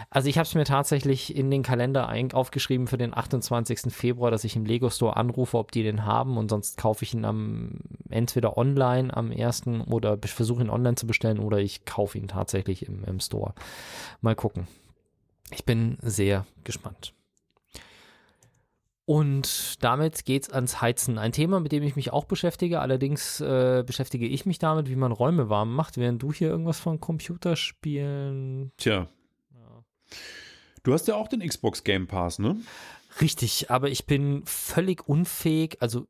also 0.09 0.27
ich 0.29 0.37
habe 0.37 0.47
es 0.47 0.55
mir 0.55 0.65
tatsächlich 0.65 1.35
in 1.35 1.51
den 1.51 1.61
Kalender 1.61 2.11
aufgeschrieben 2.33 2.87
für 2.87 2.97
den 2.97 3.15
28. 3.15 3.93
Februar, 3.93 4.31
dass 4.31 4.43
ich 4.43 4.55
im 4.55 4.65
Lego-Store 4.65 5.15
anrufe, 5.15 5.57
ob 5.57 5.71
die 5.71 5.83
den 5.83 6.05
haben 6.05 6.37
und 6.37 6.49
sonst 6.49 6.77
kaufe 6.77 7.03
ich 7.03 7.13
ihn 7.13 7.25
am 7.25 7.79
entweder 8.09 8.57
online 8.57 9.15
am 9.15 9.31
ersten 9.31 9.81
oder 9.81 10.17
versuche 10.23 10.63
ihn 10.63 10.69
online 10.69 10.95
zu 10.95 11.07
bestellen 11.07 11.39
oder 11.39 11.59
ich 11.59 11.85
kaufe 11.85 12.17
ihn 12.17 12.27
tatsächlich 12.27 12.87
im, 12.87 13.03
im 13.03 13.19
Store. 13.19 13.53
Mal 14.21 14.35
gucken. 14.35 14.67
Ich 15.51 15.65
bin 15.65 15.97
sehr 16.01 16.45
gespannt. 16.63 17.13
Und 19.05 19.83
damit 19.83 20.25
geht's 20.25 20.49
ans 20.49 20.81
Heizen. 20.81 21.19
Ein 21.19 21.31
Thema, 21.31 21.59
mit 21.59 21.71
dem 21.71 21.83
ich 21.83 21.95
mich 21.95 22.11
auch 22.11 22.25
beschäftige. 22.25 22.79
Allerdings 22.79 23.39
äh, 23.39 23.83
beschäftige 23.85 24.27
ich 24.27 24.47
mich 24.47 24.57
damit, 24.57 24.89
wie 24.89 24.95
man 24.95 25.11
Räume 25.11 25.47
warm 25.47 25.75
macht, 25.75 25.97
während 25.97 26.23
du 26.23 26.33
hier 26.33 26.49
irgendwas 26.49 26.79
von 26.79 26.99
Computerspielen. 26.99 28.71
Tja. 28.77 29.07
Ja. 29.53 29.83
Du 30.81 30.93
hast 30.93 31.07
ja 31.07 31.15
auch 31.15 31.27
den 31.27 31.47
Xbox 31.47 31.83
Game 31.83 32.07
Pass, 32.07 32.39
ne? 32.39 32.57
Richtig, 33.21 33.69
aber 33.69 33.89
ich 33.89 34.07
bin 34.07 34.41
völlig 34.45 35.07
unfähig, 35.07 35.77
also 35.81 36.07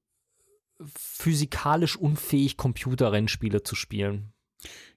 physikalisch 0.95 1.97
unfähig, 1.97 2.55
Computerrennspiele 2.55 3.63
zu 3.63 3.75
spielen. 3.75 4.31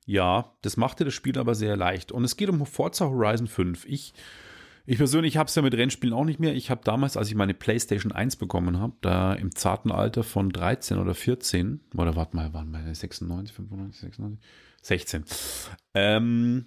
Ja, 0.06 0.54
das 0.62 0.76
machte 0.76 1.04
das 1.04 1.14
Spiel 1.14 1.38
aber 1.38 1.54
sehr 1.54 1.76
leicht. 1.76 2.12
Und 2.12 2.24
es 2.24 2.36
geht 2.36 2.48
um 2.48 2.64
Forza 2.64 3.06
Horizon 3.06 3.46
5. 3.46 3.84
Ich, 3.84 4.14
ich 4.86 4.96
persönlich 4.96 5.36
habe 5.36 5.48
es 5.48 5.54
ja 5.54 5.62
mit 5.62 5.74
Rennspielen 5.74 6.14
auch 6.14 6.24
nicht 6.24 6.40
mehr. 6.40 6.54
Ich 6.54 6.70
habe 6.70 6.80
damals, 6.84 7.16
als 7.16 7.28
ich 7.28 7.34
meine 7.34 7.54
PlayStation 7.54 8.12
1 8.12 8.36
bekommen 8.36 8.80
habe, 8.80 8.94
da 9.02 9.34
im 9.34 9.54
zarten 9.54 9.92
Alter 9.92 10.22
von 10.22 10.48
13 10.50 10.98
oder 10.98 11.14
14, 11.14 11.80
oder 11.94 12.16
warte 12.16 12.36
mal, 12.36 12.54
waren 12.54 12.70
wir 12.70 12.94
96, 12.94 13.54
95, 13.54 14.00
96, 14.00 14.44
16. 14.80 15.24
Ähm, 15.94 16.66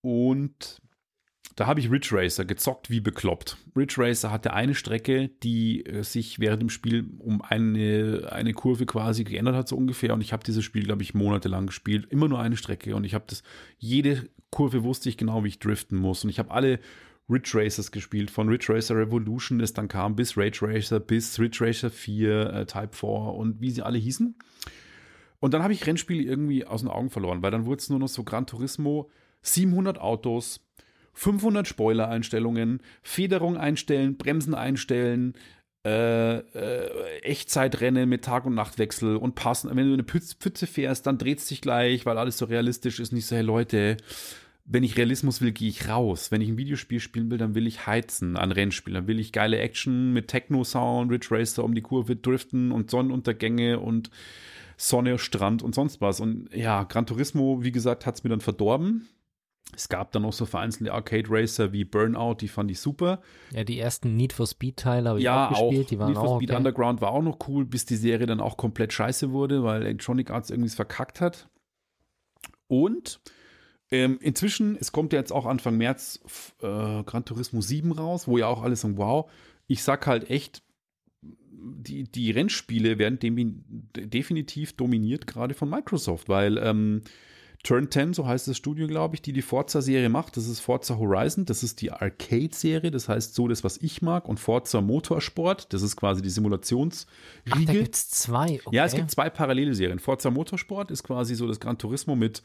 und 0.00 0.81
da 1.56 1.66
habe 1.66 1.80
ich 1.80 1.90
Ridge 1.90 2.08
Racer 2.12 2.44
gezockt 2.44 2.90
wie 2.90 3.00
bekloppt. 3.00 3.56
Ridge 3.76 3.96
Racer 3.98 4.30
hatte 4.30 4.52
eine 4.52 4.74
Strecke, 4.74 5.28
die 5.42 5.84
äh, 5.84 6.02
sich 6.02 6.38
während 6.38 6.62
dem 6.62 6.70
Spiel 6.70 7.06
um 7.18 7.42
eine, 7.42 8.28
eine 8.30 8.54
Kurve 8.54 8.86
quasi 8.86 9.24
geändert 9.24 9.54
hat, 9.54 9.68
so 9.68 9.76
ungefähr. 9.76 10.14
Und 10.14 10.22
ich 10.22 10.32
habe 10.32 10.44
dieses 10.44 10.64
Spiel, 10.64 10.84
glaube 10.84 11.02
ich, 11.02 11.14
monatelang 11.14 11.66
gespielt. 11.66 12.06
Immer 12.10 12.28
nur 12.28 12.40
eine 12.40 12.56
Strecke. 12.56 12.96
Und 12.96 13.04
ich 13.04 13.14
habe 13.14 13.24
das, 13.26 13.42
jede 13.78 14.28
Kurve 14.50 14.82
wusste 14.82 15.08
ich 15.08 15.16
genau, 15.16 15.44
wie 15.44 15.48
ich 15.48 15.58
driften 15.58 15.98
muss. 15.98 16.24
Und 16.24 16.30
ich 16.30 16.38
habe 16.38 16.50
alle 16.50 16.78
Ridge 17.28 17.52
Racers 17.54 17.92
gespielt, 17.92 18.30
von 18.30 18.48
Ridge 18.48 18.72
Racer 18.72 18.96
Revolution, 18.96 19.58
das 19.58 19.72
dann 19.72 19.88
kam, 19.88 20.16
bis 20.16 20.36
Rage 20.36 20.60
Racer, 20.62 21.00
bis 21.00 21.38
Ridge 21.38 21.64
Racer 21.64 21.90
4, 21.90 22.52
äh, 22.52 22.66
Type 22.66 22.90
4 22.92 23.08
und 23.08 23.60
wie 23.60 23.70
sie 23.70 23.82
alle 23.82 23.98
hießen. 23.98 24.36
Und 25.40 25.54
dann 25.54 25.62
habe 25.62 25.72
ich 25.72 25.86
Rennspiele 25.86 26.22
irgendwie 26.22 26.66
aus 26.66 26.82
den 26.82 26.90
Augen 26.90 27.10
verloren, 27.10 27.42
weil 27.42 27.50
dann 27.50 27.66
wurde 27.66 27.80
es 27.80 27.90
nur 27.90 27.98
noch 27.98 28.08
so 28.08 28.22
Gran 28.22 28.46
Turismo, 28.46 29.10
700 29.42 29.98
Autos, 29.98 30.60
500 31.14 31.66
Spoiler-Einstellungen, 31.66 32.80
Federung 33.02 33.56
einstellen, 33.56 34.16
Bremsen 34.16 34.54
einstellen, 34.54 35.34
äh, 35.84 36.38
äh, 36.38 37.18
Echtzeitrennen 37.22 38.08
mit 38.08 38.24
Tag- 38.24 38.46
und 38.46 38.54
Nachtwechsel 38.54 39.16
und 39.16 39.34
passen. 39.34 39.68
Wenn 39.74 39.88
du 39.88 39.94
eine 39.94 40.04
Pfütze 40.04 40.66
fährst, 40.66 41.06
dann 41.06 41.18
dreht 41.18 41.38
es 41.38 41.48
sich 41.48 41.60
gleich, 41.60 42.06
weil 42.06 42.18
alles 42.18 42.38
so 42.38 42.44
realistisch 42.44 43.00
ist. 43.00 43.12
Nicht 43.12 43.26
so, 43.26 43.34
hey 43.34 43.42
Leute, 43.42 43.96
wenn 44.64 44.84
ich 44.84 44.96
Realismus 44.96 45.40
will, 45.40 45.50
gehe 45.50 45.68
ich 45.68 45.88
raus. 45.88 46.30
Wenn 46.30 46.40
ich 46.40 46.48
ein 46.48 46.56
Videospiel 46.56 47.00
spielen 47.00 47.30
will, 47.30 47.38
dann 47.38 47.54
will 47.56 47.66
ich 47.66 47.86
heizen 47.86 48.36
an 48.36 48.52
Rennspielen. 48.52 48.94
Dann 48.94 49.06
will 49.08 49.18
ich 49.18 49.32
geile 49.32 49.58
Action 49.58 50.12
mit 50.12 50.28
Techno-Sound, 50.28 51.10
Ridge 51.10 51.28
Racer 51.30 51.64
um 51.64 51.74
die 51.74 51.82
Kurve 51.82 52.14
driften 52.14 52.70
und 52.70 52.90
Sonnenuntergänge 52.90 53.80
und 53.80 54.10
Sonne, 54.76 55.18
Strand 55.18 55.62
und 55.62 55.74
sonst 55.74 56.00
was. 56.00 56.20
Und 56.20 56.48
ja, 56.54 56.84
Gran 56.84 57.06
Turismo, 57.06 57.62
wie 57.62 57.72
gesagt, 57.72 58.06
hat 58.06 58.14
es 58.14 58.24
mir 58.24 58.30
dann 58.30 58.40
verdorben. 58.40 59.08
Es 59.74 59.88
gab 59.88 60.12
dann 60.12 60.24
auch 60.24 60.32
so 60.32 60.44
vereinzelte 60.46 60.92
Arcade 60.92 61.28
Racer 61.28 61.72
wie 61.72 61.84
Burnout, 61.84 62.34
die 62.40 62.48
fand 62.48 62.70
ich 62.70 62.80
super. 62.80 63.20
Ja, 63.52 63.64
die 63.64 63.78
ersten 63.78 64.16
Need 64.16 64.32
for 64.32 64.46
Speed 64.46 64.76
Teile 64.76 65.10
habe 65.10 65.18
ich 65.18 65.24
ja, 65.24 65.46
auch 65.46 65.50
gespielt, 65.50 65.84
auch. 65.86 65.88
die 65.88 65.98
waren 65.98 66.08
Need 66.08 66.18
for 66.18 66.28
auch 66.28 66.36
Speed 66.36 66.50
okay. 66.50 66.58
Underground 66.58 67.00
war 67.00 67.12
auch 67.12 67.22
noch 67.22 67.38
cool, 67.48 67.64
bis 67.64 67.86
die 67.86 67.96
Serie 67.96 68.26
dann 68.26 68.40
auch 68.40 68.56
komplett 68.56 68.92
scheiße 68.92 69.30
wurde, 69.32 69.62
weil 69.64 69.82
Electronic 69.82 70.30
Arts 70.30 70.50
irgendwie 70.50 70.70
verkackt 70.70 71.20
hat. 71.20 71.48
Und 72.68 73.20
ähm, 73.90 74.18
inzwischen, 74.22 74.76
es 74.80 74.92
kommt 74.92 75.12
ja 75.12 75.18
jetzt 75.18 75.32
auch 75.32 75.44
Anfang 75.44 75.76
März 75.76 76.20
äh, 76.62 77.02
Gran 77.04 77.24
Turismo 77.26 77.60
7 77.60 77.92
raus, 77.92 78.26
wo 78.26 78.38
ja 78.38 78.46
auch 78.46 78.62
alles 78.62 78.80
so, 78.80 78.96
wow, 78.96 79.30
ich 79.66 79.82
sag 79.82 80.06
halt 80.06 80.30
echt, 80.30 80.62
die, 81.20 82.04
die 82.04 82.30
Rennspiele 82.30 82.98
werden 82.98 83.18
dem, 83.18 83.54
definitiv 83.94 84.72
dominiert, 84.72 85.26
gerade 85.26 85.54
von 85.54 85.68
Microsoft, 85.68 86.28
weil 86.28 86.58
ähm, 86.58 87.02
Turn 87.62 87.90
10, 87.90 88.14
so 88.14 88.26
heißt 88.26 88.48
das 88.48 88.56
Studio, 88.56 88.88
glaube 88.88 89.14
ich, 89.14 89.22
die 89.22 89.32
die 89.32 89.42
Forza-Serie 89.42 90.08
macht. 90.08 90.36
Das 90.36 90.48
ist 90.48 90.58
Forza 90.58 90.98
Horizon, 90.98 91.44
das 91.44 91.62
ist 91.62 91.80
die 91.80 91.92
Arcade-Serie, 91.92 92.90
das 92.90 93.08
heißt 93.08 93.36
so 93.36 93.46
das, 93.46 93.62
was 93.62 93.76
ich 93.76 94.02
mag. 94.02 94.28
Und 94.28 94.40
Forza 94.40 94.80
Motorsport, 94.80 95.72
das 95.72 95.82
ist 95.82 95.94
quasi 95.94 96.22
die 96.22 96.30
Simulationsriege. 96.30 97.06
Da 97.44 97.72
gibt 97.72 97.94
es 97.94 98.10
zwei, 98.10 98.60
okay. 98.64 98.76
Ja, 98.76 98.84
es 98.84 98.94
gibt 98.94 99.12
zwei 99.12 99.30
parallele 99.30 99.74
Serien. 99.74 100.00
Forza 100.00 100.30
Motorsport 100.30 100.90
ist 100.90 101.04
quasi 101.04 101.36
so 101.36 101.46
das 101.46 101.60
Gran 101.60 101.78
Turismo 101.78 102.16
mit 102.16 102.42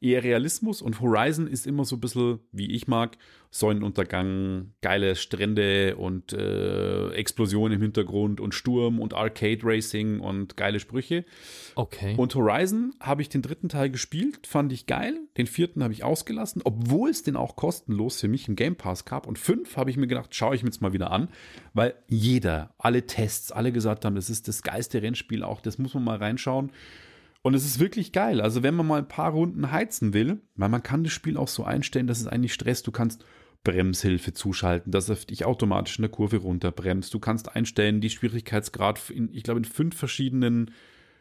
eher 0.00 0.22
Realismus 0.22 0.80
und 0.80 1.00
Horizon 1.00 1.46
ist 1.46 1.66
immer 1.66 1.84
so 1.84 1.96
ein 1.96 2.00
bisschen, 2.00 2.38
wie 2.52 2.72
ich 2.72 2.86
mag, 2.86 3.16
Sonnenuntergang, 3.50 4.72
geile 4.82 5.16
Strände 5.16 5.96
und 5.96 6.34
äh, 6.34 7.10
Explosionen 7.12 7.76
im 7.76 7.82
Hintergrund 7.82 8.40
und 8.40 8.54
Sturm 8.54 9.00
und 9.00 9.14
Arcade 9.14 9.60
Racing 9.62 10.20
und 10.20 10.56
geile 10.56 10.80
Sprüche. 10.80 11.24
Okay. 11.74 12.14
Und 12.16 12.34
Horizon 12.34 12.94
habe 13.00 13.22
ich 13.22 13.30
den 13.30 13.40
dritten 13.40 13.70
Teil 13.70 13.90
gespielt, 13.90 14.46
fand 14.46 14.72
ich 14.72 14.86
geil. 14.86 15.18
Den 15.38 15.46
vierten 15.46 15.82
habe 15.82 15.94
ich 15.94 16.04
ausgelassen, 16.04 16.60
obwohl 16.64 17.08
es 17.08 17.22
den 17.22 17.36
auch 17.36 17.56
kostenlos 17.56 18.20
für 18.20 18.28
mich 18.28 18.48
im 18.48 18.56
Game 18.56 18.76
Pass 18.76 19.06
gab. 19.06 19.26
Und 19.26 19.38
fünf 19.38 19.76
habe 19.76 19.90
ich 19.90 19.96
mir 19.96 20.06
gedacht, 20.06 20.34
schaue 20.34 20.54
ich 20.54 20.62
mir 20.62 20.68
jetzt 20.68 20.82
mal 20.82 20.92
wieder 20.92 21.10
an, 21.10 21.28
weil 21.72 21.94
jeder, 22.06 22.74
alle 22.76 23.06
Tests, 23.06 23.50
alle 23.50 23.72
gesagt 23.72 24.04
haben, 24.04 24.14
das 24.14 24.28
ist 24.28 24.46
das 24.46 24.62
geilste 24.62 25.00
Rennspiel 25.00 25.42
auch, 25.42 25.62
das 25.62 25.78
muss 25.78 25.94
man 25.94 26.04
mal 26.04 26.18
reinschauen. 26.18 26.70
Und 27.42 27.54
es 27.54 27.64
ist 27.64 27.78
wirklich 27.78 28.12
geil. 28.12 28.40
Also, 28.40 28.62
wenn 28.62 28.74
man 28.74 28.86
mal 28.86 28.98
ein 28.98 29.08
paar 29.08 29.30
Runden 29.30 29.70
heizen 29.70 30.12
will, 30.12 30.40
weil 30.56 30.68
man 30.68 30.82
kann 30.82 31.04
das 31.04 31.12
Spiel 31.12 31.36
auch 31.36 31.48
so 31.48 31.64
einstellen, 31.64 32.06
dass 32.06 32.20
es 32.20 32.26
eigentlich 32.26 32.52
stresst. 32.52 32.86
Du 32.86 32.92
kannst 32.92 33.24
Bremshilfe 33.64 34.32
zuschalten, 34.32 34.92
dass 34.92 35.08
er 35.08 35.16
dich 35.16 35.44
automatisch 35.44 35.98
in 35.98 36.02
der 36.02 36.10
Kurve 36.10 36.38
runterbremst. 36.38 37.12
Du 37.12 37.18
kannst 37.18 37.54
einstellen, 37.54 38.00
die 38.00 38.10
Schwierigkeitsgrad, 38.10 39.10
in, 39.10 39.32
ich 39.32 39.42
glaube, 39.42 39.58
in 39.58 39.64
fünf 39.64 39.96
verschiedenen 39.96 40.72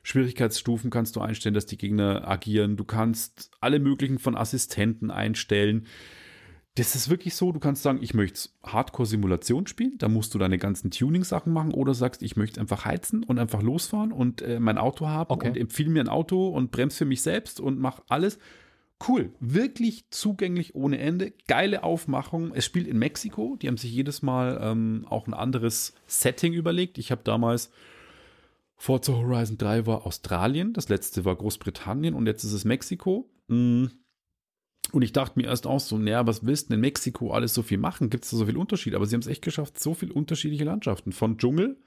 Schwierigkeitsstufen 0.04 0.90
kannst 0.90 1.16
du 1.16 1.22
einstellen, 1.22 1.56
dass 1.56 1.66
die 1.66 1.78
Gegner 1.78 2.28
agieren. 2.28 2.78
Du 2.78 2.86
kannst 2.86 3.52
alle 3.60 3.80
möglichen 3.80 4.20
von 4.20 4.38
Assistenten 4.38 5.12
einstellen 5.12 5.88
das 6.78 6.96
ist 6.96 7.10
wirklich 7.10 7.34
so, 7.34 7.52
du 7.52 7.60
kannst 7.60 7.82
sagen, 7.82 8.00
ich 8.04 8.14
möchte 8.14 8.50
Hardcore-Simulation 8.64 9.66
spielen, 9.66 9.98
da 9.98 10.08
musst 10.08 10.36
du 10.36 10.38
deine 10.38 10.60
ganzen 10.60 10.92
Tuning-Sachen 10.92 11.52
machen 11.52 11.74
oder 11.74 11.96
sagst, 11.96 12.22
ich 12.22 12.36
möchte 12.36 12.62
einfach 12.62 12.86
heizen 12.86 13.24
und 13.24 13.40
einfach 13.40 13.64
losfahren 13.64 14.12
und 14.12 14.44
äh, 14.44 14.60
mein 14.60 14.78
Auto 14.78 15.08
haben 15.08 15.32
okay. 15.32 15.50
und 15.50 15.58
empfehle 15.58 15.90
mir 15.90 16.02
ein 16.02 16.08
Auto 16.08 16.50
und 16.50 16.70
bremse 16.70 17.00
für 17.00 17.06
mich 17.06 17.24
selbst 17.24 17.60
und 17.60 17.80
mach 17.80 18.02
alles. 18.10 18.38
Cool, 19.08 19.32
wirklich 19.40 20.10
zugänglich 20.12 20.76
ohne 20.76 21.00
Ende, 21.00 21.34
geile 21.48 21.84
Aufmachung. 21.84 22.52
Es 22.54 22.66
spielt 22.66 22.88
in 22.88 22.98
Mexiko, 22.98 23.56
die 23.60 23.68
haben 23.68 23.78
sich 23.78 23.92
jedes 23.92 24.22
Mal 24.22 24.60
ähm, 24.62 25.06
auch 25.10 25.28
ein 25.28 25.34
anderes 25.34 25.94
Setting 26.06 26.54
überlegt. 26.54 27.00
Ich 27.00 27.12
habe 27.12 27.22
damals 27.24 27.72
Forza 28.76 29.14
Horizon 29.14 29.58
3 29.58 29.88
war 29.88 30.06
Australien, 30.06 30.74
das 30.74 30.90
letzte 30.90 31.26
war 31.26 31.36
Großbritannien 31.36 32.14
und 32.14 32.28
jetzt 32.28 32.44
ist 32.44 32.54
es 32.54 32.66
Mexiko. 32.66 33.30
Mhm 33.48 33.92
und 34.92 35.02
ich 35.02 35.12
dachte 35.14 35.40
mir 35.40 35.48
erst 35.48 35.68
auch 35.68 35.80
so, 35.80 35.98
naja, 35.98 36.26
was 36.28 36.46
willst 36.46 36.70
du 36.70 36.76
in 36.76 36.82
Mexiko 36.82 37.32
alles 37.32 37.54
so 37.54 37.62
viel 37.62 37.78
machen? 37.78 38.10
Gibt 38.10 38.24
es 38.24 38.32
da 38.32 38.38
so 38.38 38.46
viel 38.46 38.58
Unterschied? 38.58 38.96
Aber 38.96 39.06
sie 39.06 39.16
haben 39.16 39.22
es 39.22 39.28
echt 39.28 39.42
geschafft, 39.42 39.80
so 39.80 39.94
viele 39.94 40.14
unterschiedliche 40.14 40.64
Landschaften. 40.64 41.12
Von 41.12 41.38
Dschungel, 41.38 41.78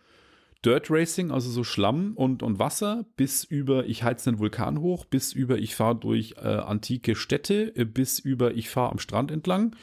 Dirt 0.64 0.90
Racing, 0.90 1.30
also 1.30 1.50
so 1.50 1.64
Schlamm 1.64 2.12
und, 2.16 2.42
und 2.42 2.58
Wasser, 2.58 3.06
bis 3.16 3.44
über 3.44 3.86
ich 3.86 4.02
heiz 4.02 4.24
den 4.24 4.38
Vulkan 4.38 4.80
hoch, 4.80 5.06
bis 5.06 5.32
über 5.32 5.58
ich 5.58 5.74
fahre 5.74 5.96
durch 5.96 6.34
äh, 6.36 6.48
antike 6.48 7.14
Städte, 7.14 7.74
äh, 7.74 7.86
bis 7.86 8.18
über 8.18 8.52
ich 8.54 8.68
fahre 8.68 8.92
am 8.92 8.98
Strand 8.98 9.30
entlang. 9.30 9.74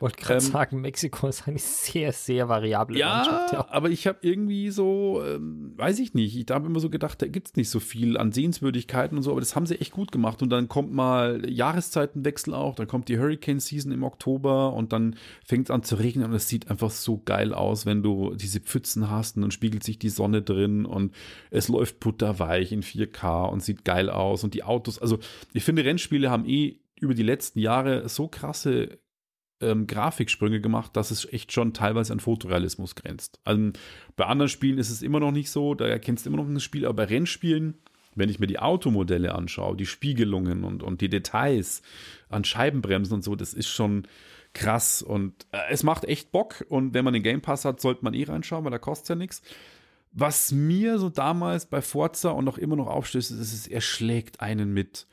Wollte 0.00 0.16
gerade 0.16 0.44
ähm, 0.44 0.52
sagen, 0.52 0.80
Mexiko 0.80 1.28
ist 1.28 1.48
eine 1.48 1.58
sehr, 1.58 2.12
sehr 2.12 2.48
variable 2.48 2.98
ja, 2.98 3.16
Landschaft. 3.16 3.52
Ja, 3.52 3.66
aber 3.70 3.90
ich 3.90 4.06
habe 4.06 4.18
irgendwie 4.22 4.70
so, 4.70 5.22
ähm, 5.24 5.72
weiß 5.76 5.98
ich 5.98 6.14
nicht, 6.14 6.36
ich 6.36 6.46
habe 6.50 6.66
immer 6.66 6.80
so 6.80 6.90
gedacht, 6.90 7.22
da 7.22 7.26
gibt 7.26 7.48
es 7.48 7.56
nicht 7.56 7.70
so 7.70 7.80
viel 7.80 8.16
an 8.16 8.32
Sehenswürdigkeiten 8.32 9.16
und 9.16 9.22
so, 9.22 9.30
aber 9.30 9.40
das 9.40 9.56
haben 9.56 9.66
sie 9.66 9.80
echt 9.80 9.92
gut 9.92 10.12
gemacht. 10.12 10.42
Und 10.42 10.50
dann 10.50 10.68
kommt 10.68 10.92
mal 10.92 11.48
Jahreszeitenwechsel 11.48 12.54
auch, 12.54 12.74
dann 12.74 12.86
kommt 12.86 13.08
die 13.08 13.18
Hurricane 13.18 13.60
Season 13.60 13.92
im 13.92 14.02
Oktober 14.02 14.72
und 14.72 14.92
dann 14.92 15.16
fängt 15.44 15.68
es 15.68 15.70
an 15.70 15.82
zu 15.82 15.96
regnen 15.96 16.26
und 16.26 16.34
es 16.34 16.48
sieht 16.48 16.70
einfach 16.70 16.90
so 16.90 17.22
geil 17.24 17.54
aus, 17.54 17.86
wenn 17.86 18.02
du 18.02 18.34
diese 18.34 18.60
Pfützen 18.60 19.10
hast 19.10 19.36
und 19.36 19.42
dann 19.42 19.50
spiegelt 19.50 19.84
sich 19.84 19.98
die 19.98 20.08
Sonne 20.08 20.42
drin 20.42 20.84
und 20.84 21.14
es 21.50 21.68
läuft 21.68 22.00
butterweich 22.00 22.72
in 22.72 22.82
4K 22.82 23.48
und 23.48 23.62
sieht 23.62 23.84
geil 23.84 24.10
aus 24.10 24.44
und 24.44 24.54
die 24.54 24.64
Autos, 24.64 24.98
also 24.98 25.18
ich 25.52 25.64
finde 25.64 25.84
Rennspiele 25.84 26.30
haben 26.30 26.46
eh 26.46 26.80
über 26.98 27.14
die 27.14 27.22
letzten 27.22 27.58
Jahre 27.58 28.08
so 28.08 28.28
krasse 28.28 28.98
ähm, 29.60 29.86
Grafiksprünge 29.86 30.60
gemacht, 30.60 30.96
dass 30.96 31.10
es 31.10 31.30
echt 31.32 31.52
schon 31.52 31.72
teilweise 31.72 32.12
an 32.12 32.20
Fotorealismus 32.20 32.94
grenzt. 32.94 33.40
Also 33.44 33.70
bei 34.16 34.26
anderen 34.26 34.48
Spielen 34.48 34.78
ist 34.78 34.90
es 34.90 35.02
immer 35.02 35.20
noch 35.20 35.32
nicht 35.32 35.50
so, 35.50 35.74
da 35.74 35.86
erkennst 35.86 36.26
du 36.26 36.30
immer 36.30 36.42
noch 36.42 36.48
ein 36.48 36.60
Spiel, 36.60 36.84
aber 36.84 36.94
bei 36.94 37.04
Rennspielen, 37.04 37.74
wenn 38.14 38.28
ich 38.28 38.38
mir 38.38 38.46
die 38.46 38.58
Automodelle 38.58 39.34
anschaue, 39.34 39.76
die 39.76 39.86
Spiegelungen 39.86 40.64
und, 40.64 40.82
und 40.82 41.00
die 41.00 41.08
Details 41.08 41.82
an 42.28 42.44
Scheibenbremsen 42.44 43.14
und 43.14 43.22
so, 43.22 43.34
das 43.34 43.54
ist 43.54 43.68
schon 43.68 44.06
krass 44.52 45.02
und 45.02 45.46
äh, 45.52 45.58
es 45.70 45.82
macht 45.82 46.04
echt 46.04 46.32
Bock 46.32 46.64
und 46.68 46.94
wenn 46.94 47.04
man 47.04 47.14
den 47.14 47.22
Game 47.22 47.42
Pass 47.42 47.64
hat, 47.64 47.80
sollte 47.80 48.04
man 48.04 48.14
eh 48.14 48.24
reinschauen, 48.24 48.64
weil 48.64 48.70
da 48.70 48.78
kostet 48.78 49.10
ja 49.10 49.14
nichts. 49.14 49.42
Was 50.12 50.50
mir 50.50 50.98
so 50.98 51.10
damals 51.10 51.66
bei 51.66 51.82
Forza 51.82 52.30
und 52.30 52.48
auch 52.48 52.56
immer 52.56 52.76
noch 52.76 52.86
aufstößt, 52.86 53.32
ist, 53.32 53.52
es 53.52 53.68
erschlägt 53.68 54.40
einen 54.40 54.72
mit 54.72 55.06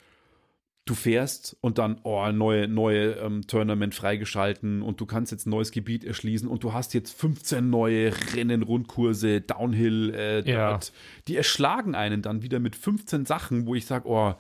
du 0.86 0.96
fährst 0.96 1.56
und 1.62 1.78
dann, 1.78 2.00
oh, 2.04 2.30
neue, 2.32 2.68
neue 2.68 3.14
ähm, 3.14 3.48
Tournament 3.48 3.96
freigeschalten 3.96 4.82
und 4.82 5.00
du 5.00 5.06
kannst 5.06 5.32
jetzt 5.32 5.46
ein 5.46 5.52
neues 5.52 5.72
Gebiet 5.72 6.04
erschließen 6.04 6.48
und 6.48 6.64
du 6.64 6.74
hast 6.74 6.94
jetzt 6.94 7.18
15 7.18 7.70
neue 7.70 8.12
Rennen, 8.34 8.64
Rundkurse, 8.64 9.40
Downhill, 9.40 10.14
äh, 10.14 10.50
ja. 10.50 10.80
die 11.28 11.38
erschlagen 11.38 11.96
einen 11.96 12.22
dann 12.22 12.42
wieder 12.42 12.60
mit 12.60 12.76
15 12.76 13.26
Sachen, 13.26 13.66
wo 13.66 13.76
ich 13.76 13.86
sage, 13.86 14.10
oh, 14.10 14.34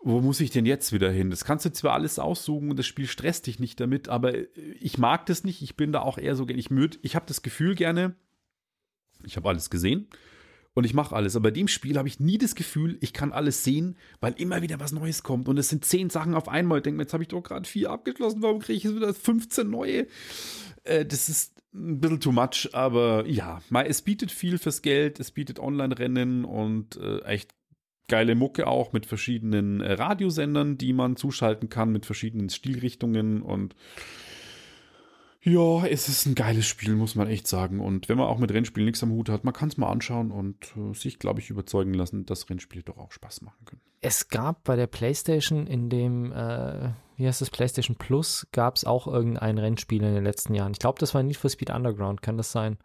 wo 0.00 0.20
muss 0.20 0.40
ich 0.40 0.50
denn 0.50 0.64
jetzt 0.64 0.92
wieder 0.92 1.10
hin? 1.10 1.28
Das 1.28 1.44
kannst 1.44 1.66
du 1.66 1.72
zwar 1.72 1.92
alles 1.92 2.18
aussuchen 2.18 2.70
und 2.70 2.78
das 2.78 2.86
Spiel 2.86 3.06
stresst 3.06 3.46
dich 3.46 3.58
nicht 3.58 3.78
damit, 3.78 4.08
aber 4.08 4.32
ich 4.80 4.96
mag 4.96 5.26
das 5.26 5.44
nicht. 5.44 5.60
Ich 5.60 5.76
bin 5.76 5.92
da 5.92 6.00
auch 6.00 6.16
eher 6.16 6.36
so, 6.36 6.48
ich, 6.48 6.70
ich 7.02 7.16
habe 7.16 7.26
das 7.26 7.42
Gefühl 7.42 7.74
gerne, 7.74 8.14
ich 9.24 9.36
habe 9.36 9.48
alles 9.48 9.68
gesehen 9.68 10.08
und 10.74 10.84
ich 10.84 10.94
mache 10.94 11.14
alles. 11.14 11.34
Aber 11.34 11.44
bei 11.44 11.50
dem 11.50 11.68
Spiel 11.68 11.98
habe 11.98 12.08
ich 12.08 12.20
nie 12.20 12.38
das 12.38 12.54
Gefühl, 12.54 12.98
ich 13.00 13.12
kann 13.12 13.32
alles 13.32 13.64
sehen, 13.64 13.96
weil 14.20 14.34
immer 14.34 14.62
wieder 14.62 14.78
was 14.80 14.92
Neues 14.92 15.22
kommt. 15.22 15.48
Und 15.48 15.58
es 15.58 15.68
sind 15.68 15.84
zehn 15.84 16.10
Sachen 16.10 16.34
auf 16.34 16.48
einmal. 16.48 16.78
Ich 16.78 16.82
denke 16.84 16.98
mir, 16.98 17.02
jetzt 17.02 17.12
habe 17.12 17.24
ich 17.24 17.28
doch 17.28 17.42
gerade 17.42 17.68
vier 17.68 17.90
abgeschlossen. 17.90 18.42
Warum 18.42 18.60
kriege 18.60 18.76
ich 18.76 18.84
jetzt 18.84 18.96
wieder 18.96 19.12
15 19.12 19.68
neue? 19.68 20.06
Äh, 20.84 21.04
das 21.04 21.28
ist 21.28 21.60
ein 21.74 22.00
bisschen 22.00 22.20
too 22.20 22.32
much, 22.32 22.70
aber 22.72 23.26
ja, 23.26 23.60
es 23.84 24.02
bietet 24.02 24.30
viel 24.30 24.58
fürs 24.58 24.82
Geld. 24.82 25.20
Es 25.20 25.30
bietet 25.30 25.58
Online-Rennen 25.58 26.44
und 26.44 26.96
äh, 26.96 27.20
echt 27.22 27.50
geile 28.08 28.34
Mucke 28.34 28.66
auch 28.66 28.92
mit 28.92 29.06
verschiedenen 29.06 29.80
äh, 29.80 29.92
Radiosendern, 29.92 30.78
die 30.78 30.92
man 30.92 31.16
zuschalten 31.16 31.68
kann, 31.68 31.92
mit 31.92 32.06
verschiedenen 32.06 32.48
Stilrichtungen 32.48 33.42
und 33.42 33.74
ja, 35.42 35.86
es 35.86 36.08
ist 36.08 36.26
ein 36.26 36.34
geiles 36.34 36.66
Spiel, 36.66 36.94
muss 36.94 37.14
man 37.14 37.28
echt 37.28 37.46
sagen. 37.46 37.80
Und 37.80 38.08
wenn 38.08 38.18
man 38.18 38.26
auch 38.26 38.38
mit 38.38 38.52
Rennspielen 38.52 38.86
nichts 38.86 39.02
am 39.02 39.12
Hut 39.12 39.28
hat, 39.28 39.44
man 39.44 39.54
kann 39.54 39.68
es 39.68 39.76
mal 39.76 39.88
anschauen 39.88 40.30
und 40.30 40.74
äh, 40.76 40.94
sich, 40.94 41.18
glaube 41.18 41.40
ich, 41.40 41.50
überzeugen 41.50 41.94
lassen, 41.94 42.26
dass 42.26 42.50
Rennspiele 42.50 42.82
doch 42.82 42.98
auch 42.98 43.12
Spaß 43.12 43.42
machen 43.42 43.64
können. 43.64 43.80
Es 44.00 44.28
gab 44.28 44.64
bei 44.64 44.74
der 44.76 44.88
PlayStation 44.88 45.66
in 45.66 45.90
dem, 45.90 46.32
äh, 46.32 46.90
wie 47.16 47.26
heißt 47.26 47.40
das, 47.40 47.50
PlayStation 47.50 47.96
Plus, 47.96 48.48
gab 48.52 48.76
es 48.76 48.84
auch 48.84 49.06
irgendein 49.06 49.58
Rennspiel 49.58 50.02
in 50.02 50.14
den 50.14 50.24
letzten 50.24 50.54
Jahren. 50.54 50.72
Ich 50.72 50.80
glaube, 50.80 50.98
das 50.98 51.14
war 51.14 51.22
Need 51.22 51.36
for 51.36 51.50
Speed 51.50 51.70
Underground, 51.70 52.20
kann 52.20 52.36
das 52.36 52.50
sein? 52.50 52.78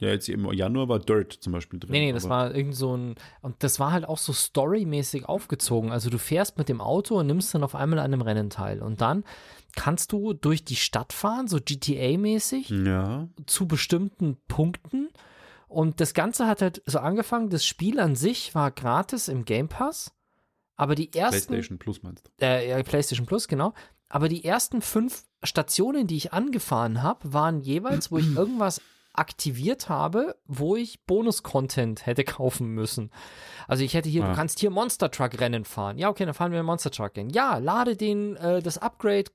Ja, 0.00 0.08
jetzt 0.08 0.28
im 0.28 0.52
Januar 0.52 0.88
war 0.88 0.98
Dirt 0.98 1.32
zum 1.32 1.54
Beispiel 1.54 1.80
drin. 1.80 1.90
Nee, 1.90 2.00
nee, 2.00 2.12
das 2.12 2.28
war 2.28 2.54
irgend 2.54 2.74
so 2.74 2.94
ein, 2.94 3.14
und 3.40 3.62
das 3.62 3.80
war 3.80 3.92
halt 3.92 4.06
auch 4.06 4.18
so 4.18 4.32
storymäßig 4.32 5.26
aufgezogen. 5.26 5.90
Also 5.90 6.10
du 6.10 6.18
fährst 6.18 6.58
mit 6.58 6.68
dem 6.68 6.82
Auto 6.82 7.18
und 7.18 7.26
nimmst 7.26 7.54
dann 7.54 7.64
auf 7.64 7.74
einmal 7.74 8.00
an 8.00 8.12
einem 8.12 8.20
Rennen 8.20 8.50
teil. 8.50 8.82
Und 8.82 9.00
dann 9.00 9.24
kannst 9.76 10.12
du 10.12 10.32
durch 10.32 10.64
die 10.64 10.76
Stadt 10.76 11.12
fahren, 11.12 11.46
so 11.46 11.58
GTA-mäßig, 11.58 12.70
ja. 12.84 13.28
zu 13.46 13.68
bestimmten 13.68 14.36
Punkten. 14.48 15.08
Und 15.68 16.00
das 16.00 16.14
Ganze 16.14 16.46
hat 16.46 16.62
halt 16.62 16.82
so 16.86 16.98
angefangen, 16.98 17.50
das 17.50 17.64
Spiel 17.64 18.00
an 18.00 18.16
sich 18.16 18.54
war 18.54 18.70
gratis 18.72 19.28
im 19.28 19.44
Game 19.44 19.68
Pass. 19.68 20.12
Aber 20.76 20.94
die 20.94 21.12
ersten. 21.12 21.48
PlayStation 21.48 21.78
Plus 21.78 22.02
meinst 22.02 22.26
du? 22.26 22.44
Äh, 22.44 22.70
ja, 22.70 22.82
PlayStation 22.82 23.26
Plus, 23.26 23.48
genau. 23.48 23.72
Aber 24.08 24.28
die 24.28 24.44
ersten 24.44 24.82
fünf 24.82 25.24
Stationen, 25.42 26.06
die 26.06 26.16
ich 26.16 26.32
angefahren 26.32 27.02
habe, 27.02 27.32
waren 27.32 27.60
jeweils, 27.60 28.10
wo 28.10 28.18
ich 28.18 28.26
irgendwas 28.36 28.80
aktiviert 29.12 29.88
habe, 29.88 30.36
wo 30.46 30.76
ich 30.76 31.04
Bonus-Content 31.04 32.04
hätte 32.04 32.24
kaufen 32.24 32.68
müssen. 32.68 33.10
Also 33.66 33.82
ich 33.82 33.94
hätte 33.94 34.08
hier, 34.08 34.24
ah. 34.24 34.28
du 34.28 34.34
kannst 34.34 34.58
hier 34.58 34.70
Monster 34.70 35.10
Truck 35.10 35.40
Rennen 35.40 35.64
fahren. 35.64 35.98
Ja, 35.98 36.10
okay, 36.10 36.26
dann 36.26 36.34
fahren 36.34 36.52
wir 36.52 36.62
Monster 36.62 36.90
Truck 36.90 37.16
Rennen. 37.16 37.30
Ja, 37.30 37.58
lade 37.58 37.96
den, 37.96 38.36
äh, 38.36 38.62
das 38.62 38.78
Upgrade 38.78 39.30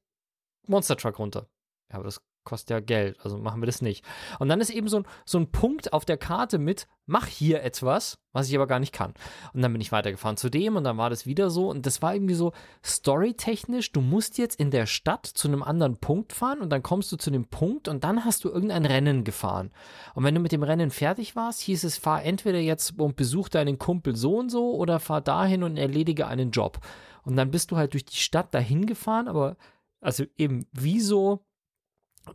Monster 0.67 0.95
Truck 0.97 1.19
runter. 1.19 1.47
Ja, 1.89 1.95
aber 1.95 2.05
das 2.05 2.21
kostet 2.43 2.71
ja 2.71 2.79
Geld, 2.79 3.19
also 3.23 3.37
machen 3.37 3.61
wir 3.61 3.67
das 3.67 3.81
nicht. 3.81 4.03
Und 4.39 4.49
dann 4.49 4.61
ist 4.61 4.71
eben 4.71 4.87
so 4.87 4.97
ein, 4.97 5.05
so 5.25 5.37
ein 5.37 5.51
Punkt 5.51 5.93
auf 5.93 6.05
der 6.05 6.17
Karte 6.17 6.57
mit, 6.57 6.87
mach 7.05 7.27
hier 7.27 7.61
etwas, 7.61 8.17
was 8.33 8.49
ich 8.49 8.55
aber 8.55 8.65
gar 8.65 8.79
nicht 8.79 8.93
kann. 8.93 9.13
Und 9.53 9.61
dann 9.61 9.71
bin 9.71 9.81
ich 9.81 9.91
weitergefahren 9.91 10.37
zu 10.37 10.49
dem 10.49 10.75
und 10.75 10.83
dann 10.83 10.97
war 10.97 11.09
das 11.09 11.25
wieder 11.25 11.49
so 11.49 11.69
und 11.69 11.85
das 11.85 12.01
war 12.01 12.15
irgendwie 12.15 12.33
so 12.33 12.51
storytechnisch, 12.83 13.91
du 13.91 14.01
musst 14.01 14.37
jetzt 14.37 14.59
in 14.59 14.71
der 14.71 14.87
Stadt 14.87 15.25
zu 15.25 15.47
einem 15.47 15.61
anderen 15.61 15.97
Punkt 15.97 16.33
fahren 16.33 16.61
und 16.61 16.71
dann 16.71 16.81
kommst 16.81 17.11
du 17.11 17.17
zu 17.17 17.29
dem 17.29 17.45
Punkt 17.45 17.87
und 17.87 18.03
dann 18.03 18.25
hast 18.25 18.43
du 18.43 18.49
irgendein 18.49 18.85
Rennen 18.85 19.23
gefahren. 19.23 19.71
Und 20.15 20.23
wenn 20.23 20.33
du 20.33 20.41
mit 20.41 20.51
dem 20.51 20.63
Rennen 20.63 20.89
fertig 20.89 21.35
warst, 21.35 21.61
hieß 21.61 21.83
es, 21.83 21.97
fahr 21.97 22.23
entweder 22.23 22.59
jetzt 22.59 22.99
und 22.99 23.15
besuch 23.15 23.49
deinen 23.49 23.77
Kumpel 23.77 24.15
so 24.15 24.37
und 24.37 24.49
so 24.49 24.73
oder 24.75 24.99
fahr 24.99 25.21
dahin 25.21 25.63
und 25.63 25.77
erledige 25.77 26.27
einen 26.27 26.51
Job. 26.51 26.79
Und 27.23 27.35
dann 27.35 27.51
bist 27.51 27.69
du 27.69 27.77
halt 27.77 27.93
durch 27.93 28.05
die 28.05 28.15
Stadt 28.15 28.51
dahin 28.53 28.87
gefahren, 28.87 29.27
aber 29.27 29.57
also 30.01 30.25
eben 30.37 30.65
wie 30.73 30.99
so 30.99 31.45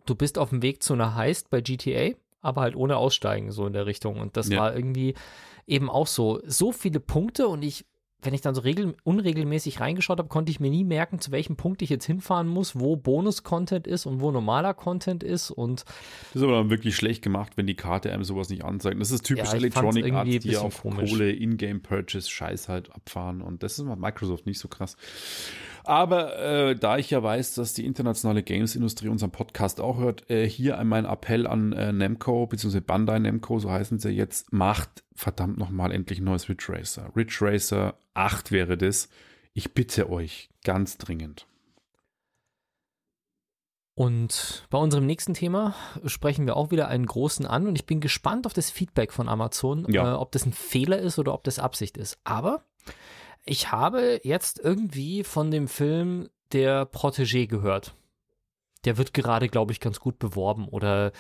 du 0.05 0.15
bist 0.15 0.39
auf 0.39 0.51
dem 0.51 0.63
Weg 0.63 0.83
zu 0.83 0.95
einer 0.95 1.15
Heist 1.15 1.51
bei 1.51 1.61
GTA, 1.61 2.15
aber 2.41 2.63
halt 2.63 2.77
ohne 2.77 2.97
Aussteigen, 2.97 3.51
so 3.51 3.67
in 3.67 3.73
der 3.73 3.87
Richtung. 3.87 4.19
Und 4.21 4.37
das 4.37 4.49
ja. 4.49 4.59
war 4.59 4.75
irgendwie 4.75 5.15
eben 5.67 5.91
auch 5.91 6.07
so, 6.07 6.41
so 6.47 6.73
viele 6.73 7.01
Punkte 7.01 7.49
und 7.49 7.63
ich 7.63 7.85
wenn 8.23 8.35
ich 8.35 8.41
dann 8.41 8.55
so 8.55 8.63
regel, 8.63 8.97
unregelmäßig 9.05 9.81
reingeschaut 9.81 10.19
habe, 10.19 10.29
konnte 10.29 10.51
ich 10.51 10.59
mir 10.59 10.71
nie 10.71 10.85
merken, 10.85 11.21
zu 11.21 11.31
welchem 11.31 11.57
Punkt 11.57 11.83
ich 11.83 11.91
jetzt 11.91 12.07
hinfahren 12.07 12.49
muss, 12.49 12.79
wo 12.79 12.97
Bonus-Content 12.97 13.87
ist 13.87 14.07
und 14.07 14.21
wo 14.21 14.31
normaler 14.31 14.75
Content 14.75 15.23
ist. 15.23 15.51
Und 15.51 15.85
das 16.33 16.37
ist 16.37 16.43
aber 16.43 16.57
dann 16.57 16.71
wirklich 16.71 16.97
schlecht 16.97 17.23
gemacht, 17.23 17.53
wenn 17.57 17.67
die 17.67 17.77
Karte 17.77 18.13
einem 18.13 18.25
sowas 18.25 18.49
nicht 18.49 18.65
anzeigt. 18.65 19.01
Das 19.01 19.11
ist 19.11 19.25
typisch 19.25 19.51
ja, 19.51 19.55
Electronic 19.55 20.13
Arts, 20.13 20.39
die 20.41 20.57
auf 20.57 20.83
komisch. 20.83 21.11
Kohle, 21.11 21.31
In-Game-Purchase, 21.31 22.29
Scheiß 22.29 22.69
halt 22.69 22.93
abfahren. 22.93 23.43
Und 23.43 23.63
das 23.63 23.79
ist 23.79 23.87
bei 23.87 23.97
Microsoft 23.97 24.47
nicht 24.47 24.59
so 24.59 24.69
krass. 24.69 24.97
Aber 25.87 26.37
äh, 26.39 26.75
da 26.75 26.99
ich 26.99 27.11
ja 27.11 27.23
weiß, 27.23 27.55
dass 27.55 27.73
die 27.73 27.87
internationale 27.87 28.43
Games-Industrie 28.43 29.09
unseren 29.09 29.31
Podcast 29.31 29.81
auch 29.81 29.99
hört, 29.99 30.29
äh, 30.29 30.49
hier 30.49 30.83
mein 30.85 31.05
Appell 31.05 31.47
an 31.47 31.73
äh, 31.73 31.93
Namco, 31.93 32.47
beziehungsweise 32.47 32.83
Bandai 32.83 33.21
Namco, 33.21 33.59
so 33.61 33.71
heißen 33.71 34.01
sie 34.01 34.11
jetzt, 34.11 34.53
macht 34.53 35.05
verdammt 35.15 35.59
nochmal 35.59 35.93
endlich 35.93 36.19
ein 36.19 36.25
neues 36.25 36.49
Ridge 36.49 36.67
Racer. 36.69 37.11
Ridge 37.15 37.39
Racer 37.41 37.95
8 38.15 38.51
wäre 38.51 38.77
das. 38.77 39.09
Ich 39.55 39.75
bitte 39.75 40.11
euch 40.11 40.51
ganz 40.65 40.99
dringend. 40.99 41.47
Und 43.95 44.67
bei 44.69 44.77
unserem 44.77 45.07
nächsten 45.07 45.33
Thema 45.33 45.75
sprechen 46.05 46.47
wir 46.47 46.57
auch 46.57 46.71
wieder 46.71 46.89
einen 46.89 47.07
großen 47.07 47.47
an 47.47 47.67
und 47.67 47.77
ich 47.77 47.87
bin 47.87 48.01
gespannt 48.01 48.45
auf 48.45 48.53
das 48.53 48.71
Feedback 48.71 49.11
von 49.11 49.27
Amazon, 49.27 49.87
ja. 49.89 50.13
äh, 50.13 50.17
ob 50.17 50.33
das 50.33 50.45
ein 50.45 50.53
Fehler 50.53 50.99
ist 50.99 51.19
oder 51.19 51.33
ob 51.33 51.45
das 51.45 51.59
Absicht 51.59 51.97
ist. 51.97 52.19
Aber 52.25 52.65
ich 53.47 53.71
habe 53.71 54.21
jetzt 54.25 54.61
irgendwie 54.63 55.25
von 55.25 55.51
dem 55.51 55.69
Film 55.69 56.29
Der 56.53 56.91
Protégé 56.91 57.47
gehört. 57.47 57.95
Der 58.85 58.99
wird 58.99 59.15
gerade, 59.15 59.49
glaube 59.49 59.73
ich, 59.73 59.81
ganz 59.81 59.99
gut 59.99 60.19
beworben. 60.19 60.69
Oder 60.69 61.13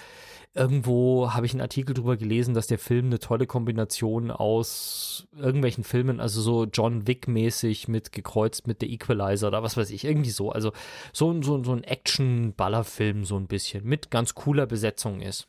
irgendwo 0.54 1.32
habe 1.32 1.46
ich 1.46 1.52
einen 1.52 1.62
Artikel 1.62 1.94
drüber 1.94 2.16
gelesen, 2.16 2.54
dass 2.54 2.66
der 2.66 2.78
Film 2.78 3.06
eine 3.06 3.18
tolle 3.18 3.46
Kombination 3.46 4.30
aus 4.30 5.26
irgendwelchen 5.36 5.84
Filmen, 5.84 6.20
also 6.20 6.40
so 6.40 6.64
John 6.64 7.06
Wick-mäßig 7.06 7.88
mit 7.88 8.12
gekreuzt 8.12 8.66
mit 8.66 8.82
der 8.82 8.90
Equalizer 8.90 9.48
oder 9.48 9.62
was 9.62 9.76
weiß 9.76 9.90
ich, 9.90 10.04
irgendwie 10.04 10.30
so. 10.30 10.50
Also 10.50 10.72
so, 11.12 11.42
so, 11.42 11.62
so 11.62 11.72
ein 11.72 11.84
Action-Ballerfilm 11.84 13.24
so 13.24 13.36
ein 13.36 13.46
bisschen 13.46 13.84
mit 13.84 14.10
ganz 14.10 14.34
cooler 14.34 14.66
Besetzung 14.66 15.20
ist. 15.20 15.48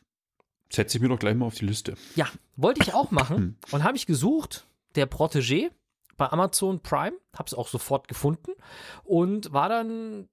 Setze 0.69 0.97
ich 0.97 1.01
mir 1.01 1.09
doch 1.09 1.19
gleich 1.19 1.35
mal 1.35 1.45
auf 1.45 1.55
die 1.55 1.65
Liste. 1.65 1.95
Ja, 2.15 2.27
wollte 2.55 2.81
ich 2.81 2.93
auch 2.93 3.11
machen 3.11 3.57
und 3.71 3.83
habe 3.83 3.97
ich 3.97 4.05
gesucht, 4.05 4.65
der 4.95 5.09
Protégé 5.09 5.69
bei 6.17 6.29
Amazon 6.31 6.81
Prime, 6.81 7.17
habe 7.33 7.47
es 7.47 7.53
auch 7.53 7.67
sofort 7.67 8.07
gefunden 8.07 8.51
und 9.03 9.53
war 9.53 9.69
dann 9.69 10.27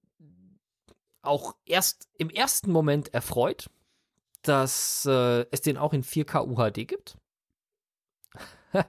auch 1.23 1.57
erst 1.65 2.09
im 2.19 2.31
ersten 2.31 2.71
Moment 2.71 3.13
erfreut, 3.15 3.71
dass 4.43 5.07
äh, 5.07 5.47
es 5.51 5.63
den 5.63 5.79
auch 5.79 5.93
in 5.93 6.03
4K 6.03 6.47
UHD 6.47 6.87
gibt. 6.87 7.17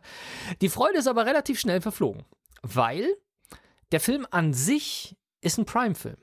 Die 0.61 0.69
Freude 0.69 0.97
ist 0.97 1.07
aber 1.07 1.25
relativ 1.25 1.59
schnell 1.59 1.81
verflogen, 1.81 2.25
weil 2.61 3.07
der 3.91 3.99
Film 3.99 4.25
an 4.31 4.53
sich 4.53 5.15
ist 5.41 5.57
ein 5.57 5.65
Prime-Film, 5.65 6.17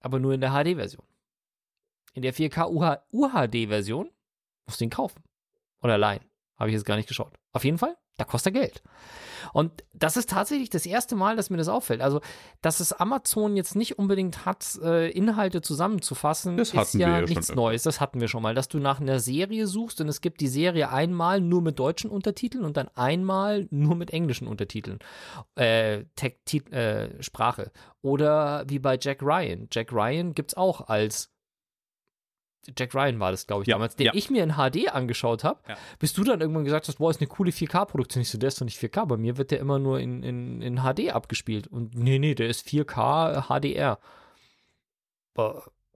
aber 0.00 0.18
nur 0.18 0.34
in 0.34 0.40
der 0.40 0.50
HD-Version. 0.50 1.06
In 2.12 2.22
der 2.22 2.34
4K 2.34 3.02
UHD-Version 3.12 4.10
musst 4.66 4.80
du 4.80 4.84
ihn 4.84 4.90
kaufen 4.90 5.22
oder 5.80 5.96
leihen. 5.96 6.24
Habe 6.56 6.70
ich 6.70 6.74
jetzt 6.74 6.84
gar 6.84 6.96
nicht 6.96 7.08
geschaut. 7.08 7.38
Auf 7.52 7.64
jeden 7.64 7.78
Fall, 7.78 7.96
da 8.20 8.24
kostet 8.24 8.54
er 8.54 8.60
Geld. 8.60 8.82
Und 9.52 9.84
das 9.94 10.16
ist 10.16 10.28
tatsächlich 10.28 10.68
das 10.68 10.84
erste 10.86 11.16
Mal, 11.16 11.36
dass 11.36 11.48
mir 11.48 11.56
das 11.56 11.68
auffällt. 11.68 12.02
Also, 12.02 12.20
dass 12.60 12.80
es 12.80 12.92
Amazon 12.92 13.56
jetzt 13.56 13.74
nicht 13.74 13.98
unbedingt 13.98 14.44
hat, 14.44 14.78
äh, 14.82 15.10
Inhalte 15.10 15.62
zusammenzufassen, 15.62 16.58
das 16.58 16.74
ist 16.74 16.94
ja, 16.94 17.18
ja 17.18 17.26
nichts 17.26 17.54
Neues. 17.54 17.82
Das 17.82 18.00
hatten 18.00 18.20
wir 18.20 18.28
schon 18.28 18.42
mal. 18.42 18.54
Dass 18.54 18.68
du 18.68 18.78
nach 18.78 19.00
einer 19.00 19.18
Serie 19.18 19.66
suchst 19.66 20.00
und 20.00 20.08
es 20.08 20.20
gibt 20.20 20.40
die 20.40 20.48
Serie 20.48 20.90
einmal 20.90 21.40
nur 21.40 21.62
mit 21.62 21.78
deutschen 21.78 22.10
Untertiteln 22.10 22.64
und 22.64 22.76
dann 22.76 22.88
einmal 22.94 23.66
nur 23.70 23.96
mit 23.96 24.10
englischen 24.10 24.46
Untertiteln. 24.46 24.98
Äh, 25.56 26.04
äh, 26.70 27.22
Sprache. 27.22 27.72
Oder 28.02 28.64
wie 28.68 28.78
bei 28.78 28.98
Jack 29.00 29.22
Ryan. 29.22 29.68
Jack 29.72 29.92
Ryan 29.92 30.34
gibt 30.34 30.52
es 30.52 30.56
auch 30.56 30.88
als 30.88 31.30
Jack 32.76 32.94
Ryan 32.94 33.20
war 33.20 33.30
das, 33.30 33.46
glaube 33.46 33.62
ich, 33.62 33.68
ja, 33.68 33.74
damals, 33.74 33.96
den 33.96 34.06
ja. 34.06 34.12
ich 34.14 34.30
mir 34.30 34.42
in 34.42 34.54
HD 34.54 34.92
angeschaut 34.92 35.44
habe, 35.44 35.60
ja. 35.68 35.76
bis 35.98 36.12
du 36.12 36.24
dann 36.24 36.40
irgendwann 36.40 36.64
gesagt 36.64 36.88
hast, 36.88 36.98
boah, 36.98 37.10
ist 37.10 37.20
eine 37.20 37.28
coole 37.28 37.50
4K-Produktion. 37.50 38.22
Ich 38.22 38.30
so, 38.30 38.38
der 38.38 38.48
ist 38.48 38.60
doch 38.60 38.64
nicht 38.64 38.80
4K. 38.80 39.06
Bei 39.06 39.16
mir 39.16 39.36
wird 39.36 39.50
der 39.50 39.60
immer 39.60 39.78
nur 39.78 40.00
in, 40.00 40.22
in, 40.22 40.62
in 40.62 40.82
HD 40.82 41.10
abgespielt. 41.12 41.66
Und 41.66 41.94
nee, 41.94 42.18
nee, 42.18 42.34
der 42.34 42.48
ist 42.48 42.66
4K 42.66 43.48
HDR. 43.48 43.98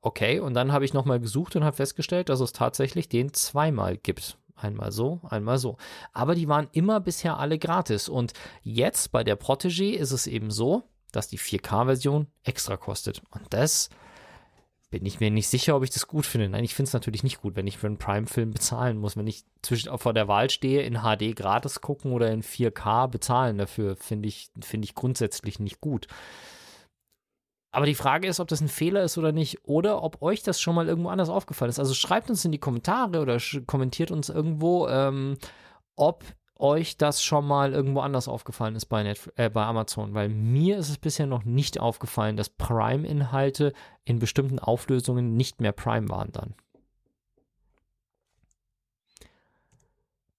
Okay, 0.00 0.38
und 0.38 0.54
dann 0.54 0.72
habe 0.72 0.84
ich 0.84 0.94
nochmal 0.94 1.20
gesucht 1.20 1.56
und 1.56 1.64
habe 1.64 1.76
festgestellt, 1.76 2.28
dass 2.28 2.40
es 2.40 2.52
tatsächlich 2.52 3.08
den 3.08 3.32
zweimal 3.32 3.96
gibt. 3.96 4.38
Einmal 4.56 4.92
so, 4.92 5.20
einmal 5.28 5.58
so. 5.58 5.76
Aber 6.12 6.34
die 6.34 6.48
waren 6.48 6.68
immer 6.72 7.00
bisher 7.00 7.38
alle 7.38 7.58
gratis. 7.58 8.08
Und 8.08 8.32
jetzt 8.62 9.12
bei 9.12 9.24
der 9.24 9.38
Protégé 9.38 9.92
ist 9.92 10.12
es 10.12 10.26
eben 10.26 10.50
so, 10.50 10.84
dass 11.10 11.28
die 11.28 11.38
4K-Version 11.38 12.28
extra 12.42 12.76
kostet. 12.76 13.22
Und 13.30 13.52
das 13.52 13.88
bin 14.94 15.06
ich 15.06 15.18
mir 15.18 15.32
nicht 15.32 15.48
sicher, 15.48 15.74
ob 15.74 15.82
ich 15.82 15.90
das 15.90 16.06
gut 16.06 16.24
finde. 16.24 16.48
Nein, 16.48 16.62
ich 16.62 16.72
finde 16.72 16.86
es 16.86 16.92
natürlich 16.92 17.24
nicht 17.24 17.40
gut, 17.42 17.56
wenn 17.56 17.66
ich 17.66 17.78
für 17.78 17.88
einen 17.88 17.98
Prime-Film 17.98 18.52
bezahlen 18.52 18.96
muss. 18.96 19.16
Wenn 19.16 19.26
ich 19.26 19.42
zwischen, 19.60 19.98
vor 19.98 20.14
der 20.14 20.28
Wahl 20.28 20.50
stehe, 20.50 20.82
in 20.82 21.00
HD 21.00 21.34
gratis 21.34 21.80
gucken 21.80 22.12
oder 22.12 22.30
in 22.30 22.44
4K 22.44 23.08
bezahlen 23.08 23.58
dafür, 23.58 23.96
finde 23.96 24.28
ich, 24.28 24.50
finde 24.60 24.84
ich 24.84 24.94
grundsätzlich 24.94 25.58
nicht 25.58 25.80
gut. 25.80 26.06
Aber 27.72 27.86
die 27.86 27.96
Frage 27.96 28.28
ist, 28.28 28.38
ob 28.38 28.46
das 28.46 28.60
ein 28.60 28.68
Fehler 28.68 29.02
ist 29.02 29.18
oder 29.18 29.32
nicht, 29.32 29.64
oder 29.64 30.00
ob 30.00 30.22
euch 30.22 30.44
das 30.44 30.60
schon 30.60 30.76
mal 30.76 30.86
irgendwo 30.86 31.08
anders 31.08 31.28
aufgefallen 31.28 31.70
ist. 31.70 31.80
Also 31.80 31.92
schreibt 31.92 32.30
uns 32.30 32.44
in 32.44 32.52
die 32.52 32.60
Kommentare 32.60 33.20
oder 33.20 33.38
kommentiert 33.66 34.12
uns 34.12 34.28
irgendwo, 34.28 34.86
ähm, 34.86 35.36
ob 35.96 36.22
euch 36.58 36.96
das 36.96 37.22
schon 37.22 37.46
mal 37.46 37.72
irgendwo 37.72 38.00
anders 38.00 38.28
aufgefallen 38.28 38.76
ist 38.76 38.86
bei, 38.86 39.02
Netf 39.02 39.30
äh, 39.36 39.50
bei 39.50 39.64
Amazon, 39.64 40.14
weil 40.14 40.28
mir 40.28 40.78
ist 40.78 40.90
es 40.90 40.98
bisher 40.98 41.26
noch 41.26 41.44
nicht 41.44 41.80
aufgefallen, 41.80 42.36
dass 42.36 42.48
Prime-Inhalte 42.48 43.72
in 44.04 44.18
bestimmten 44.18 44.58
Auflösungen 44.58 45.36
nicht 45.36 45.60
mehr 45.60 45.72
Prime 45.72 46.08
waren 46.08 46.32
dann. 46.32 46.54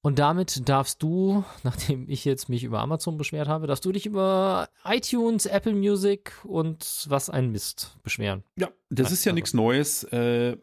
Und 0.05 0.20
damit 0.20 0.70
darfst 0.70 1.01
du, 1.01 1.43
nachdem 1.63 2.07
ich 2.07 2.26
jetzt 2.26 2.47
mich 2.47 2.63
über 2.63 2.80
Amazon 2.80 3.18
beschwert 3.18 3.47
habe, 3.47 3.66
darfst 3.66 3.84
du 3.86 3.91
dich 3.91 4.05
über 4.05 4.70
iTunes, 4.84 5.47
Apple 5.47 5.74
Music 5.74 6.32
und 6.43 7.05
was 7.09 7.32
ein 7.32 7.51
Mist 7.51 7.97
beschweren. 8.03 8.43
Ja, 8.55 8.70
das 8.91 9.11
ist 9.11 9.26
ja 9.26 9.34
nichts 9.34 9.55
Neues. 9.55 10.03
Äh, 10.03 10.57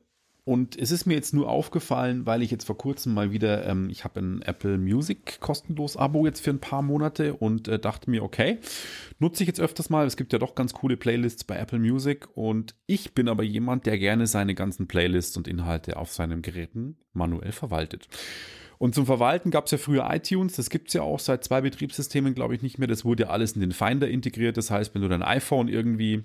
und 0.44 0.76
es 0.76 0.90
ist 0.90 1.06
mir 1.06 1.14
jetzt 1.14 1.32
nur 1.32 1.48
aufgefallen, 1.48 2.26
weil 2.26 2.42
ich 2.42 2.50
jetzt 2.50 2.64
vor 2.64 2.76
kurzem 2.76 3.14
mal 3.14 3.30
wieder, 3.30 3.64
ähm, 3.64 3.88
ich 3.90 4.02
habe 4.02 4.20
ein 4.20 4.42
Apple 4.42 4.76
Music 4.76 5.38
kostenlos 5.40 5.96
Abo 5.96 6.26
jetzt 6.26 6.40
für 6.40 6.50
ein 6.50 6.58
paar 6.58 6.82
Monate 6.82 7.34
und 7.34 7.68
äh, 7.68 7.78
dachte 7.78 8.10
mir, 8.10 8.24
okay, 8.24 8.58
nutze 9.20 9.44
ich 9.44 9.46
jetzt 9.46 9.60
öfters 9.60 9.88
mal. 9.88 10.04
Es 10.04 10.16
gibt 10.16 10.32
ja 10.32 10.40
doch 10.40 10.56
ganz 10.56 10.72
coole 10.72 10.96
Playlists 10.96 11.44
bei 11.44 11.56
Apple 11.56 11.78
Music 11.78 12.26
und 12.34 12.74
ich 12.86 13.14
bin 13.14 13.28
aber 13.28 13.44
jemand, 13.44 13.86
der 13.86 13.98
gerne 13.98 14.26
seine 14.26 14.56
ganzen 14.56 14.88
Playlists 14.88 15.36
und 15.36 15.46
Inhalte 15.46 15.96
auf 15.96 16.12
seinen 16.12 16.42
Geräten 16.42 16.96
manuell 17.12 17.52
verwaltet. 17.52 18.08
Und 18.78 18.96
zum 18.96 19.06
Verwalten 19.06 19.52
gab 19.52 19.66
es 19.66 19.70
ja 19.70 19.78
früher 19.78 20.08
iTunes, 20.10 20.56
das 20.56 20.68
gibt 20.68 20.88
es 20.88 20.94
ja 20.94 21.02
auch 21.02 21.20
seit 21.20 21.44
zwei 21.44 21.60
Betriebssystemen, 21.60 22.34
glaube 22.34 22.56
ich, 22.56 22.62
nicht 22.62 22.80
mehr. 22.80 22.88
Das 22.88 23.04
wurde 23.04 23.24
ja 23.24 23.28
alles 23.28 23.52
in 23.52 23.60
den 23.60 23.70
Finder 23.70 24.08
integriert. 24.08 24.56
Das 24.56 24.72
heißt, 24.72 24.92
wenn 24.92 25.02
du 25.02 25.08
dein 25.08 25.22
iPhone 25.22 25.68
irgendwie 25.68 26.24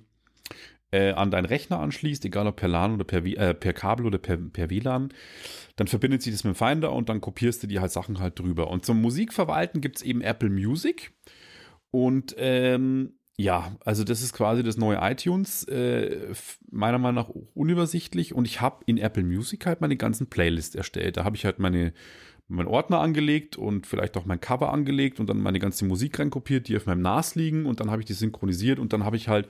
äh, 0.91 1.11
an 1.11 1.31
deinen 1.31 1.45
Rechner 1.45 1.79
anschließt, 1.79 2.23
egal 2.25 2.47
ob 2.47 2.55
per 2.55 2.69
LAN 2.69 2.93
oder 2.93 3.03
per, 3.03 3.25
äh, 3.25 3.53
per 3.53 3.73
Kabel 3.73 4.05
oder 4.05 4.17
per, 4.17 4.37
per 4.37 4.69
WLAN, 4.69 5.09
dann 5.75 5.87
verbindet 5.87 6.21
sich 6.21 6.33
das 6.33 6.43
mit 6.43 6.55
dem 6.55 6.57
Finder 6.57 6.93
und 6.93 7.09
dann 7.09 7.21
kopierst 7.21 7.63
du 7.63 7.67
die 7.67 7.79
halt 7.79 7.91
Sachen 7.91 8.19
halt 8.19 8.39
drüber. 8.39 8.69
Und 8.69 8.85
zum 8.85 9.01
Musikverwalten 9.01 9.81
gibt 9.81 9.97
es 9.97 10.01
eben 10.01 10.21
Apple 10.21 10.49
Music. 10.49 11.11
Und 11.91 12.35
ähm, 12.37 13.13
ja, 13.37 13.75
also 13.85 14.03
das 14.03 14.21
ist 14.21 14.33
quasi 14.33 14.63
das 14.63 14.77
neue 14.77 14.97
iTunes, 15.01 15.63
äh, 15.65 16.33
meiner 16.71 16.97
Meinung 16.97 17.23
nach 17.23 17.29
unübersichtlich. 17.53 18.33
Und 18.33 18.45
ich 18.45 18.61
habe 18.61 18.83
in 18.85 18.97
Apple 18.97 19.23
Music 19.23 19.65
halt 19.65 19.81
meine 19.81 19.97
ganzen 19.97 20.27
Playlists 20.27 20.73
erstellt. 20.73 21.17
Da 21.17 21.23
habe 21.23 21.35
ich 21.35 21.45
halt 21.45 21.59
meine 21.59 21.93
meinen 22.49 22.67
Ordner 22.67 23.01
angelegt 23.01 23.57
und 23.57 23.85
vielleicht 23.85 24.15
auch 24.15 24.25
mein 24.25 24.39
Cover 24.39 24.71
angelegt 24.71 25.19
und 25.19 25.29
dann 25.29 25.39
meine 25.39 25.59
ganze 25.59 25.85
Musik 25.85 26.17
reinkopiert, 26.17 26.67
die 26.67 26.77
auf 26.77 26.85
meinem 26.85 27.01
NAS 27.01 27.35
liegen 27.35 27.65
und 27.65 27.81
dann 27.81 27.91
habe 27.91 28.01
ich 28.01 28.05
die 28.05 28.13
synchronisiert 28.13 28.79
und 28.79 28.93
dann 28.93 29.03
habe 29.03 29.17
ich 29.17 29.27
halt 29.27 29.49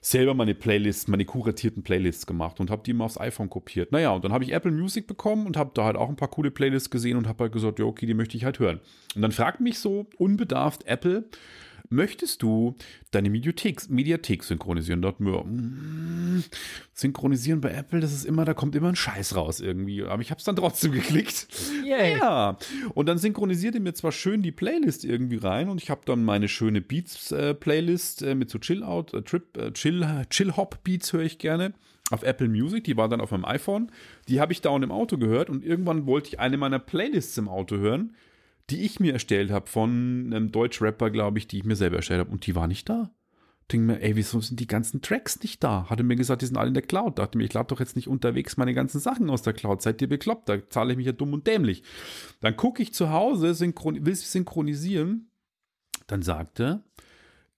selber 0.00 0.34
meine 0.34 0.54
Playlists, 0.54 1.08
meine 1.08 1.24
kuratierten 1.24 1.82
Playlists 1.82 2.26
gemacht 2.26 2.60
und 2.60 2.70
habe 2.70 2.82
die 2.84 2.92
immer 2.92 3.04
aufs 3.04 3.18
iPhone 3.18 3.50
kopiert. 3.50 3.92
Naja, 3.92 4.10
und 4.10 4.24
dann 4.24 4.32
habe 4.32 4.44
ich 4.44 4.52
Apple 4.52 4.72
Music 4.72 5.06
bekommen 5.06 5.46
und 5.46 5.56
habe 5.56 5.70
da 5.74 5.84
halt 5.84 5.96
auch 5.96 6.08
ein 6.08 6.16
paar 6.16 6.28
coole 6.28 6.50
Playlists 6.50 6.90
gesehen 6.90 7.16
und 7.16 7.28
habe 7.28 7.44
halt 7.44 7.52
gesagt, 7.52 7.78
ja, 7.78 7.84
okay, 7.84 8.06
die 8.06 8.14
möchte 8.14 8.36
ich 8.36 8.44
halt 8.44 8.58
hören. 8.58 8.80
Und 9.14 9.22
dann 9.22 9.32
fragt 9.32 9.60
mich 9.60 9.78
so 9.78 10.06
unbedarft 10.16 10.86
Apple, 10.86 11.24
möchtest 11.90 12.42
du 12.42 12.76
deine 13.10 13.30
Mediathek, 13.30 13.88
Mediathek 13.88 14.44
synchronisieren? 14.44 15.02
Dort 15.02 15.20
mm, 15.20 16.40
synchronisieren 16.94 17.60
bei 17.60 17.70
Apple, 17.70 18.00
das 18.00 18.12
ist 18.12 18.24
immer, 18.24 18.44
da 18.44 18.54
kommt 18.54 18.74
immer 18.74 18.88
ein 18.88 18.96
Scheiß 18.96 19.36
raus 19.36 19.60
irgendwie. 19.60 20.02
Aber 20.04 20.22
ich 20.22 20.30
habe 20.30 20.38
es 20.38 20.44
dann 20.44 20.56
trotzdem 20.56 20.92
geklickt. 20.98 21.46
Yay. 21.84 22.18
Ja. 22.18 22.58
Und 22.94 23.08
dann 23.08 23.18
synchronisiert 23.18 23.74
er 23.74 23.80
mir 23.80 23.94
zwar 23.94 24.12
schön 24.12 24.42
die 24.42 24.52
Playlist 24.52 25.04
irgendwie 25.04 25.36
rein 25.36 25.68
und 25.68 25.82
ich 25.82 25.90
habe 25.90 26.02
dann 26.04 26.24
meine 26.24 26.48
schöne 26.48 26.80
Beats-Playlist 26.80 28.22
äh, 28.22 28.30
äh, 28.30 28.34
mit 28.34 28.50
so 28.50 28.58
Chill-Out, 28.58 29.14
äh, 29.14 29.22
Trip, 29.22 29.56
äh, 29.56 29.72
Chill, 29.72 30.06
Chill-Hop-Beats 30.28 31.12
höre 31.12 31.22
ich 31.22 31.38
gerne 31.38 31.72
auf 32.10 32.22
Apple 32.22 32.48
Music, 32.48 32.84
die 32.84 32.96
war 32.96 33.08
dann 33.08 33.20
auf 33.20 33.30
meinem 33.32 33.44
iPhone. 33.44 33.92
Die 34.28 34.40
habe 34.40 34.52
ich 34.52 34.62
dauernd 34.62 34.84
im 34.84 34.92
Auto 34.92 35.18
gehört 35.18 35.50
und 35.50 35.64
irgendwann 35.64 36.06
wollte 36.06 36.28
ich 36.28 36.40
eine 36.40 36.56
meiner 36.56 36.78
Playlists 36.78 37.36
im 37.36 37.48
Auto 37.48 37.76
hören 37.76 38.14
die 38.70 38.84
ich 38.84 39.00
mir 39.00 39.12
erstellt 39.12 39.50
habe 39.50 39.66
von 39.66 40.26
einem 40.26 40.52
Deutsch-Rapper, 40.52 41.10
glaube 41.10 41.38
ich, 41.38 41.46
die 41.46 41.58
ich 41.58 41.64
mir 41.64 41.76
selber 41.76 41.96
erstellt 41.96 42.20
habe. 42.20 42.30
Und 42.30 42.46
die 42.46 42.54
war 42.54 42.66
nicht 42.66 42.88
da. 42.88 43.10
Denke 43.70 43.86
mir, 43.86 44.02
ey, 44.02 44.16
wieso 44.16 44.40
sind 44.40 44.60
die 44.60 44.66
ganzen 44.66 45.02
Tracks 45.02 45.42
nicht 45.42 45.62
da? 45.62 45.90
Hatte 45.90 46.02
mir 46.02 46.16
gesagt, 46.16 46.40
die 46.40 46.46
sind 46.46 46.56
alle 46.56 46.68
in 46.68 46.74
der 46.74 46.82
Cloud. 46.82 47.18
Dachte 47.18 47.36
mir, 47.36 47.44
ich 47.44 47.52
lade 47.52 47.68
doch 47.68 47.80
jetzt 47.80 47.96
nicht 47.96 48.08
unterwegs 48.08 48.56
meine 48.56 48.72
ganzen 48.72 48.98
Sachen 48.98 49.28
aus 49.28 49.42
der 49.42 49.52
Cloud. 49.52 49.82
Seid 49.82 50.00
ihr 50.00 50.08
bekloppt? 50.08 50.48
Da 50.48 50.68
zahle 50.70 50.92
ich 50.92 50.96
mich 50.96 51.06
ja 51.06 51.12
dumm 51.12 51.34
und 51.34 51.46
dämlich. 51.46 51.82
Dann 52.40 52.56
gucke 52.56 52.82
ich 52.82 52.94
zu 52.94 53.10
Hause, 53.10 53.54
synchron 53.54 54.06
will 54.06 54.14
synchronisieren. 54.14 55.30
Dann 56.06 56.22
sagte, 56.22 56.82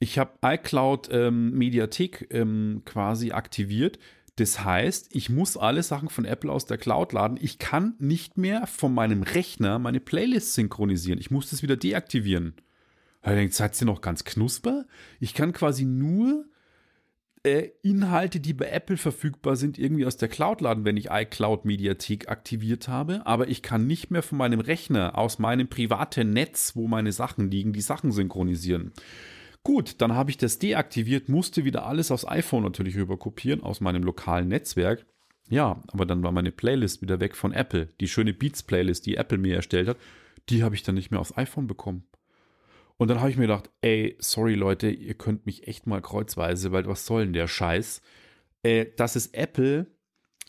ich 0.01 0.19
habe 0.19 0.33
iCloud 0.43 1.11
ähm, 1.13 1.53
Mediathek 1.53 2.27
ähm, 2.31 2.83
quasi 2.85 3.31
aktiviert. 3.31 3.99
Das 4.41 4.65
heißt, 4.65 5.11
ich 5.13 5.29
muss 5.29 5.59
alle 5.59 5.83
Sachen 5.83 6.09
von 6.09 6.25
Apple 6.25 6.51
aus 6.51 6.65
der 6.65 6.79
Cloud 6.79 7.13
laden. 7.13 7.39
Ich 7.39 7.59
kann 7.59 7.95
nicht 7.99 8.39
mehr 8.39 8.67
von 8.67 8.95
meinem 8.95 9.23
Rechner 9.23 9.79
meine 9.79 10.01
Playlist 10.01 10.55
synchronisieren. 10.55 11.21
Ich 11.21 11.31
muss 11.31 11.51
das 11.51 11.63
wieder 11.63 11.77
deaktivieren. 11.77 12.55
Da 13.21 13.37
seid 13.51 13.79
ihr 13.83 13.85
noch 13.85 14.01
ganz 14.01 14.25
knusper? 14.25 14.87
Ich 15.19 15.35
kann 15.35 15.53
quasi 15.53 15.85
nur 15.85 16.47
äh, 17.43 17.69
Inhalte, 17.83 18.41
die 18.41 18.55
bei 18.55 18.71
Apple 18.71 18.97
verfügbar 18.97 19.57
sind, 19.57 19.79
irgendwie 19.79 20.07
aus 20.07 20.17
der 20.17 20.31
Cloud 20.31 20.63
laden, 20.63 20.87
wenn 20.87 20.97
ich 20.97 21.11
iCloud 21.11 21.67
Mediathek 21.67 22.31
aktiviert 22.31 22.89
habe. 22.89 23.27
Aber 23.27 23.49
ich 23.49 23.61
kann 23.61 23.87
nicht 23.87 24.11
mehr 24.11 24.23
von 24.23 24.39
meinem 24.39 24.61
Rechner 24.61 25.19
aus 25.19 25.39
meinem 25.39 25.69
privaten 25.69 26.31
Netz, 26.31 26.77
wo 26.77 26.89
meine 26.89 27.13
Sachen 27.13 27.51
liegen, 27.51 27.75
die 27.75 27.83
Sachen 27.83 28.11
synchronisieren. 28.11 28.93
Gut, 29.63 30.01
dann 30.01 30.15
habe 30.15 30.31
ich 30.31 30.39
das 30.39 30.59
deaktiviert, 30.59 31.29
musste 31.29 31.65
wieder 31.65 31.87
alles 31.87 32.11
aufs 32.11 32.27
iPhone 32.27 32.63
natürlich 32.63 32.97
rüber 32.97 33.19
kopieren, 33.19 33.63
aus 33.63 33.81
meinem 33.81 34.03
lokalen 34.03 34.49
Netzwerk. 34.49 35.05
Ja, 35.51 35.83
aber 35.89 36.07
dann 36.07 36.23
war 36.23 36.33
meine 36.33 36.53
Playlist 36.53 37.03
wieder 37.03 37.21
weg 37.21 37.37
von 37.37 37.53
Apple. 37.53 37.89
Die 38.01 38.09
schöne 38.09 38.33
Beats-Playlist, 38.33 39.05
die 39.05 39.17
Apple 39.17 39.39
mir 39.39 39.57
erstellt 39.57 39.89
hat, 39.89 39.99
die 40.49 40.63
habe 40.63 40.75
ich 40.75 40.83
dann 40.83 40.95
nicht 40.95 41.11
mehr 41.11 41.21
aufs 41.21 41.37
iPhone 41.37 41.67
bekommen. 41.67 42.05
Und 42.97 43.09
dann 43.09 43.21
habe 43.21 43.31
ich 43.31 43.37
mir 43.37 43.47
gedacht, 43.47 43.71
ey, 43.81 44.17
sorry 44.19 44.55
Leute, 44.55 44.91
ihr 44.91 45.15
könnt 45.15 45.47
mich 45.47 45.67
echt 45.67 45.87
mal 45.87 46.01
kreuzweise, 46.01 46.73
weil 46.73 46.87
was 46.87 47.05
soll 47.05 47.25
denn 47.25 47.33
der 47.33 47.49
Scheiß? 47.49 48.03
Äh, 48.63 48.87
das 48.97 49.17
ist 49.17 49.35
Apple 49.35 49.87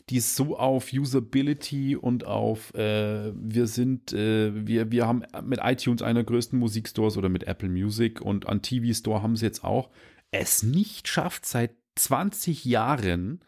die 0.08 0.16
ist 0.16 0.36
so 0.36 0.56
auf 0.56 0.92
Usability 0.92 1.96
und 1.96 2.26
auf 2.26 2.74
äh, 2.74 3.32
wir 3.34 3.66
sind, 3.66 4.12
äh, 4.12 4.66
wir, 4.66 4.90
wir 4.90 5.06
haben 5.06 5.22
mit 5.44 5.60
iTunes 5.62 6.02
einer 6.02 6.20
der 6.20 6.24
größten 6.24 6.58
Musikstores 6.58 7.16
oder 7.16 7.28
mit 7.28 7.44
Apple 7.44 7.68
Music 7.68 8.20
und 8.20 8.48
an 8.48 8.62
TV 8.62 8.92
Store 8.94 9.22
haben 9.22 9.36
sie 9.36 9.46
jetzt 9.46 9.64
auch, 9.64 9.90
es 10.30 10.62
nicht 10.62 11.08
schafft, 11.08 11.46
seit 11.46 11.72
20 11.96 12.64
Jahren 12.64 13.40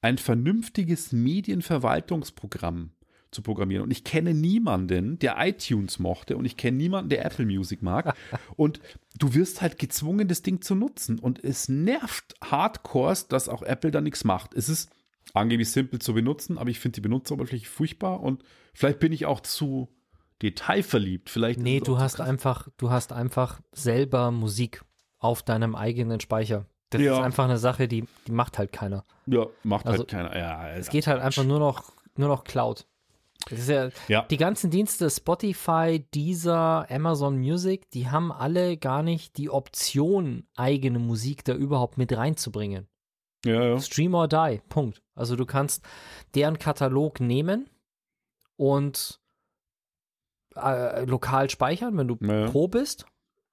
ein 0.00 0.18
vernünftiges 0.18 1.12
Medienverwaltungsprogramm 1.12 2.90
zu 3.30 3.42
programmieren. 3.42 3.84
Und 3.84 3.90
ich 3.90 4.04
kenne 4.04 4.34
niemanden, 4.34 5.18
der 5.18 5.36
iTunes 5.38 5.98
mochte 5.98 6.36
und 6.36 6.44
ich 6.44 6.56
kenne 6.56 6.76
niemanden, 6.76 7.10
der 7.10 7.24
Apple 7.24 7.46
Music 7.46 7.82
mag. 7.82 8.16
und 8.56 8.80
du 9.18 9.34
wirst 9.34 9.62
halt 9.62 9.78
gezwungen, 9.78 10.28
das 10.28 10.42
Ding 10.42 10.62
zu 10.62 10.74
nutzen. 10.74 11.18
Und 11.18 11.42
es 11.44 11.68
nervt 11.68 12.34
hardcore, 12.42 13.16
dass 13.28 13.48
auch 13.48 13.62
Apple 13.62 13.90
da 13.90 14.00
nichts 14.00 14.24
macht. 14.24 14.54
Es 14.54 14.68
ist 14.68 14.90
angeblich 15.34 15.70
simpel 15.70 16.00
zu 16.00 16.14
benutzen, 16.14 16.58
aber 16.58 16.70
ich 16.70 16.80
finde 16.80 16.96
die 16.96 17.00
Benutzeroberfläche 17.02 17.66
furchtbar 17.66 18.20
und 18.20 18.42
vielleicht 18.74 18.98
bin 18.98 19.12
ich 19.12 19.26
auch 19.26 19.40
zu 19.40 19.88
detailverliebt. 20.42 21.30
Vielleicht 21.30 21.60
nee, 21.60 21.80
du 21.80 21.98
hast 21.98 22.20
einfach, 22.20 22.68
du 22.76 22.90
hast 22.90 23.12
einfach 23.12 23.60
selber 23.72 24.30
Musik 24.30 24.82
auf 25.18 25.42
deinem 25.42 25.74
eigenen 25.74 26.20
Speicher. 26.20 26.66
Das 26.90 27.00
ja. 27.00 27.14
ist 27.14 27.20
einfach 27.20 27.44
eine 27.44 27.58
Sache, 27.58 27.86
die, 27.86 28.04
die 28.26 28.32
macht 28.32 28.58
halt 28.58 28.72
keiner. 28.72 29.04
Ja, 29.26 29.46
macht 29.62 29.84
halt 29.84 30.00
also, 30.00 30.02
halt 30.02 30.10
keiner. 30.10 30.36
Ja, 30.36 30.70
es 30.70 30.88
geht 30.88 31.06
halt 31.06 31.20
einfach 31.20 31.44
nur 31.44 31.60
noch, 31.60 31.92
nur 32.16 32.28
noch 32.28 32.44
Cloud. 32.44 32.86
Das 33.48 33.60
ist 33.60 33.68
ja, 33.68 33.88
ja, 34.08 34.22
die 34.22 34.36
ganzen 34.36 34.70
Dienste, 34.70 35.08
Spotify, 35.08 36.04
Deezer, 36.14 36.86
Amazon 36.90 37.38
Music, 37.38 37.90
die 37.90 38.10
haben 38.10 38.32
alle 38.32 38.76
gar 38.76 39.02
nicht 39.02 39.38
die 39.38 39.48
Option, 39.48 40.46
eigene 40.56 40.98
Musik 40.98 41.44
da 41.44 41.54
überhaupt 41.54 41.96
mit 41.96 42.14
reinzubringen. 42.14 42.86
Ja, 43.44 43.62
ja. 43.62 43.80
Stream 43.80 44.14
or 44.14 44.28
die, 44.28 44.60
Punkt. 44.68 45.02
Also 45.14 45.36
du 45.36 45.46
kannst 45.46 45.84
deren 46.34 46.58
Katalog 46.58 47.20
nehmen 47.20 47.70
und 48.56 49.20
äh, 50.56 51.04
lokal 51.04 51.48
speichern, 51.48 51.96
wenn 51.96 52.08
du 52.08 52.18
ja. 52.20 52.50
Pro 52.50 52.68
bist 52.68 53.06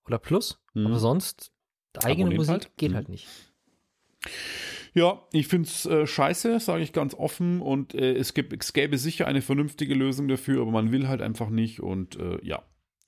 oder 0.06 0.20
Plus, 0.20 0.60
mhm. 0.74 0.88
aber 0.88 1.00
sonst 1.00 1.52
eigene 1.98 2.36
Musik 2.36 2.52
halt. 2.52 2.78
geht 2.78 2.92
mhm. 2.92 2.96
halt 2.96 3.10
nicht. 3.10 3.28
Ja, 4.94 5.22
ich 5.32 5.48
finde 5.48 5.70
es 5.70 5.86
äh, 5.86 6.08
scheiße, 6.08 6.60
sage 6.60 6.82
ich 6.82 6.92
ganz 6.92 7.14
offen. 7.14 7.62
Und 7.62 7.94
äh, 7.94 8.16
es, 8.16 8.34
gibt, 8.34 8.52
es 8.60 8.74
gäbe 8.74 8.98
sicher 8.98 9.28
eine 9.28 9.42
vernünftige 9.42 9.94
Lösung 9.94 10.28
dafür, 10.28 10.62
aber 10.62 10.72
man 10.72 10.92
will 10.92 11.08
halt 11.08 11.22
einfach 11.22 11.50
nicht. 11.50 11.82
Und 11.82 12.16
äh, 12.18 12.44
ja, 12.44 12.64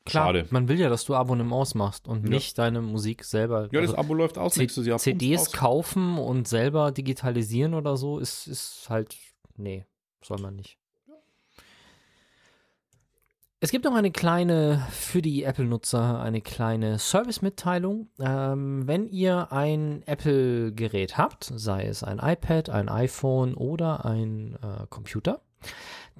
Klar, 0.09 0.27
Schade. 0.27 0.45
man 0.49 0.67
will 0.67 0.79
ja, 0.79 0.89
dass 0.89 1.05
du 1.05 1.15
Abonnements 1.15 1.75
machst 1.75 2.07
und 2.07 2.23
ja. 2.23 2.29
nicht 2.29 2.57
deine 2.57 2.81
Musik 2.81 3.23
selber. 3.23 3.69
Ja, 3.71 3.81
das 3.81 3.91
also 3.91 3.97
Abo 3.97 4.13
läuft 4.13 4.37
aus 4.37 4.57
nächstes 4.57 4.85
Jahr. 4.85 4.99
CDs 4.99 5.51
kaufen 5.51 6.17
und 6.17 6.47
selber 6.47 6.91
digitalisieren 6.91 7.73
oder 7.73 7.97
so 7.97 8.19
ist, 8.19 8.47
ist 8.47 8.87
halt, 8.89 9.15
nee, 9.57 9.85
soll 10.23 10.39
man 10.39 10.55
nicht. 10.55 10.79
Es 13.61 13.71
gibt 13.71 13.83
noch 13.83 13.93
eine 13.93 14.11
kleine, 14.11 14.87
für 14.89 15.21
die 15.21 15.43
Apple-Nutzer, 15.43 16.21
eine 16.21 16.39
kleine 16.39 16.97
Service-Mitteilung. 16.97 18.07
Ähm, 18.17 18.87
wenn 18.87 19.09
ihr 19.09 19.51
ein 19.51 20.01
Apple-Gerät 20.05 21.17
habt, 21.17 21.51
sei 21.53 21.85
es 21.85 22.01
ein 22.01 22.19
iPad, 22.19 22.69
ein 22.69 22.87
iPhone 22.87 23.55
oder 23.55 24.05
ein 24.05 24.57
äh, 24.63 24.87
Computer, 24.89 25.41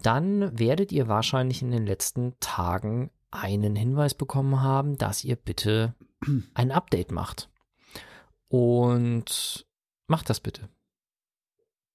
dann 0.01 0.59
werdet 0.59 0.91
ihr 0.91 1.07
wahrscheinlich 1.07 1.61
in 1.61 1.71
den 1.71 1.85
letzten 1.85 2.33
Tagen 2.41 3.09
einen 3.32 3.75
Hinweis 3.75 4.13
bekommen 4.13 4.61
haben, 4.61 4.97
dass 4.97 5.23
ihr 5.23 5.36
bitte 5.36 5.95
ein 6.53 6.71
Update 6.71 7.11
macht. 7.11 7.49
Und 8.47 9.67
macht 10.07 10.30
das 10.30 10.39
bitte. 10.39 10.69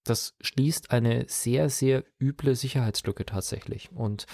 Das 0.04 0.34
schließt 0.40 0.90
eine 0.90 1.24
sehr, 1.28 1.70
sehr 1.70 2.04
üble 2.20 2.54
Sicherheitslücke 2.54 3.24
tatsächlich. 3.24 3.90
Und 3.92 4.26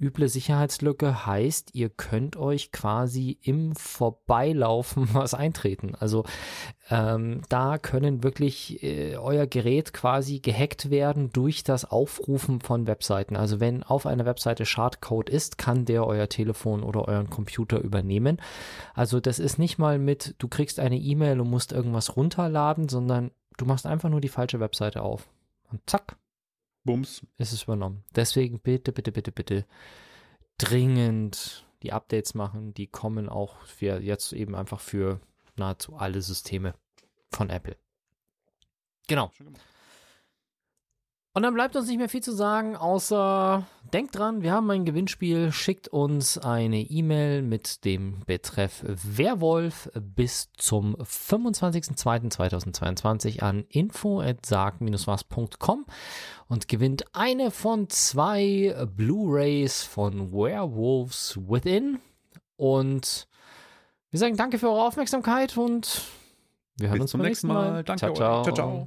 üble 0.00 0.28
Sicherheitslücke 0.28 1.26
heißt, 1.26 1.74
ihr 1.74 1.90
könnt 1.90 2.36
euch 2.36 2.72
quasi 2.72 3.38
im 3.40 3.74
Vorbeilaufen 3.76 5.08
was 5.12 5.34
eintreten. 5.34 5.94
Also 5.94 6.24
ähm, 6.90 7.42
da 7.48 7.78
können 7.78 8.24
wirklich 8.24 8.82
äh, 8.82 9.16
euer 9.16 9.46
Gerät 9.46 9.92
quasi 9.92 10.40
gehackt 10.40 10.90
werden 10.90 11.30
durch 11.32 11.62
das 11.62 11.84
Aufrufen 11.84 12.60
von 12.60 12.88
Webseiten. 12.88 13.36
Also 13.36 13.60
wenn 13.60 13.84
auf 13.84 14.06
einer 14.06 14.26
Webseite 14.26 14.66
Schadcode 14.66 15.30
ist, 15.30 15.56
kann 15.56 15.84
der 15.84 16.04
euer 16.04 16.28
Telefon 16.28 16.82
oder 16.82 17.06
euren 17.06 17.30
Computer 17.30 17.80
übernehmen. 17.80 18.40
Also 18.94 19.20
das 19.20 19.38
ist 19.38 19.58
nicht 19.58 19.78
mal 19.78 19.98
mit, 19.98 20.34
du 20.38 20.48
kriegst 20.48 20.80
eine 20.80 20.98
E-Mail 20.98 21.40
und 21.40 21.48
musst 21.48 21.72
irgendwas 21.72 22.16
runterladen, 22.16 22.88
sondern 22.88 23.30
Du 23.56 23.64
machst 23.64 23.86
einfach 23.86 24.08
nur 24.08 24.20
die 24.20 24.28
falsche 24.28 24.60
Webseite 24.60 25.02
auf. 25.02 25.28
Und 25.70 25.80
zack. 25.88 26.16
Bums. 26.84 27.24
Ist 27.38 27.52
es 27.52 27.62
übernommen. 27.62 28.04
Deswegen 28.14 28.58
bitte, 28.58 28.92
bitte, 28.92 29.12
bitte, 29.12 29.32
bitte 29.32 29.66
dringend 30.58 31.66
die 31.82 31.92
Updates 31.92 32.34
machen. 32.34 32.74
Die 32.74 32.86
kommen 32.86 33.28
auch 33.28 33.60
für 33.62 34.00
jetzt 34.00 34.32
eben 34.32 34.54
einfach 34.54 34.80
für 34.80 35.20
nahezu 35.56 35.96
alle 35.96 36.22
Systeme 36.22 36.74
von 37.30 37.50
Apple. 37.50 37.76
Genau. 39.08 39.30
Und 41.34 41.44
dann 41.44 41.54
bleibt 41.54 41.74
uns 41.76 41.88
nicht 41.88 41.96
mehr 41.96 42.10
viel 42.10 42.22
zu 42.22 42.32
sagen, 42.32 42.76
außer 42.76 43.66
denkt 43.94 44.18
dran, 44.18 44.42
wir 44.42 44.52
haben 44.52 44.70
ein 44.70 44.84
Gewinnspiel. 44.84 45.50
Schickt 45.50 45.88
uns 45.88 46.36
eine 46.36 46.82
E-Mail 46.82 47.40
mit 47.40 47.86
dem 47.86 48.20
Betreff 48.26 48.84
Werwolf 48.84 49.88
bis 49.94 50.50
zum 50.58 50.94
25.02.2022 50.96 53.40
an 53.40 53.64
info@sag-was.com 53.70 55.86
und 56.48 56.68
gewinnt 56.68 57.06
eine 57.14 57.50
von 57.50 57.88
zwei 57.88 58.76
Blu-rays 58.94 59.84
von 59.84 60.32
Werewolves 60.32 61.40
Within. 61.48 61.98
Und 62.56 63.26
wir 64.10 64.18
sagen 64.18 64.36
danke 64.36 64.58
für 64.58 64.68
eure 64.68 64.84
Aufmerksamkeit 64.84 65.56
und 65.56 66.02
Wir 66.76 66.88
hören 66.88 66.98
Bis 66.98 67.02
uns 67.02 67.10
zum 67.12 67.20
beim 67.20 67.28
nächsten 67.28 67.46
Mal. 67.46 67.70
Mal. 67.70 67.84
Danke 67.84 68.00
ciao, 68.00 68.12
ciao. 68.12 68.42
Ciao, 68.42 68.54
ciao. 68.54 68.86